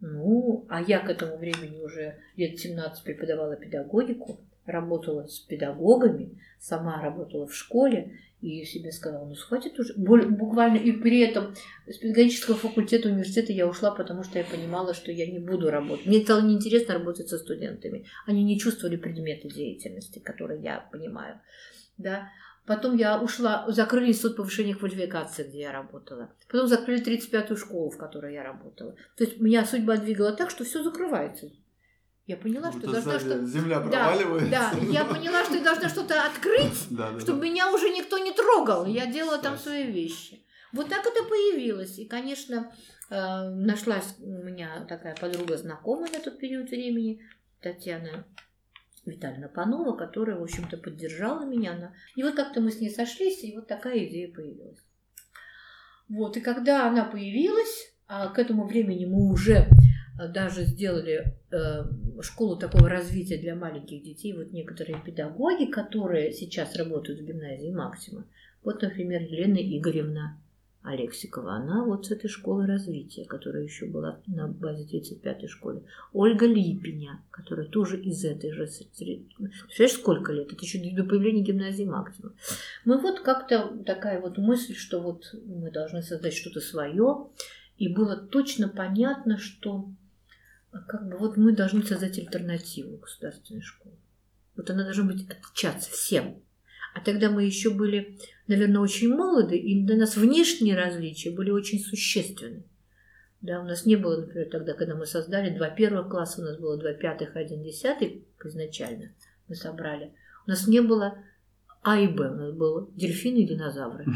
Ну, 0.01 0.65
а 0.69 0.81
я 0.81 1.01
к 1.01 1.09
этому 1.11 1.39
времени 1.39 1.81
уже 1.81 2.19
лет 2.37 2.59
17 2.61 3.03
преподавала 3.03 3.57
педагогику, 3.57 4.41
работала 4.69 5.27
с 5.27 5.39
педагогами, 5.41 6.39
сама 6.59 7.01
работала 7.03 7.47
в 7.47 7.55
школе, 7.55 8.19
и 8.41 8.65
себе 8.65 8.93
сказала, 8.93 9.27
ну, 9.27 9.35
хватит 9.35 9.79
уже. 9.81 9.95
Буквально, 9.97 10.77
и 10.77 10.93
при 10.93 11.21
этом 11.21 11.55
с 11.87 11.97
педагогического 11.97 12.57
факультета 12.57 13.09
университета 13.09 13.53
я 13.53 13.67
ушла, 13.67 13.91
потому 13.91 14.23
что 14.23 14.39
я 14.39 14.45
понимала, 14.45 14.95
что 14.95 15.11
я 15.11 15.27
не 15.27 15.41
буду 15.41 15.71
работать. 15.71 16.07
Мне 16.07 16.21
стало 16.21 16.43
неинтересно 16.43 16.95
работать 16.95 17.29
со 17.29 17.39
студентами. 17.39 18.07
Они 18.27 18.45
не 18.45 18.59
чувствовали 18.59 18.97
предметы 18.97 19.49
деятельности, 19.49 20.21
которые 20.21 20.63
я 20.63 20.89
понимаю. 20.93 21.41
Да. 21.97 22.29
Потом 22.65 22.97
я 22.97 23.21
ушла, 23.21 23.65
закрыли 23.69 24.09
институт 24.09 24.37
повышения 24.37 24.75
квалификации, 24.75 25.43
где 25.43 25.61
я 25.61 25.73
работала. 25.73 26.31
Потом 26.49 26.69
закрыли 26.69 27.03
35-ю 27.03 27.57
школу, 27.57 27.91
в 27.91 27.97
которой 27.97 28.35
я 28.35 28.45
работала. 28.45 28.95
То 29.17 29.25
есть 29.25 29.41
меня 29.41 29.65
судьба 29.65 29.97
двигала 29.97 30.33
так, 30.33 30.51
что 30.51 30.65
все 30.65 30.85
закрывается. 30.85 31.51
Я 32.29 32.37
поняла, 32.37 32.71
что 32.71 32.93
должна 32.93 33.19
что 33.19 33.43
Земля 33.47 33.81
Да, 33.81 33.89
проваливается. 33.89 34.51
да, 34.51 34.73
я 34.91 35.07
поняла, 35.07 35.45
что 35.45 35.55
я 35.55 35.65
должна 35.65 35.89
что-то 35.89 36.27
открыть, 36.27 36.87
Да, 36.91 37.11
да, 37.13 37.21
чтобы 37.21 37.41
да. 37.41 37.45
меня 37.47 37.73
уже 37.73 37.89
никто 37.89 38.19
не 38.19 38.33
трогал. 38.33 38.85
Я 38.85 39.07
делала 39.07 39.39
там 39.39 39.57
свои 39.57 39.91
вещи. 39.91 40.45
Вот 40.75 40.91
так 40.91 41.07
это 41.07 41.25
появилось. 41.25 41.99
И, 41.99 42.05
конечно, 42.05 42.71
э, 43.09 43.49
нашлась 43.49 44.15
у 44.19 44.43
меня 44.45 44.85
такая 44.87 45.17
подруга 45.17 45.57
знакомая 45.57 46.13
на 46.13 46.21
тот 46.21 46.39
период 46.39 46.69
времени, 46.69 47.23
Татьяна 47.63 48.27
Витальевна 49.07 49.49
Панова, 49.49 49.97
которая, 49.97 50.37
в 50.37 50.43
общем-то, 50.43 50.77
поддержала 50.77 51.47
меня. 51.47 51.73
Она... 51.73 51.95
И 52.15 52.23
вот 52.23 52.35
как-то 52.35 52.61
мы 52.61 52.71
с 52.71 52.79
ней 52.79 52.91
сошлись, 52.91 53.43
и 53.43 53.55
вот 53.55 53.69
такая 53.69 54.05
идея 54.05 54.31
появилась. 54.31 54.85
Вот, 56.11 56.37
и 56.37 56.43
когда 56.43 56.87
она 56.87 57.05
появилась, 57.05 57.91
а 58.07 58.29
к 58.29 58.39
этому 58.39 58.67
времени 58.67 59.07
мы 59.07 59.33
уже 59.33 59.67
даже 60.27 60.65
сделали 60.65 61.35
э, 61.51 61.85
школу 62.23 62.57
такого 62.57 62.89
развития 62.89 63.39
для 63.39 63.55
маленьких 63.55 64.03
детей, 64.03 64.33
вот 64.33 64.51
некоторые 64.51 65.01
педагоги, 65.01 65.67
которые 65.67 66.33
сейчас 66.33 66.75
работают 66.75 67.21
в 67.21 67.25
гимназии 67.25 67.71
Максима. 67.71 68.25
Вот, 68.65 68.83
например, 68.83 69.23
Елена 69.23 69.59
Игоревна 69.59 70.41
Алексикова, 70.83 71.53
она 71.53 71.85
вот 71.85 72.07
с 72.07 72.11
этой 72.11 72.29
школы 72.29 72.67
развития, 72.67 73.25
которая 73.25 73.63
еще 73.63 73.87
была 73.87 74.21
на 74.27 74.49
базе 74.49 74.85
35-й 74.85 75.49
школе. 75.49 75.83
Ольга 76.13 76.47
Липиня, 76.47 77.23
которая 77.31 77.67
тоже 77.67 78.01
из 78.01 78.25
этой 78.25 78.53
же... 78.53 78.67
Представляешь, 78.67 79.93
сколько 79.93 80.33
лет? 80.33 80.53
Это 80.53 80.65
еще 80.65 80.79
до 80.95 81.05
появления 81.05 81.43
гимназии 81.43 81.85
Максима. 81.85 82.33
Мы 82.85 82.99
вот 82.99 83.21
как-то 83.21 83.77
такая 83.85 84.21
вот 84.21 84.39
мысль, 84.39 84.75
что 84.75 85.01
вот 85.01 85.35
мы 85.47 85.71
должны 85.71 86.03
создать 86.03 86.35
что-то 86.35 86.61
свое, 86.61 87.29
и 87.77 87.89
было 87.89 88.17
точно 88.17 88.69
понятно, 88.69 89.39
что 89.39 89.89
а 90.73 90.81
как 90.81 91.09
бы 91.09 91.17
вот 91.17 91.37
мы 91.37 91.53
должны 91.53 91.83
создать 91.85 92.19
альтернативу 92.19 92.99
государственной 92.99 93.63
школе. 93.63 93.97
Вот 94.57 94.69
она 94.71 94.85
должна 94.85 95.05
быть 95.05 95.27
отличаться 95.31 95.91
всем. 95.91 96.43
А 96.95 97.01
тогда 97.01 97.31
мы 97.31 97.45
еще 97.45 97.71
были, 97.71 98.19
наверное, 98.49 98.81
очень 98.81 99.15
молоды, 99.15 99.57
и 99.57 99.85
для 99.85 99.97
нас 99.97 100.17
внешние 100.17 100.77
различия 100.77 101.31
были 101.31 101.51
очень 101.51 101.81
существенны. 101.81 102.65
Да, 103.41 103.61
у 103.61 103.65
нас 103.65 103.87
не 103.87 103.95
было, 103.97 104.21
например, 104.21 104.49
тогда, 104.51 104.75
когда 104.75 104.97
мы 104.97 105.07
создали 105.07 105.57
два 105.57 105.71
первых 105.71 106.09
класса, 106.09 106.41
у 106.41 106.45
нас 106.45 106.59
было 106.59 106.77
два 106.77 106.93
пятых, 106.93 107.37
один 107.37 107.63
десятый 107.63 108.27
изначально 108.45 109.13
мы 109.47 109.55
собрали. 109.55 110.13
У 110.47 110.51
нас 110.51 110.67
не 110.67 110.81
было 110.81 111.19
А 111.83 111.99
и 111.99 112.09
Б, 112.09 112.31
у 112.31 112.35
нас 112.35 112.53
было 112.53 112.91
дельфины 112.97 113.39
и 113.39 113.47
динозавры. 113.47 114.07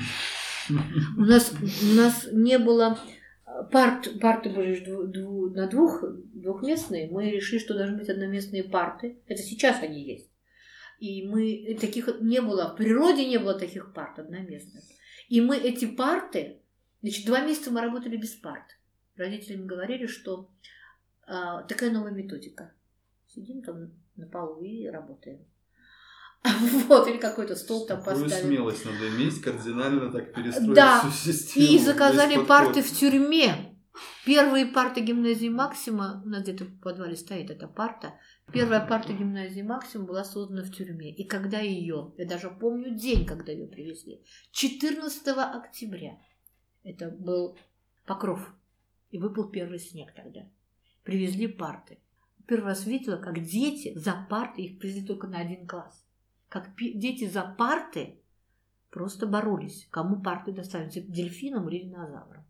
У 1.17 1.23
нас, 1.23 1.53
у 1.83 1.95
нас 1.97 2.29
не 2.31 2.57
было 2.57 2.97
парт, 3.71 4.21
парты 4.21 4.51
были 4.51 4.85
дву- 4.85 5.07
дву- 5.07 5.51
на 5.51 5.67
двух, 5.67 6.05
двухместные. 6.35 7.11
Мы 7.11 7.31
решили, 7.31 7.59
что 7.59 7.75
должны 7.75 7.99
быть 7.99 8.09
одноместные 8.09 8.65
парты. 8.65 9.21
Это 9.27 9.43
сейчас 9.43 9.83
они 9.83 10.03
есть. 10.03 10.31
И 10.99 11.27
мы 11.27 11.77
таких 11.81 12.09
не 12.21 12.41
было, 12.41 12.73
в 12.73 12.77
природе 12.77 13.27
не 13.27 13.39
было 13.39 13.59
таких 13.59 13.93
парт 13.93 14.19
одноместных. 14.19 14.85
И 15.29 15.41
мы 15.41 15.57
эти 15.57 15.85
парты, 15.85 16.61
значит, 17.01 17.27
два 17.27 17.41
месяца 17.41 17.71
мы 17.71 17.81
работали 17.81 18.17
без 18.17 18.31
парт. 18.31 18.79
Родителям 19.17 19.67
говорили, 19.67 20.07
что 20.07 20.51
а, 21.27 21.63
такая 21.65 21.91
новая 21.91 22.13
методика. 22.13 22.73
Сидим 23.27 23.63
там 23.63 23.93
на 24.17 24.27
полу 24.27 24.63
и 24.63 24.87
работаем. 24.87 25.45
Вот, 26.88 27.07
или 27.09 27.18
какой-то 27.18 27.57
стол 27.57 27.86
там 27.86 28.03
Какую 28.03 28.24
поставили. 28.24 28.47
смелость 28.47 28.84
надо 28.84 29.09
иметь, 29.11 29.40
кардинально 29.40 30.11
так 30.11 30.34
перестроить 30.34 30.74
Да, 30.74 31.01
всю 31.01 31.32
систему. 31.32 31.66
И 31.66 31.78
заказали 31.78 32.45
парты 32.45 32.82
в 32.82 32.90
тюрьме. 32.90 33.76
Первые 34.24 34.66
парты 34.66 35.01
гимназии 35.01 35.49
Максима, 35.49 36.22
у 36.24 36.28
нас 36.28 36.43
где-то 36.43 36.64
в 36.64 36.80
подвале 36.80 37.16
стоит 37.16 37.51
эта 37.51 37.68
парта. 37.68 38.14
Первая 38.53 38.84
парта 38.84 39.12
гимназии 39.12 39.62
Максима 39.62 40.05
была 40.05 40.24
создана 40.24 40.62
в 40.62 40.70
тюрьме. 40.70 41.12
И 41.12 41.24
когда 41.24 41.59
ее, 41.59 42.12
я 42.16 42.26
даже 42.26 42.51
помню 42.51 42.95
день, 42.95 43.26
когда 43.26 43.53
ее 43.53 43.66
привезли, 43.66 44.22
14 44.53 45.26
октября, 45.28 46.18
это 46.84 47.11
был 47.11 47.59
Покров, 48.07 48.53
и 49.11 49.18
выпал 49.18 49.49
первый 49.49 49.78
снег 49.78 50.12
тогда. 50.14 50.49
Привезли 51.05 51.47
парты. 51.47 51.99
Первый 52.47 52.66
раз 52.66 52.86
видела, 52.86 53.16
как 53.16 53.43
дети 53.43 53.93
за 53.97 54.26
парты, 54.28 54.62
их 54.62 54.78
привезли 54.78 55.07
только 55.07 55.26
на 55.26 55.38
один 55.38 55.66
класс, 55.66 56.02
как 56.53 56.69
дети 56.77 57.27
за 57.27 57.43
парты 57.45 58.21
просто 58.91 59.27
боролись, 59.27 59.89
кому 59.91 60.21
парты 60.21 60.53
достанутся, 60.53 61.01
дельфинам 61.01 61.67
или 61.71 61.85
динозаврам. 61.85 62.45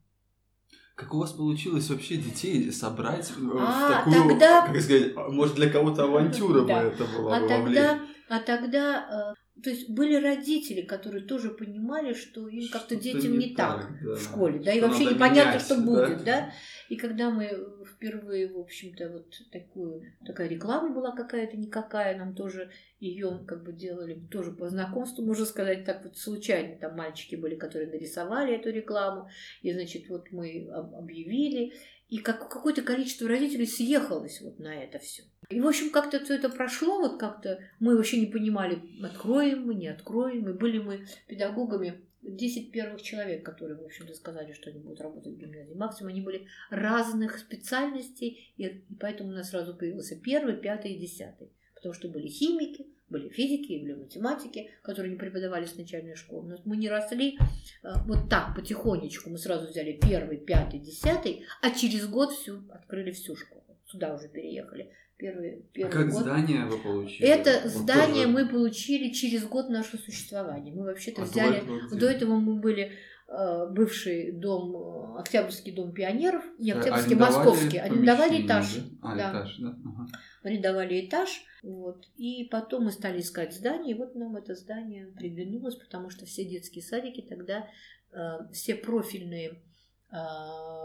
Как 0.96 1.14
у 1.14 1.18
вас 1.20 1.30
получилось 1.32 1.88
вообще 1.88 2.16
детей 2.16 2.72
собрать 2.72 3.30
э, 3.30 3.34
в 3.40 3.56
А, 3.56 4.02
такую, 4.04 4.30
тогда- 4.30 4.66
как 4.66 4.80
сказать, 4.80 5.14
может 5.30 5.54
для 5.54 5.70
кого-то 5.70 6.02
авантюра 6.02 6.62
бы 6.64 6.72
это 6.72 7.04
была 7.16 7.36
А 7.36 7.40
бы 7.42 7.46
тогда, 7.48 8.00
а 8.28 8.38
тогда, 8.40 9.34
э, 9.36 9.51
то 9.62 9.70
есть 9.70 9.90
были 9.90 10.14
родители, 10.14 10.82
которые 10.82 11.24
тоже 11.24 11.50
понимали, 11.50 12.14
что 12.14 12.48
им 12.48 12.68
как-то 12.70 12.96
детям 12.96 13.38
не, 13.38 13.54
так, 13.54 13.86
да. 14.02 14.14
в 14.14 14.22
школе, 14.22 14.58
да, 14.58 14.72
и 14.72 14.78
Что 14.78 14.88
вообще 14.88 15.04
непонятно, 15.04 15.50
менять, 15.50 15.62
что 15.62 15.76
да. 15.76 15.82
будет, 15.82 16.24
да. 16.24 16.52
И 16.88 16.96
когда 16.96 17.30
мы 17.30 17.84
впервые, 17.86 18.48
в 18.48 18.58
общем-то, 18.58 19.10
вот 19.10 19.34
такую, 19.52 20.02
такая 20.24 20.48
реклама 20.48 20.94
была 20.94 21.14
какая-то 21.14 21.56
никакая, 21.58 22.16
нам 22.16 22.34
тоже 22.34 22.70
ее 22.98 23.44
как 23.46 23.62
бы 23.62 23.72
делали 23.72 24.14
тоже 24.30 24.52
по 24.52 24.68
знакомству, 24.68 25.22
можно 25.24 25.44
сказать, 25.44 25.84
так 25.84 26.02
вот 26.04 26.16
случайно. 26.16 26.76
Там 26.78 26.96
мальчики 26.96 27.36
были, 27.36 27.54
которые 27.54 27.90
нарисовали 27.90 28.54
эту 28.54 28.70
рекламу, 28.70 29.28
и, 29.60 29.72
значит, 29.72 30.08
вот 30.08 30.32
мы 30.32 30.68
об- 30.72 30.94
объявили, 30.94 31.72
и 32.08 32.18
как, 32.18 32.48
какое-то 32.48 32.82
количество 32.82 33.28
родителей 33.28 33.66
съехалось 33.66 34.40
вот 34.40 34.58
на 34.58 34.74
это 34.74 34.98
все. 34.98 35.24
И, 35.52 35.60
в 35.60 35.66
общем, 35.66 35.90
как-то 35.90 36.20
все 36.24 36.34
это 36.34 36.48
прошло, 36.48 36.98
вот 36.98 37.18
как-то 37.18 37.60
мы 37.80 37.96
вообще 37.96 38.20
не 38.20 38.26
понимали, 38.26 38.80
откроем 39.02 39.66
мы, 39.66 39.74
не 39.74 39.88
откроем 39.88 40.42
мы. 40.42 40.54
Были 40.54 40.78
мы 40.78 41.06
педагогами 41.26 42.00
10 42.22 42.70
первых 42.70 43.02
человек, 43.02 43.44
которые, 43.44 43.76
в 43.76 43.84
общем-то, 43.84 44.14
сказали, 44.14 44.52
что 44.52 44.70
они 44.70 44.78
будут 44.78 45.00
работать 45.00 45.34
в 45.34 45.38
гимназии. 45.38 45.74
Максимум 45.74 46.10
они 46.10 46.20
были 46.20 46.46
разных 46.70 47.38
специальностей, 47.38 48.52
и, 48.56 48.66
и 48.66 48.94
поэтому 48.98 49.30
у 49.30 49.32
нас 49.32 49.50
сразу 49.50 49.74
появился 49.74 50.16
первый, 50.16 50.56
пятый 50.56 50.92
и 50.92 50.98
десятый. 50.98 51.50
Потому 51.74 51.94
что 51.94 52.08
были 52.08 52.28
химики, 52.28 52.86
были 53.08 53.28
физики, 53.28 53.78
были 53.78 53.94
математики, 53.94 54.70
которые 54.82 55.12
не 55.12 55.18
преподавали 55.18 55.66
с 55.66 55.76
начальной 55.76 56.14
школы. 56.14 56.48
Но 56.48 56.58
мы 56.64 56.76
не 56.76 56.88
росли 56.88 57.38
э, 57.82 57.88
вот 58.06 58.28
так 58.30 58.54
потихонечку. 58.54 59.28
Мы 59.28 59.38
сразу 59.38 59.68
взяли 59.68 59.98
первый, 60.00 60.38
пятый, 60.38 60.78
десятый, 60.78 61.44
а 61.60 61.70
через 61.70 62.06
год 62.06 62.32
всю, 62.32 62.62
открыли 62.70 63.10
всю 63.10 63.34
школу. 63.36 63.62
Сюда 63.86 64.14
уже 64.14 64.28
переехали. 64.28 64.92
Первый, 65.22 65.50
А 65.52 65.62
первый 65.72 65.92
как 65.92 66.10
год. 66.10 66.22
здание 66.22 66.64
вы 66.66 66.78
получили? 66.78 67.28
Это 67.28 67.60
Вот 67.62 67.70
здание 67.72 68.24
тоже- 68.24 68.28
мы 68.28 68.48
получили 68.48 69.12
через 69.12 69.46
год 69.46 69.68
нашего 69.68 70.00
существования. 70.00 70.72
Мы 70.72 70.82
вообще-то 70.84 71.22
А 71.22 71.24
до 71.26 71.30
взяли... 71.30 71.56
этого 71.58 71.78
где? 71.86 71.96
До 72.00 72.06
этого 72.10 72.34
мы 72.40 72.60
были 72.60 72.92
э, 73.28 73.66
бывший 73.70 74.32
дом, 74.32 74.74
э, 74.76 75.20
Октябрьский 75.20 75.72
дом 75.72 75.92
пионеров, 75.92 76.42
не 76.58 76.72
Октябрьский, 76.72 77.14
арендовали 77.14 77.44
Московский. 77.46 77.78
Арендовали 77.78 78.46
этаж. 78.46 78.78
А, 79.00 79.16
да. 79.16 79.30
этаж, 79.30 79.56
да? 79.58 79.68
Ага. 79.84 80.06
Арендовали 80.42 81.06
этаж. 81.06 81.44
Вот. 81.62 82.04
И 82.16 82.48
потом 82.50 82.86
мы 82.86 82.90
стали 82.90 83.20
искать 83.20 83.54
здание. 83.54 83.94
И 83.94 83.98
вот 83.98 84.16
нам 84.16 84.34
это 84.34 84.56
здание 84.56 85.06
приглянулось, 85.16 85.76
потому 85.76 86.10
что 86.10 86.26
все 86.26 86.44
детские 86.44 86.82
садики 86.82 87.24
тогда, 87.28 87.68
э, 88.12 88.18
все 88.52 88.74
профильные 88.74 89.62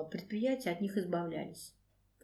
предприятия 0.09 0.69
от 0.69 0.79
них 0.79 0.95
избавлялись. 0.95 1.73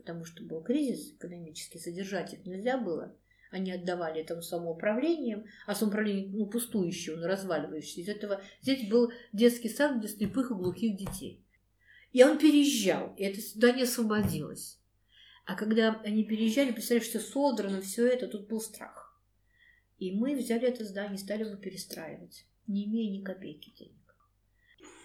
Потому 0.04 0.26
что 0.26 0.43
был 0.43 0.62
кризис 0.62 1.14
экономический, 1.14 1.80
содержать 1.80 2.34
их 2.34 2.45
нельзя 2.45 2.78
было. 2.78 3.16
Они 3.51 3.72
отдавали 3.72 4.20
этому 4.20 4.41
самоуправлением, 4.41 5.45
а 5.66 5.76
самоуправление 5.76 6.28
ну, 6.30 6.45
пустующее, 6.45 7.16
он 7.16 7.24
разваливающийся. 7.24 8.01
Из 8.01 8.10
этого 8.10 8.41
здесь 8.62 8.89
был 8.89 9.14
детский 9.32 9.70
сад 9.70 10.01
для 10.01 10.10
слепых 10.10 10.51
и 10.51 10.56
глухих 10.56 10.97
детей. 10.97 11.41
И 12.12 12.22
он 12.22 12.38
переезжал, 12.38 13.14
и 13.16 13.24
это 13.24 13.39
здание 13.39 13.86
освободилось. 13.86 14.78
А 15.45 15.56
когда 15.56 16.01
они 16.04 16.26
переезжали, 16.26 16.74
представляешь, 16.74 17.08
все 17.08 17.20
содрано, 17.20 17.82
все 17.82 18.06
это, 18.06 18.28
тут 18.28 18.49
был 18.49 18.60
страх. 18.60 19.18
И 19.99 20.12
мы 20.12 20.36
взяли 20.36 20.68
это 20.68 20.84
здание 20.84 21.16
и 21.16 21.20
стали 21.20 21.45
его 21.45 21.56
перестраивать, 21.56 22.45
не 22.68 22.86
имея 22.86 23.10
ни 23.10 23.24
копейки 23.24 23.70
денег. 23.70 24.03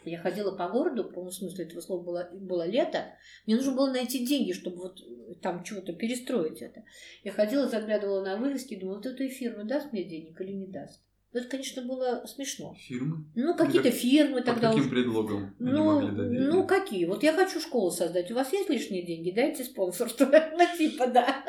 Я 0.08 0.18
ходила 0.18 0.56
по 0.56 0.68
городу, 0.68 1.04
в 1.04 1.12
полном 1.12 1.32
смысле 1.32 1.64
этого 1.66 1.80
слова 1.80 2.02
было, 2.02 2.28
было 2.32 2.66
лето, 2.66 3.04
мне 3.46 3.56
нужно 3.56 3.74
было 3.74 3.90
найти 3.92 4.26
деньги, 4.26 4.52
чтобы 4.52 4.76
вот 4.78 5.00
там 5.42 5.62
чего-то 5.64 5.92
перестроить 5.92 6.62
это. 6.62 6.84
Я 7.24 7.32
ходила, 7.32 7.68
заглядывала 7.68 8.24
на 8.24 8.36
вывески, 8.36 8.76
думала, 8.76 8.96
вот 8.96 9.06
эта 9.06 9.28
фирма 9.28 9.64
даст 9.64 9.92
мне 9.92 10.04
денег 10.04 10.40
или 10.40 10.52
не 10.52 10.66
даст. 10.66 11.02
Ну, 11.32 11.40
Это, 11.40 11.48
конечно, 11.50 11.82
было 11.82 12.24
смешно. 12.26 12.74
Фирмы? 12.78 13.26
Ну, 13.34 13.54
какие-то 13.54 13.90
Как- 13.90 13.98
фирмы 13.98 14.36
Под 14.36 14.46
тогда 14.46 14.68
каким 14.68 14.80
уже. 14.84 14.90
предлогом 14.90 15.54
Ну, 15.58 16.00
ну, 16.00 16.66
какие? 16.66 17.04
Вот 17.04 17.22
я 17.22 17.34
хочу 17.34 17.60
школу 17.60 17.90
создать. 17.90 18.30
У 18.30 18.34
вас 18.34 18.50
есть 18.54 18.70
лишние 18.70 19.04
деньги? 19.04 19.30
Дайте 19.30 19.62
спонсорство. 19.64 20.24
Ну, 20.58 20.64
типа, 20.78 21.06
да. 21.08 21.44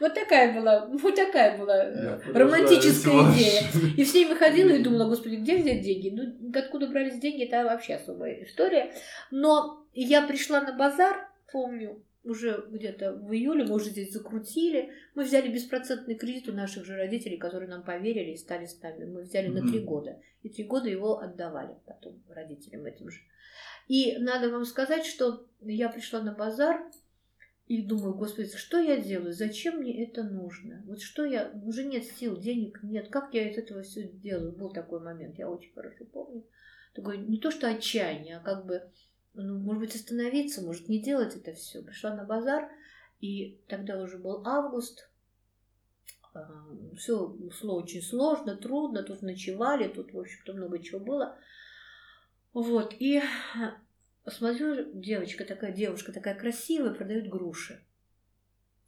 Вот 0.00 0.14
такая 0.14 0.54
была, 0.54 0.86
вот 1.02 1.14
такая 1.14 1.58
была 1.58 1.84
э, 1.84 2.20
Я 2.26 2.38
романтическая 2.38 3.32
идея. 3.32 3.62
И 3.96 4.04
все 4.04 4.24
время 4.24 4.36
ходила 4.36 4.70
и 4.70 4.82
думала, 4.82 5.08
господи, 5.08 5.36
где 5.36 5.56
взять 5.56 5.82
деньги? 5.82 6.10
Ну, 6.10 6.58
откуда 6.58 6.88
брались 6.88 7.18
деньги, 7.18 7.44
это 7.44 7.64
вообще 7.64 7.94
особая 7.94 8.44
история. 8.44 8.92
Но 9.30 9.86
я 9.94 10.22
пришла 10.22 10.60
на 10.60 10.72
базар, 10.72 11.28
помню, 11.52 12.02
уже 12.26 12.66
где-то 12.68 13.12
в 13.12 13.32
июле, 13.32 13.64
мы 13.64 13.76
уже 13.76 13.90
здесь 13.90 14.12
закрутили. 14.12 14.90
Мы 15.14 15.22
взяли 15.22 15.48
беспроцентный 15.48 16.16
кредит 16.16 16.48
у 16.48 16.52
наших 16.52 16.84
же 16.84 16.96
родителей, 16.96 17.36
которые 17.36 17.68
нам 17.68 17.84
поверили 17.84 18.32
и 18.32 18.36
стали 18.36 18.66
с 18.66 18.80
нами. 18.82 19.04
Мы 19.04 19.22
взяли 19.22 19.48
на 19.48 19.66
три 19.66 19.78
года. 19.80 20.20
И 20.42 20.48
три 20.48 20.64
года 20.64 20.88
его 20.88 21.20
отдавали 21.20 21.76
потом 21.86 22.20
родителям 22.28 22.84
этим 22.84 23.10
же. 23.10 23.20
И 23.88 24.16
надо 24.18 24.50
вам 24.50 24.64
сказать, 24.64 25.06
что 25.06 25.46
я 25.60 25.88
пришла 25.88 26.20
на 26.20 26.32
базар 26.32 26.82
и 27.66 27.82
думаю, 27.82 28.14
господи, 28.14 28.56
что 28.56 28.78
я 28.78 28.96
делаю? 28.96 29.32
Зачем 29.32 29.78
мне 29.78 30.04
это 30.04 30.22
нужно? 30.22 30.84
Вот 30.86 31.00
что 31.00 31.24
я... 31.24 31.50
Уже 31.64 31.84
нет 31.84 32.04
сил, 32.04 32.36
денег 32.36 32.80
нет. 32.82 33.08
Как 33.08 33.34
я 33.34 33.50
из 33.50 33.58
этого 33.58 33.82
все 33.82 34.08
делаю? 34.08 34.52
Был 34.52 34.72
такой 34.72 35.00
момент, 35.00 35.36
я 35.38 35.50
очень 35.50 35.72
хорошо 35.72 36.04
помню. 36.04 36.44
Такой 36.94 37.18
не 37.18 37.38
то 37.38 37.50
что 37.50 37.68
отчаяние, 37.68 38.36
а 38.36 38.40
как 38.40 38.66
бы, 38.66 38.88
ну, 39.34 39.58
может 39.58 39.80
быть, 39.80 39.96
остановиться, 39.96 40.62
может, 40.62 40.88
не 40.88 41.02
делать 41.02 41.34
это 41.34 41.54
все. 41.54 41.82
Пришла 41.82 42.14
на 42.14 42.24
базар, 42.24 42.70
и 43.20 43.60
тогда 43.66 44.00
уже 44.00 44.18
был 44.18 44.46
август. 44.46 45.10
Все 46.96 47.36
шло 47.50 47.82
очень 47.82 48.02
сложно, 48.02 48.56
трудно. 48.56 49.02
Тут 49.02 49.22
ночевали, 49.22 49.88
тут, 49.88 50.12
в 50.12 50.20
общем-то, 50.20 50.52
много 50.52 50.78
чего 50.78 51.00
было. 51.00 51.36
Вот, 52.52 52.94
и 52.98 53.20
смотрю, 54.30 54.92
девочка 54.92 55.44
такая, 55.44 55.72
девушка 55.72 56.12
такая 56.12 56.34
красивая, 56.34 56.92
продает 56.92 57.28
груши. 57.28 57.84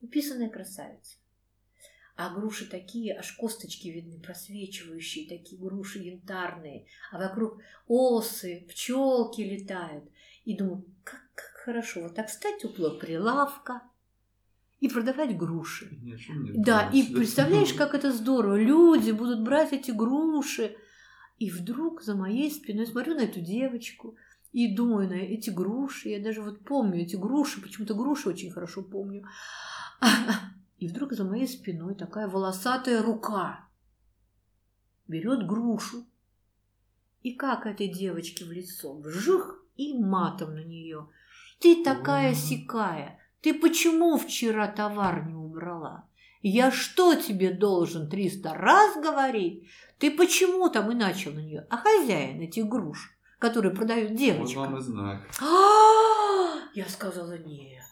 Написанная 0.01 0.49
красавица. 0.49 1.17
А 2.17 2.35
груши 2.35 2.69
такие, 2.69 3.17
аж 3.17 3.31
косточки 3.33 3.89
видны, 3.89 4.19
просвечивающие, 4.19 5.29
такие 5.29 5.61
груши 5.61 6.01
янтарные. 6.01 6.87
А 7.13 7.19
вокруг 7.19 7.61
осы, 7.87 8.67
пчелки 8.69 9.43
летают. 9.43 10.05
И 10.45 10.57
думаю, 10.57 10.85
как, 11.05 11.21
как 11.37 11.63
хорошо, 11.65 12.03
вот 12.03 12.17
так 12.17 12.27
встать 12.29 12.65
около 12.65 12.99
прилавка 12.99 13.83
и 14.81 14.89
продавать 14.89 15.37
груши. 15.37 15.97
Ни 16.03 16.13
о 16.13 16.19
чём 16.19 16.43
не 16.43 16.53
Да, 16.53 16.91
и 16.93 17.15
представляешь, 17.15 17.73
как 17.73 17.95
это 17.95 18.13
здорово. 18.13 18.61
Люди 18.61 19.13
будут 19.13 19.43
брать 19.43 19.73
эти 19.73 19.93
груши. 19.93 20.77
И 21.39 21.51
вдруг 21.51 22.03
за 22.03 22.17
моей 22.17 22.51
спиной 22.51 22.87
смотрю 22.87 23.15
на 23.15 23.23
эту 23.23 23.41
девочку 23.41 24.17
и 24.53 24.75
думаю 24.75 25.09
на 25.09 25.15
эти 25.15 25.51
груши. 25.51 26.11
Я 26.11 26.23
даже 26.23 26.43
вот 26.43 26.65
помню 26.65 27.03
эти 27.03 27.17
груши, 27.17 27.61
почему-то 27.61 27.95
груши 27.95 28.29
очень 28.29 28.51
хорошо 28.51 28.83
помню. 28.83 29.25
И 30.79 30.87
вдруг 30.87 31.13
за 31.13 31.25
моей 31.25 31.49
спиной 31.49 31.95
такая 31.95 32.29
волосатая 32.29 33.03
рука 33.03 33.69
берет 35.09 35.47
грушу. 35.47 36.07
И 37.23 37.35
как 37.35 37.67
этой 37.67 37.89
девочке 37.89 38.45
в 38.45 38.53
лицо, 38.53 38.95
вжух, 38.95 39.59
и 39.79 39.95
матом 39.95 40.55
на 40.55 40.65
нее. 40.65 41.09
Ты 41.61 41.83
такая 41.83 42.35
сикая, 42.35 43.19
ты 43.41 43.55
почему 43.55 44.19
вчера 44.19 44.69
товар 44.69 45.27
не 45.27 45.35
убрала? 45.35 46.09
Я 46.43 46.71
что 46.71 47.15
тебе 47.15 47.53
должен 47.53 48.09
триста 48.09 48.55
раз 48.55 48.97
говорить? 48.97 49.69
Ты 49.99 50.11
почему 50.11 50.69
там 50.69 50.91
и 50.91 50.95
начал 50.95 51.33
на 51.33 51.41
нее? 51.41 51.67
А 51.71 51.79
хозяин 51.79 52.41
этих 52.41 52.67
груш, 52.67 53.18
которые 53.39 53.75
продают 53.75 54.11
Вот 54.11 54.19
девочкам. 54.19 54.63
вам 54.63 54.77
и 54.79 54.81
знак. 54.81 55.23
А, 55.41 56.69
Я 56.75 56.87
сказала, 56.89 57.37
нет, 57.39 57.85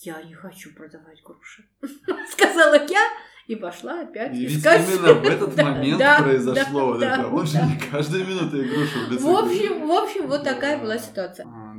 я 0.00 0.22
не 0.22 0.34
хочу 0.34 0.74
продавать 0.74 1.22
груши. 1.22 1.64
Сказала 2.32 2.74
я 2.86 3.08
и 3.46 3.56
пошла 3.56 4.00
опять 4.02 4.34
И 4.34 4.46
ведь 4.46 4.58
искать. 4.58 4.88
именно 4.88 5.14
в 5.14 5.24
этот 5.24 5.56
момент 5.62 5.98
да, 5.98 6.22
произошло 6.22 6.80
да, 6.80 6.84
вот 6.86 7.00
да, 7.00 7.14
это. 7.20 7.28
Он 7.28 7.46
же 7.46 7.58
не 7.58 7.78
каждая 7.90 8.24
минута 8.24 8.60
игрушу 8.62 9.06
в 9.06 9.12
лице. 9.12 9.22
В 9.22 9.28
общем, 9.28 9.86
в 9.86 9.90
общем, 9.92 10.26
вот 10.28 10.44
такая 10.44 10.80
была 10.80 10.98
ситуация. 10.98 11.46
А, 11.46 11.76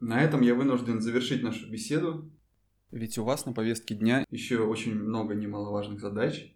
На 0.00 0.22
этом 0.22 0.40
я 0.42 0.54
вынужден 0.54 1.00
завершить 1.00 1.42
нашу 1.42 1.70
беседу. 1.70 2.30
Ведь 2.90 3.18
у 3.18 3.24
вас 3.24 3.44
на 3.46 3.52
повестке 3.52 3.94
дня 3.94 4.24
еще 4.30 4.58
очень 4.60 4.94
много 4.94 5.34
немаловажных 5.34 6.00
задач. 6.00 6.52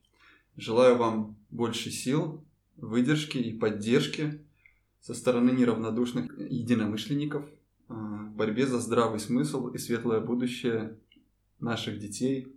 Желаю 0.57 0.97
вам 0.97 1.37
больше 1.51 1.91
сил, 1.91 2.45
выдержки 2.77 3.39
и 3.39 3.57
поддержки 3.57 4.45
со 5.03 5.15
стороны 5.15 5.51
неравнодушных 5.51 6.39
единомышленников 6.39 7.45
а, 7.89 7.95
в 7.95 8.37
борьбе 8.37 8.67
за 8.67 8.79
здравый 8.79 9.19
смысл 9.19 9.69
и 9.69 9.79
светлое 9.79 10.21
будущее 10.21 10.97
наших 11.59 11.99
детей 11.99 12.57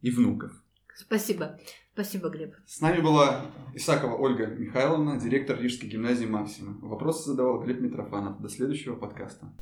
и 0.00 0.10
внуков. 0.10 0.52
Спасибо. 0.94 1.58
Спасибо, 1.92 2.28
Глеб. 2.28 2.54
С 2.66 2.80
нами 2.80 3.00
была 3.00 3.46
Исакова 3.74 4.16
Ольга 4.16 4.46
Михайловна, 4.46 5.20
директор 5.20 5.60
Рижской 5.60 5.88
гимназии 5.88 6.26
Максима. 6.26 6.78
Вопросы 6.80 7.30
задавал 7.30 7.62
Глеб 7.62 7.80
Митрофанов. 7.80 8.40
До 8.40 8.48
следующего 8.48 8.96
подкаста. 8.96 9.52